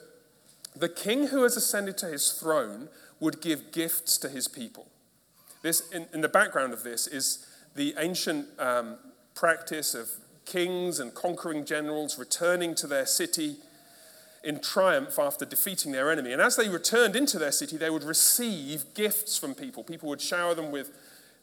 the 0.75 0.87
king 0.87 1.27
who 1.27 1.43
has 1.43 1.57
ascended 1.57 1.97
to 1.99 2.05
his 2.05 2.31
throne 2.31 2.89
would 3.19 3.41
give 3.41 3.71
gifts 3.71 4.17
to 4.19 4.29
his 4.29 4.47
people. 4.47 4.87
This, 5.63 5.89
in, 5.89 6.05
in 6.13 6.21
the 6.21 6.29
background 6.29 6.73
of 6.73 6.83
this, 6.83 7.07
is 7.07 7.47
the 7.75 7.95
ancient 7.97 8.47
um, 8.59 8.97
practice 9.33 9.95
of 9.95 10.11
kings 10.45 10.99
and 10.99 11.13
conquering 11.13 11.65
generals 11.65 12.17
returning 12.17 12.75
to 12.75 12.87
their 12.87 13.05
city 13.05 13.57
in 14.43 14.59
triumph 14.59 15.19
after 15.19 15.45
defeating 15.45 15.91
their 15.91 16.11
enemy. 16.11 16.31
And 16.31 16.41
as 16.41 16.55
they 16.55 16.69
returned 16.69 17.15
into 17.15 17.37
their 17.37 17.51
city, 17.51 17.77
they 17.77 17.89
would 17.89 18.03
receive 18.03 18.85
gifts 18.93 19.37
from 19.37 19.55
people. 19.55 19.83
People 19.83 20.09
would 20.09 20.21
shower 20.21 20.55
them 20.55 20.71
with 20.71 20.91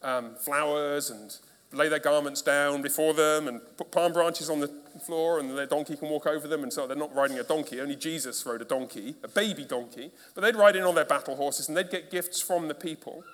um, 0.05 0.35
flowers 0.37 1.11
and 1.11 1.37
lay 1.73 1.89
their 1.89 1.99
garments 1.99 2.43
down 2.43 2.83
before 2.83 3.15
them 3.15 3.49
and 3.49 3.61
put 3.77 3.91
palm 3.91 4.13
branches 4.13 4.49
on 4.49 4.61
the 4.61 4.71
floor, 5.05 5.41
and 5.41 5.57
their 5.57 5.67
donkey 5.67 5.97
can 5.97 6.09
walk 6.09 6.27
over 6.27 6.47
them. 6.47 6.63
And 6.63 6.73
so 6.73 6.87
they're 6.87 6.97
not 6.97 7.15
riding 7.15 7.39
a 7.39 7.43
donkey, 7.43 7.81
only 7.81 7.97
Jesus 7.97 8.45
rode 8.47 8.63
a 8.63 8.65
donkey, 8.65 9.17
a 9.23 9.29
baby 9.29 9.65
donkey. 9.65 10.11
But 10.35 10.43
they'd 10.43 10.57
ride 10.57 10.77
in 10.77 10.85
on 10.85 10.95
their 10.95 11.05
battle 11.05 11.37
horses 11.37 11.69
and 11.69 11.77
they'd 11.77 11.91
get 11.91 12.11
gifts 12.11 12.41
from 12.41 12.69
the 12.69 12.75
people. 12.75 13.25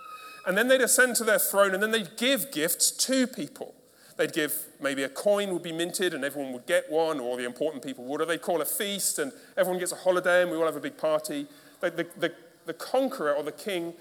And 0.47 0.57
then 0.57 0.69
they'd 0.69 0.81
ascend 0.81 1.17
to 1.17 1.25
their 1.25 1.39
throne 1.39 1.75
and 1.75 1.83
then 1.83 1.91
they'd 1.91 2.17
give 2.17 2.51
gifts 2.51 2.91
to 2.93 3.27
people. 3.27 3.75
They'd 4.17 4.33
give 4.33 4.55
maybe 4.81 5.03
a 5.03 5.09
coin 5.09 5.53
would 5.53 5.63
be 5.63 5.73
minted 5.73 6.15
and 6.15 6.25
everyone 6.25 6.53
would 6.53 6.67
get 6.67 6.91
one, 6.91 7.21
or 7.21 7.37
the 7.37 7.45
important 7.45 7.85
people 7.85 8.05
would, 8.05 8.21
or 8.21 8.27
they'd 8.27 8.43
call 8.43 8.61
a 8.61 8.67
feast 8.67 9.19
and 9.19 9.33
everyone 9.57 9.79
gets 9.79 9.93
a 9.93 9.97
holiday 9.97 10.43
and 10.43 10.51
we 10.51 10.57
all 10.57 10.67
have 10.67 10.77
a 10.77 10.81
big 10.81 10.97
party. 10.97 11.47
The, 11.81 11.91
the, 11.91 12.07
the, 12.19 12.33
the 12.67 12.75
conqueror 12.75 13.35
or 13.35 13.43
the 13.43 13.53
king 13.53 13.95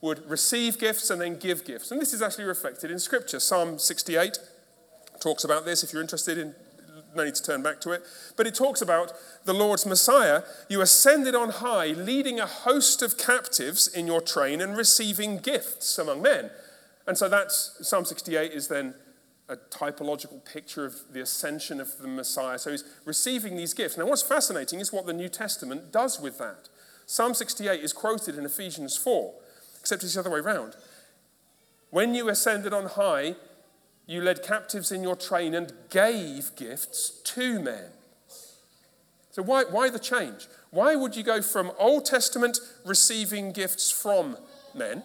would 0.00 0.28
receive 0.28 0.78
gifts 0.78 1.10
and 1.10 1.20
then 1.20 1.36
give 1.36 1.64
gifts. 1.64 1.90
And 1.90 2.00
this 2.00 2.12
is 2.12 2.22
actually 2.22 2.44
reflected 2.44 2.90
in 2.90 2.98
Scripture. 2.98 3.40
Psalm 3.40 3.78
68 3.78 4.38
talks 5.20 5.44
about 5.44 5.64
this 5.64 5.84
if 5.84 5.92
you're 5.92 6.02
interested 6.02 6.38
in 6.38 6.54
no 7.14 7.24
need 7.24 7.34
to 7.34 7.42
turn 7.42 7.62
back 7.62 7.80
to 7.80 7.90
it. 7.90 8.02
But 8.36 8.46
it 8.46 8.54
talks 8.54 8.80
about 8.80 9.12
the 9.44 9.52
Lord's 9.52 9.86
Messiah. 9.86 10.42
You 10.68 10.80
ascended 10.80 11.34
on 11.34 11.50
high, 11.50 11.88
leading 11.88 12.38
a 12.38 12.46
host 12.46 13.02
of 13.02 13.18
captives 13.18 13.88
in 13.88 14.06
your 14.06 14.20
train 14.20 14.60
and 14.60 14.76
receiving 14.76 15.38
gifts 15.38 15.98
among 15.98 16.22
men. 16.22 16.50
And 17.06 17.18
so 17.18 17.28
that's 17.28 17.76
Psalm 17.82 18.04
68 18.04 18.52
is 18.52 18.68
then 18.68 18.94
a 19.48 19.56
typological 19.56 20.44
picture 20.44 20.84
of 20.84 20.94
the 21.12 21.20
ascension 21.20 21.80
of 21.80 21.98
the 21.98 22.06
Messiah. 22.06 22.58
So 22.58 22.70
he's 22.70 22.84
receiving 23.04 23.56
these 23.56 23.74
gifts. 23.74 23.98
Now, 23.98 24.06
what's 24.06 24.22
fascinating 24.22 24.78
is 24.78 24.92
what 24.92 25.06
the 25.06 25.12
New 25.12 25.28
Testament 25.28 25.90
does 25.90 26.20
with 26.20 26.38
that. 26.38 26.68
Psalm 27.06 27.34
68 27.34 27.80
is 27.80 27.92
quoted 27.92 28.38
in 28.38 28.44
Ephesians 28.44 28.96
4, 28.96 29.34
except 29.80 30.02
it's 30.02 30.14
the 30.14 30.20
other 30.20 30.30
way 30.30 30.40
around. 30.40 30.76
When 31.90 32.14
you 32.14 32.28
ascended 32.28 32.72
on 32.72 32.86
high, 32.86 33.34
you 34.06 34.20
led 34.20 34.42
captives 34.42 34.92
in 34.92 35.02
your 35.02 35.16
train 35.16 35.54
and 35.54 35.72
gave 35.88 36.54
gifts 36.56 37.10
to 37.24 37.60
men. 37.60 37.90
So, 39.30 39.42
why, 39.42 39.64
why 39.64 39.90
the 39.90 39.98
change? 39.98 40.48
Why 40.70 40.96
would 40.96 41.16
you 41.16 41.22
go 41.22 41.42
from 41.42 41.72
Old 41.78 42.04
Testament 42.04 42.58
receiving 42.84 43.52
gifts 43.52 43.90
from 43.90 44.36
men, 44.74 45.02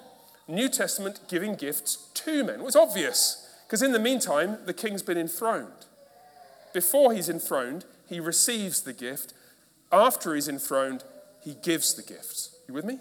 New 0.48 0.70
Testament 0.70 1.20
giving 1.28 1.56
gifts 1.56 2.10
to 2.16 2.44
men? 2.44 2.60
Well, 2.60 2.68
it's 2.68 2.76
obvious, 2.76 3.48
because 3.66 3.82
in 3.82 3.92
the 3.92 4.00
meantime, 4.00 4.58
the 4.66 4.74
king's 4.74 5.04
been 5.04 5.18
enthroned. 5.18 5.86
Before 6.74 7.14
he's 7.14 7.30
enthroned, 7.30 7.86
he 8.08 8.20
receives 8.20 8.82
the 8.82 8.94
gift. 8.94 9.34
After 9.92 10.36
he's 10.36 10.48
enthroned, 10.48 11.04
he 11.44 11.56
gives 11.56 11.94
the 11.94 12.04
gifts. 12.04 12.58
You 12.68 12.74
with 12.74 12.86
me? 12.86 13.00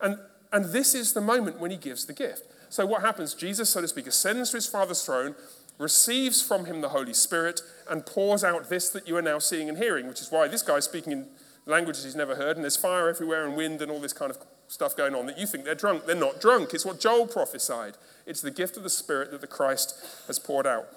And, 0.00 0.18
and 0.52 0.66
this 0.66 0.94
is 0.94 1.12
the 1.12 1.20
moment 1.20 1.60
when 1.60 1.70
he 1.70 1.76
gives 1.76 2.06
the 2.06 2.12
gift. 2.12 2.42
So, 2.68 2.86
what 2.86 3.02
happens? 3.02 3.34
Jesus, 3.34 3.70
so 3.70 3.80
to 3.80 3.88
speak, 3.88 4.06
ascends 4.06 4.50
to 4.50 4.56
his 4.56 4.66
Father's 4.66 5.02
throne, 5.04 5.34
receives 5.78 6.42
from 6.42 6.66
him 6.66 6.80
the 6.80 6.90
Holy 6.90 7.14
Spirit, 7.14 7.60
and 7.88 8.04
pours 8.04 8.42
out 8.42 8.68
this 8.68 8.88
that 8.90 9.06
you 9.06 9.16
are 9.16 9.22
now 9.22 9.38
seeing 9.38 9.68
and 9.68 9.78
hearing, 9.78 10.06
which 10.08 10.20
is 10.20 10.30
why 10.30 10.48
this 10.48 10.62
guy's 10.62 10.84
speaking 10.84 11.12
in 11.12 11.26
languages 11.66 12.04
he's 12.04 12.16
never 12.16 12.36
heard, 12.36 12.56
and 12.56 12.64
there's 12.64 12.76
fire 12.76 13.08
everywhere 13.08 13.46
and 13.46 13.56
wind 13.56 13.82
and 13.82 13.90
all 13.90 14.00
this 14.00 14.12
kind 14.12 14.30
of 14.30 14.38
stuff 14.68 14.96
going 14.96 15.14
on 15.14 15.26
that 15.26 15.38
you 15.38 15.46
think 15.46 15.64
they're 15.64 15.74
drunk. 15.74 16.06
They're 16.06 16.16
not 16.16 16.40
drunk. 16.40 16.74
It's 16.74 16.84
what 16.84 17.00
Joel 17.00 17.26
prophesied. 17.26 17.94
It's 18.24 18.40
the 18.40 18.50
gift 18.50 18.76
of 18.76 18.82
the 18.82 18.90
Spirit 18.90 19.30
that 19.30 19.40
the 19.40 19.46
Christ 19.46 19.94
has 20.26 20.38
poured 20.38 20.66
out. 20.66 20.88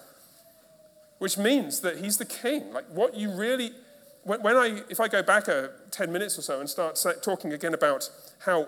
Which 1.19 1.37
means 1.37 1.81
that 1.81 1.97
he's 1.97 2.17
the 2.17 2.25
king. 2.25 2.71
Like 2.71 2.87
what 2.89 3.15
you 3.15 3.29
really, 3.31 3.71
when, 4.23 4.55
I, 4.55 4.83
if 4.89 4.99
I 4.99 5.07
go 5.07 5.21
back 5.21 5.47
a 5.47 5.71
10 5.91 6.11
minutes 6.11 6.37
or 6.37 6.41
so 6.41 6.59
and 6.59 6.69
start 6.69 6.97
talking 7.21 7.51
again 7.51 7.73
about 7.73 8.09
how 8.39 8.67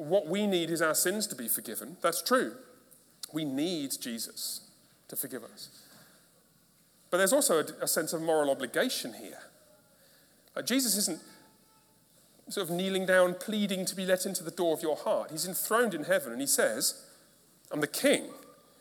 what 0.00 0.26
we 0.26 0.46
need 0.46 0.70
is 0.70 0.80
our 0.80 0.94
sins 0.94 1.26
to 1.28 1.34
be 1.34 1.48
forgiven. 1.48 1.96
That's 2.00 2.22
true. 2.22 2.54
We 3.32 3.44
need 3.44 3.92
Jesus 4.00 4.62
to 5.08 5.16
forgive 5.16 5.44
us. 5.44 5.68
But 7.10 7.18
there's 7.18 7.32
also 7.32 7.60
a, 7.60 7.84
a 7.84 7.88
sense 7.88 8.12
of 8.12 8.22
moral 8.22 8.50
obligation 8.50 9.14
here. 9.14 9.38
Jesus 10.64 10.96
isn't 10.96 11.20
sort 12.48 12.68
of 12.68 12.74
kneeling 12.74 13.06
down, 13.06 13.34
pleading 13.34 13.84
to 13.86 13.94
be 13.94 14.04
let 14.04 14.26
into 14.26 14.42
the 14.42 14.50
door 14.50 14.74
of 14.74 14.82
your 14.82 14.96
heart. 14.96 15.30
He's 15.30 15.46
enthroned 15.46 15.94
in 15.94 16.04
heaven 16.04 16.32
and 16.32 16.40
he 16.40 16.46
says, 16.46 17.04
I'm 17.70 17.80
the 17.80 17.86
king. 17.86 18.24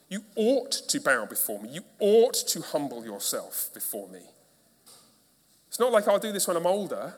You 0.09 0.23
ought 0.35 0.71
to 0.71 0.99
bow 0.99 1.25
before 1.25 1.61
me. 1.61 1.69
You 1.69 1.81
ought 1.99 2.33
to 2.33 2.61
humble 2.61 3.05
yourself 3.05 3.69
before 3.73 4.07
me. 4.07 4.21
It's 5.67 5.79
not 5.79 5.91
like 5.91 6.07
I'll 6.07 6.17
do 6.17 6.31
this 6.31 6.47
when 6.47 6.57
I'm 6.57 6.65
older. 6.65 7.15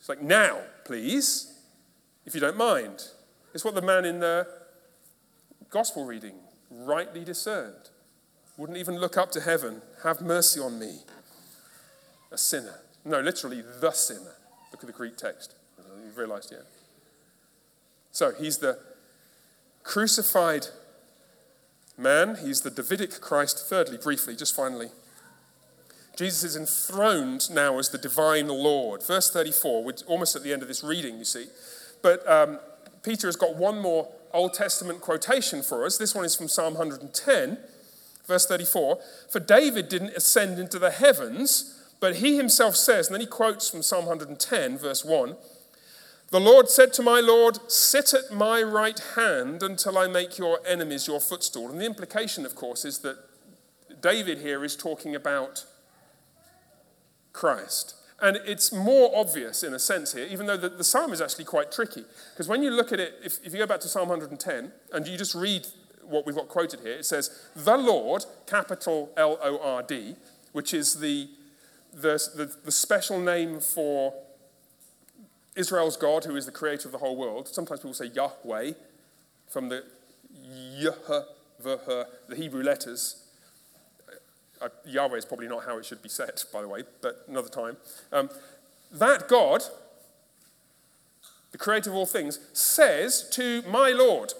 It's 0.00 0.08
like, 0.08 0.20
now, 0.20 0.58
please 0.84 1.51
if 2.24 2.34
you 2.34 2.40
don't 2.40 2.56
mind. 2.56 3.08
It's 3.54 3.64
what 3.64 3.74
the 3.74 3.82
man 3.82 4.04
in 4.04 4.20
the 4.20 4.46
gospel 5.70 6.04
reading 6.04 6.34
rightly 6.70 7.24
discerned. 7.24 7.90
Wouldn't 8.56 8.78
even 8.78 8.98
look 8.98 9.16
up 9.16 9.30
to 9.32 9.40
heaven. 9.40 9.82
Have 10.04 10.20
mercy 10.20 10.60
on 10.60 10.78
me, 10.78 10.98
a 12.30 12.38
sinner. 12.38 12.80
No, 13.04 13.20
literally, 13.20 13.62
the 13.80 13.90
sinner. 13.92 14.36
Look 14.70 14.82
at 14.82 14.86
the 14.86 14.92
Greek 14.92 15.16
text. 15.16 15.54
You've 16.04 16.16
realized 16.16 16.52
yet? 16.52 16.64
So 18.10 18.32
he's 18.38 18.58
the 18.58 18.78
crucified 19.82 20.66
man. 21.96 22.36
He's 22.42 22.60
the 22.60 22.70
Davidic 22.70 23.20
Christ. 23.20 23.66
Thirdly, 23.68 23.98
briefly, 24.02 24.36
just 24.36 24.54
finally, 24.54 24.88
Jesus 26.16 26.44
is 26.44 26.56
enthroned 26.56 27.50
now 27.50 27.78
as 27.78 27.88
the 27.88 27.98
divine 27.98 28.48
Lord. 28.48 29.02
Verse 29.02 29.30
34, 29.30 29.84
we're 29.84 29.94
almost 30.06 30.36
at 30.36 30.42
the 30.42 30.52
end 30.52 30.62
of 30.62 30.68
this 30.68 30.84
reading, 30.84 31.18
you 31.18 31.24
see. 31.24 31.46
But 32.02 32.28
um, 32.28 32.58
Peter 33.02 33.28
has 33.28 33.36
got 33.36 33.56
one 33.56 33.80
more 33.80 34.08
Old 34.32 34.54
Testament 34.54 35.00
quotation 35.00 35.62
for 35.62 35.84
us. 35.84 35.98
This 35.98 36.14
one 36.14 36.24
is 36.24 36.34
from 36.34 36.48
Psalm 36.48 36.74
110, 36.74 37.58
verse 38.26 38.46
34. 38.46 38.98
For 39.30 39.40
David 39.40 39.88
didn't 39.88 40.16
ascend 40.16 40.58
into 40.58 40.78
the 40.78 40.90
heavens, 40.90 41.78
but 42.00 42.16
he 42.16 42.36
himself 42.36 42.76
says, 42.76 43.06
and 43.06 43.14
then 43.14 43.20
he 43.20 43.26
quotes 43.26 43.68
from 43.68 43.82
Psalm 43.82 44.06
110, 44.06 44.78
verse 44.78 45.04
1 45.04 45.36
The 46.30 46.40
Lord 46.40 46.68
said 46.68 46.92
to 46.94 47.02
my 47.02 47.20
Lord, 47.20 47.58
Sit 47.70 48.14
at 48.14 48.34
my 48.34 48.62
right 48.62 49.00
hand 49.14 49.62
until 49.62 49.98
I 49.98 50.08
make 50.08 50.38
your 50.38 50.60
enemies 50.66 51.06
your 51.06 51.20
footstool. 51.20 51.70
And 51.70 51.80
the 51.80 51.86
implication, 51.86 52.46
of 52.46 52.54
course, 52.54 52.84
is 52.84 52.98
that 53.00 53.18
David 54.00 54.38
here 54.38 54.64
is 54.64 54.76
talking 54.76 55.14
about 55.14 55.64
Christ. 57.32 57.94
And 58.22 58.38
it's 58.46 58.72
more 58.72 59.10
obvious 59.14 59.64
in 59.64 59.74
a 59.74 59.80
sense 59.80 60.12
here, 60.12 60.26
even 60.30 60.46
though 60.46 60.56
the, 60.56 60.68
the 60.68 60.84
psalm 60.84 61.12
is 61.12 61.20
actually 61.20 61.44
quite 61.44 61.72
tricky. 61.72 62.04
Because 62.32 62.46
when 62.46 62.62
you 62.62 62.70
look 62.70 62.92
at 62.92 63.00
it, 63.00 63.14
if, 63.24 63.44
if 63.44 63.52
you 63.52 63.58
go 63.58 63.66
back 63.66 63.80
to 63.80 63.88
Psalm 63.88 64.08
110 64.08 64.70
and 64.92 65.08
you 65.08 65.18
just 65.18 65.34
read 65.34 65.66
what 66.04 66.24
we've 66.24 66.36
got 66.36 66.46
quoted 66.46 66.80
here, 66.80 66.92
it 66.92 67.04
says, 67.04 67.48
The 67.56 67.76
Lord, 67.76 68.24
capital 68.46 69.10
L 69.16 69.38
O 69.42 69.58
R 69.58 69.82
D, 69.82 70.14
which 70.52 70.72
is 70.72 71.00
the, 71.00 71.28
the, 71.92 72.30
the, 72.36 72.54
the 72.64 72.70
special 72.70 73.18
name 73.18 73.58
for 73.58 74.14
Israel's 75.56 75.96
God, 75.96 76.24
who 76.24 76.36
is 76.36 76.46
the 76.46 76.52
creator 76.52 76.86
of 76.86 76.92
the 76.92 76.98
whole 76.98 77.16
world. 77.16 77.48
Sometimes 77.48 77.80
people 77.80 77.94
say 77.94 78.06
Yahweh 78.06 78.72
from 79.48 79.68
the 79.68 79.84
Yah, 80.78 80.92
the 81.60 82.36
Hebrew 82.36 82.62
letters 82.62 83.21
uh, 84.62 84.68
Yahweh 84.86 85.16
is 85.16 85.24
probably 85.24 85.48
not 85.48 85.64
how 85.64 85.78
it 85.78 85.84
should 85.84 86.02
be 86.02 86.08
said, 86.08 86.42
by 86.52 86.62
the 86.62 86.68
way, 86.68 86.84
but 87.00 87.24
another 87.28 87.48
time. 87.48 87.76
Um, 88.12 88.30
that 88.92 89.28
God, 89.28 89.62
the 91.50 91.58
creator 91.58 91.90
of 91.90 91.96
all 91.96 92.06
things, 92.06 92.38
says 92.52 93.28
to 93.32 93.62
my 93.62 93.90
Lord, 93.90 94.32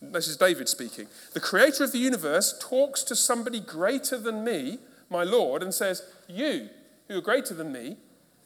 this 0.00 0.26
is 0.26 0.36
David 0.36 0.68
speaking, 0.68 1.06
the 1.32 1.40
creator 1.40 1.84
of 1.84 1.92
the 1.92 1.98
universe 1.98 2.58
talks 2.60 3.02
to 3.04 3.14
somebody 3.14 3.60
greater 3.60 4.18
than 4.18 4.42
me, 4.42 4.78
my 5.10 5.22
Lord, 5.22 5.62
and 5.62 5.72
says, 5.72 6.02
You, 6.28 6.68
who 7.08 7.18
are 7.18 7.22
greater 7.22 7.54
than 7.54 7.72
me, 7.72 7.96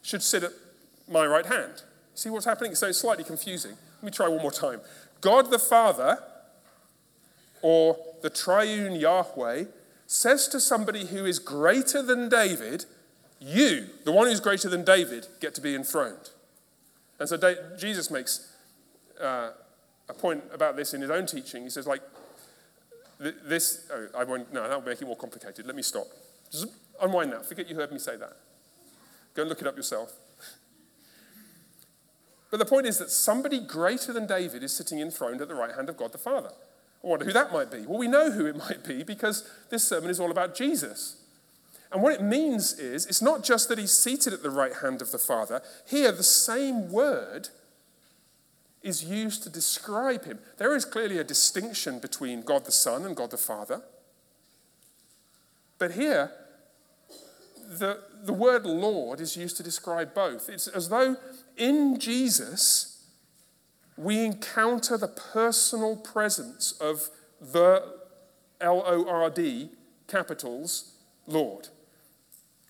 should 0.01 0.21
sit 0.21 0.43
at 0.43 0.51
my 1.09 1.25
right 1.25 1.45
hand. 1.45 1.83
See 2.13 2.29
what's 2.29 2.45
happening? 2.45 2.75
So 2.75 2.87
it's 2.87 2.99
slightly 2.99 3.23
confusing. 3.23 3.71
Let 3.97 4.03
me 4.03 4.11
try 4.11 4.27
one 4.27 4.41
more 4.41 4.51
time. 4.51 4.81
God 5.21 5.49
the 5.49 5.59
Father, 5.59 6.19
or 7.61 7.97
the 8.21 8.29
triune 8.29 8.95
Yahweh, 8.95 9.65
says 10.07 10.47
to 10.47 10.59
somebody 10.59 11.05
who 11.07 11.25
is 11.25 11.37
greater 11.37 12.01
than 12.01 12.29
David, 12.29 12.85
You, 13.39 13.87
the 14.05 14.11
one 14.11 14.27
who's 14.27 14.39
greater 14.39 14.69
than 14.69 14.83
David, 14.83 15.27
get 15.39 15.53
to 15.55 15.61
be 15.61 15.75
enthroned. 15.75 16.31
And 17.19 17.27
so 17.27 17.37
Jesus 17.77 18.09
makes 18.09 18.53
uh, 19.21 19.51
a 20.09 20.13
point 20.13 20.43
about 20.51 20.75
this 20.75 20.93
in 20.93 21.01
his 21.01 21.09
own 21.09 21.25
teaching. 21.25 21.63
He 21.63 21.69
says, 21.69 21.85
like, 21.85 22.01
this, 23.19 23.89
oh, 23.91 24.07
I 24.17 24.23
won't, 24.23 24.53
no, 24.53 24.63
that'll 24.63 24.81
make 24.81 25.01
it 25.01 25.05
more 25.05 25.17
complicated. 25.17 25.65
Let 25.65 25.75
me 25.75 25.81
stop. 25.81 26.07
Just 26.51 26.67
unwind 27.01 27.33
that. 27.33 27.45
Forget 27.45 27.67
you 27.67 27.75
heard 27.75 27.91
me 27.91 27.99
say 27.99 28.15
that. 28.15 28.37
Go 29.33 29.41
and 29.41 29.49
look 29.49 29.61
it 29.61 29.67
up 29.67 29.75
yourself. 29.75 30.13
But 32.49 32.57
the 32.57 32.65
point 32.65 32.85
is 32.85 32.97
that 32.99 33.11
somebody 33.11 33.59
greater 33.59 34.13
than 34.13 34.25
David 34.25 34.63
is 34.63 34.71
sitting 34.71 34.99
enthroned 34.99 35.41
at 35.41 35.47
the 35.47 35.55
right 35.55 35.75
hand 35.75 35.89
of 35.89 35.97
God 35.97 36.11
the 36.11 36.17
Father. 36.17 36.51
I 37.03 37.07
wonder 37.07 37.25
who 37.25 37.33
that 37.33 37.53
might 37.53 37.71
be. 37.71 37.85
Well, 37.85 37.99
we 37.99 38.07
know 38.07 38.31
who 38.31 38.45
it 38.45 38.55
might 38.69 38.83
be 38.83 39.03
because 39.03 39.49
this 39.69 39.83
sermon 39.83 40.09
is 40.09 40.19
all 40.19 40.31
about 40.31 40.55
Jesus. 40.55 41.17
And 41.91 42.01
what 42.01 42.13
it 42.13 42.21
means 42.21 42.77
is, 42.77 43.05
it's 43.05 43.21
not 43.21 43.43
just 43.43 43.69
that 43.69 43.77
he's 43.77 43.93
seated 43.93 44.33
at 44.33 44.43
the 44.43 44.49
right 44.49 44.73
hand 44.81 45.01
of 45.01 45.11
the 45.11 45.17
Father. 45.17 45.61
Here, 45.85 46.11
the 46.11 46.23
same 46.23 46.91
word 46.91 47.49
is 48.83 49.03
used 49.03 49.43
to 49.43 49.49
describe 49.49 50.25
him. 50.25 50.39
There 50.57 50.75
is 50.75 50.85
clearly 50.85 51.17
a 51.17 51.23
distinction 51.23 51.99
between 51.99 52.41
God 52.41 52.65
the 52.65 52.71
Son 52.71 53.05
and 53.05 53.15
God 53.15 53.31
the 53.31 53.37
Father. 53.37 53.81
But 55.79 55.91
here, 55.91 56.31
the, 57.67 58.01
the 58.23 58.33
word 58.33 58.65
Lord 58.65 59.19
is 59.19 59.37
used 59.37 59.57
to 59.57 59.63
describe 59.63 60.13
both. 60.13 60.49
It's 60.49 60.67
as 60.67 60.89
though 60.89 61.17
in 61.55 61.99
Jesus, 61.99 62.96
we 63.97 64.23
encounter 64.23 64.97
the 64.97 65.07
personal 65.07 65.95
presence 65.95 66.73
of 66.73 67.09
the 67.41 67.83
L 68.61 68.83
O 68.85 69.07
R 69.07 69.29
D, 69.29 69.69
capitals, 70.07 70.93
Lord. 71.25 71.69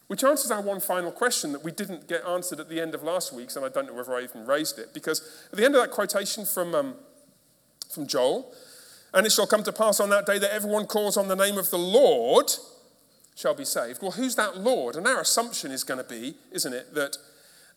Which 0.08 0.24
answers 0.24 0.52
our 0.52 0.62
one 0.62 0.80
final 0.80 1.12
question 1.12 1.52
that 1.52 1.66
we 1.66 1.72
didn't 1.72 2.08
get 2.08 2.26
answered 2.26 2.62
at 2.62 2.70
the 2.70 2.80
end 2.80 2.96
of 2.96 3.04
last 3.04 3.34
week's, 3.34 3.58
and 3.58 3.66
I 3.66 3.70
don't 3.70 3.88
know 3.88 3.94
whether 3.94 4.16
I 4.16 4.24
even 4.24 4.46
raised 4.46 4.80
it, 4.80 4.94
because 4.94 5.22
at 5.52 5.58
the 5.58 5.66
end 5.66 5.76
of 5.76 5.82
that 5.82 5.92
quotation 5.92 6.46
from, 6.46 6.74
um, 6.74 6.96
from 7.94 8.08
Joel, 8.08 8.54
and 9.14 9.26
it 9.26 9.32
shall 9.32 9.48
come 9.48 9.64
to 9.64 9.74
pass 9.74 10.00
on 10.00 10.10
that 10.10 10.26
day 10.26 10.40
that 10.40 10.54
everyone 10.54 10.86
calls 10.86 11.18
on 11.18 11.28
the 11.28 11.36
name 11.36 11.58
of 11.58 11.70
the 11.72 11.78
Lord 11.78 12.52
shall 13.36 13.54
be 13.54 13.66
saved. 13.66 14.02
Well, 14.02 14.12
who's 14.12 14.36
that 14.36 14.58
Lord? 14.58 14.96
And 14.96 15.06
our 15.06 15.22
assumption 15.22 15.72
is 15.72 15.84
going 15.84 15.98
to 15.98 16.10
be, 16.10 16.36
isn't 16.52 16.74
it, 16.74 16.94
that, 16.96 17.18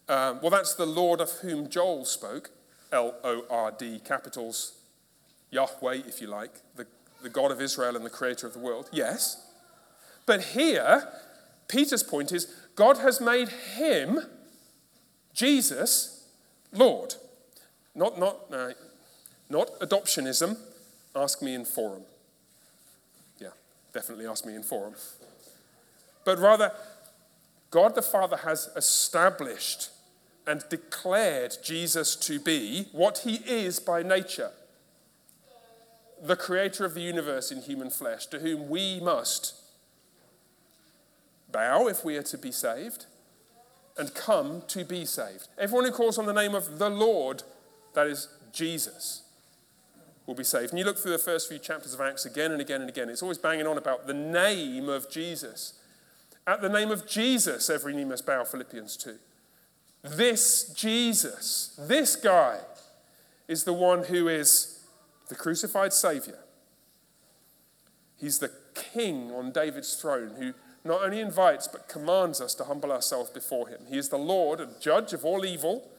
um, 0.08 0.38
well, 0.40 0.50
that's 0.50 0.74
the 0.74 0.86
Lord 0.86 1.20
of 1.20 1.30
whom 1.42 1.68
Joel 1.68 2.04
spoke, 2.04 2.50
L 2.92 3.14
O 3.24 3.44
R 3.50 3.72
D, 3.72 4.00
capitals, 4.04 4.72
Yahweh, 5.50 6.02
if 6.06 6.20
you 6.20 6.26
like, 6.26 6.50
the, 6.76 6.86
the 7.22 7.28
God 7.28 7.50
of 7.50 7.60
Israel 7.60 7.96
and 7.96 8.04
the 8.04 8.10
creator 8.10 8.46
of 8.46 8.52
the 8.52 8.58
world. 8.58 8.88
Yes. 8.92 9.46
But 10.26 10.42
here, 10.42 11.08
Peter's 11.68 12.02
point 12.02 12.32
is 12.32 12.46
God 12.74 12.98
has 12.98 13.20
made 13.20 13.48
him, 13.48 14.20
Jesus, 15.34 16.26
Lord. 16.72 17.14
Not, 17.94 18.18
not, 18.18 18.36
uh, 18.52 18.70
not 19.48 19.78
adoptionism. 19.80 20.56
Ask 21.14 21.42
me 21.42 21.54
in 21.54 21.64
forum. 21.64 22.02
Yeah, 23.40 23.48
definitely 23.92 24.26
ask 24.26 24.46
me 24.46 24.54
in 24.54 24.62
forum. 24.62 24.94
But 26.24 26.38
rather, 26.38 26.72
God 27.70 27.94
the 27.94 28.02
Father 28.02 28.36
has 28.38 28.70
established 28.76 29.90
and 30.46 30.64
declared 30.68 31.56
Jesus 31.62 32.16
to 32.16 32.40
be 32.40 32.88
what 32.92 33.18
he 33.18 33.36
is 33.46 33.78
by 33.78 34.02
nature 34.02 34.50
the 36.22 36.36
creator 36.36 36.84
of 36.84 36.94
the 36.94 37.00
universe 37.00 37.50
in 37.50 37.62
human 37.62 37.90
flesh, 37.90 38.26
to 38.26 38.40
whom 38.40 38.68
we 38.68 39.00
must 39.00 39.54
bow 41.50 41.88
if 41.88 42.04
we 42.04 42.16
are 42.16 42.22
to 42.22 42.38
be 42.38 42.52
saved, 42.52 43.06
and 43.96 44.14
come 44.14 44.62
to 44.68 44.84
be 44.84 45.04
saved. 45.04 45.48
Everyone 45.58 45.84
who 45.84 45.92
calls 45.92 46.18
on 46.18 46.26
the 46.26 46.32
name 46.32 46.54
of 46.54 46.78
the 46.78 46.90
Lord, 46.90 47.42
that 47.94 48.06
is 48.06 48.28
Jesus, 48.52 49.22
will 50.26 50.34
be 50.34 50.44
saved. 50.44 50.70
And 50.70 50.78
you 50.78 50.84
look 50.84 50.98
through 50.98 51.12
the 51.12 51.18
first 51.18 51.48
few 51.48 51.58
chapters 51.58 51.94
of 51.94 52.00
Acts 52.00 52.24
again 52.24 52.52
and 52.52 52.60
again 52.60 52.80
and 52.80 52.90
again, 52.90 53.08
it's 53.08 53.22
always 53.22 53.38
banging 53.38 53.66
on 53.66 53.78
about 53.78 54.06
the 54.06 54.14
name 54.14 54.88
of 54.88 55.10
Jesus. 55.10 55.74
At 56.46 56.60
the 56.62 56.68
name 56.68 56.90
of 56.90 57.06
Jesus, 57.06 57.68
every 57.68 57.94
knee 57.94 58.04
must 58.04 58.26
bow, 58.26 58.44
Philippians 58.44 58.96
2. 58.96 59.18
This 60.02 60.72
Jesus, 60.74 61.78
this 61.78 62.16
guy, 62.16 62.60
is 63.48 63.64
the 63.64 63.72
one 63.72 64.04
who 64.04 64.28
is 64.28 64.80
the 65.28 65.34
crucified 65.34 65.92
Savior. 65.92 66.38
He's 68.16 68.38
the 68.38 68.52
king 68.74 69.30
on 69.32 69.52
David's 69.52 69.94
throne 69.94 70.34
who 70.38 70.54
not 70.84 71.02
only 71.02 71.20
invites 71.20 71.68
but 71.68 71.88
commands 71.88 72.40
us 72.40 72.54
to 72.54 72.64
humble 72.64 72.92
ourselves 72.92 73.30
before 73.30 73.68
him. 73.68 73.80
He 73.88 73.98
is 73.98 74.08
the 74.08 74.18
Lord 74.18 74.60
and 74.60 74.80
judge 74.80 75.12
of 75.12 75.24
all 75.24 75.44
evil 75.44 75.90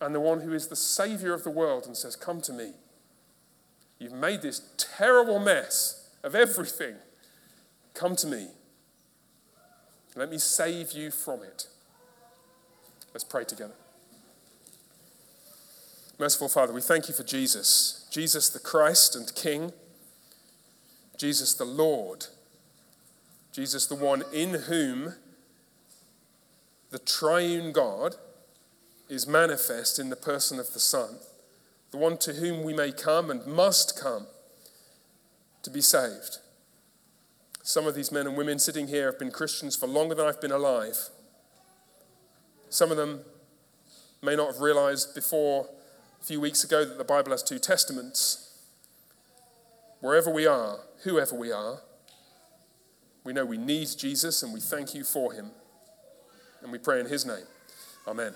and 0.00 0.14
the 0.14 0.20
one 0.20 0.40
who 0.40 0.52
is 0.52 0.68
the 0.68 0.76
Savior 0.76 1.32
of 1.32 1.44
the 1.44 1.50
world 1.50 1.86
and 1.86 1.96
says, 1.96 2.16
Come 2.16 2.40
to 2.42 2.52
me. 2.52 2.72
You've 3.98 4.12
made 4.12 4.42
this 4.42 4.60
terrible 4.76 5.38
mess 5.38 6.10
of 6.22 6.34
everything. 6.34 6.96
Come 7.94 8.14
to 8.16 8.26
me. 8.26 8.48
Let 10.14 10.30
me 10.30 10.38
save 10.38 10.92
you 10.92 11.10
from 11.10 11.42
it. 11.42 11.68
Let's 13.16 13.24
pray 13.24 13.44
together. 13.44 13.72
Merciful 16.18 16.50
Father, 16.50 16.74
we 16.74 16.82
thank 16.82 17.08
you 17.08 17.14
for 17.14 17.22
Jesus, 17.22 18.06
Jesus 18.12 18.50
the 18.50 18.58
Christ 18.58 19.16
and 19.16 19.34
King, 19.34 19.72
Jesus 21.16 21.54
the 21.54 21.64
Lord 21.64 22.26
Jesus, 23.54 23.86
the 23.86 23.94
one 23.94 24.22
in 24.34 24.64
whom 24.64 25.14
the 26.90 26.98
triune 26.98 27.72
God 27.72 28.16
is 29.08 29.26
manifest 29.26 29.98
in 29.98 30.10
the 30.10 30.14
person 30.14 30.60
of 30.60 30.74
the 30.74 30.78
Son, 30.78 31.16
the 31.92 31.96
one 31.96 32.18
to 32.18 32.34
whom 32.34 32.64
we 32.64 32.74
may 32.74 32.92
come 32.92 33.30
and 33.30 33.46
must 33.46 33.98
come 33.98 34.26
to 35.62 35.70
be 35.70 35.80
saved. 35.80 36.36
Some 37.62 37.86
of 37.86 37.94
these 37.94 38.12
men 38.12 38.26
and 38.26 38.36
women 38.36 38.58
sitting 38.58 38.88
here 38.88 39.06
have 39.06 39.18
been 39.18 39.30
Christians 39.30 39.74
for 39.74 39.86
longer 39.86 40.14
than 40.14 40.26
I've 40.26 40.42
been 40.42 40.52
alive. 40.52 41.08
Some 42.68 42.90
of 42.90 42.96
them 42.96 43.20
may 44.22 44.36
not 44.36 44.48
have 44.52 44.60
realized 44.60 45.14
before 45.14 45.68
a 46.20 46.24
few 46.24 46.40
weeks 46.40 46.64
ago 46.64 46.84
that 46.84 46.98
the 46.98 47.04
Bible 47.04 47.30
has 47.30 47.42
two 47.42 47.58
testaments. 47.58 48.58
Wherever 50.00 50.30
we 50.30 50.46
are, 50.46 50.80
whoever 51.04 51.34
we 51.34 51.52
are, 51.52 51.80
we 53.24 53.32
know 53.32 53.44
we 53.44 53.58
need 53.58 53.88
Jesus 53.96 54.42
and 54.42 54.52
we 54.52 54.60
thank 54.60 54.94
you 54.94 55.04
for 55.04 55.32
him. 55.32 55.50
And 56.62 56.72
we 56.72 56.78
pray 56.78 57.00
in 57.00 57.06
his 57.06 57.26
name. 57.26 57.44
Amen. 58.06 58.32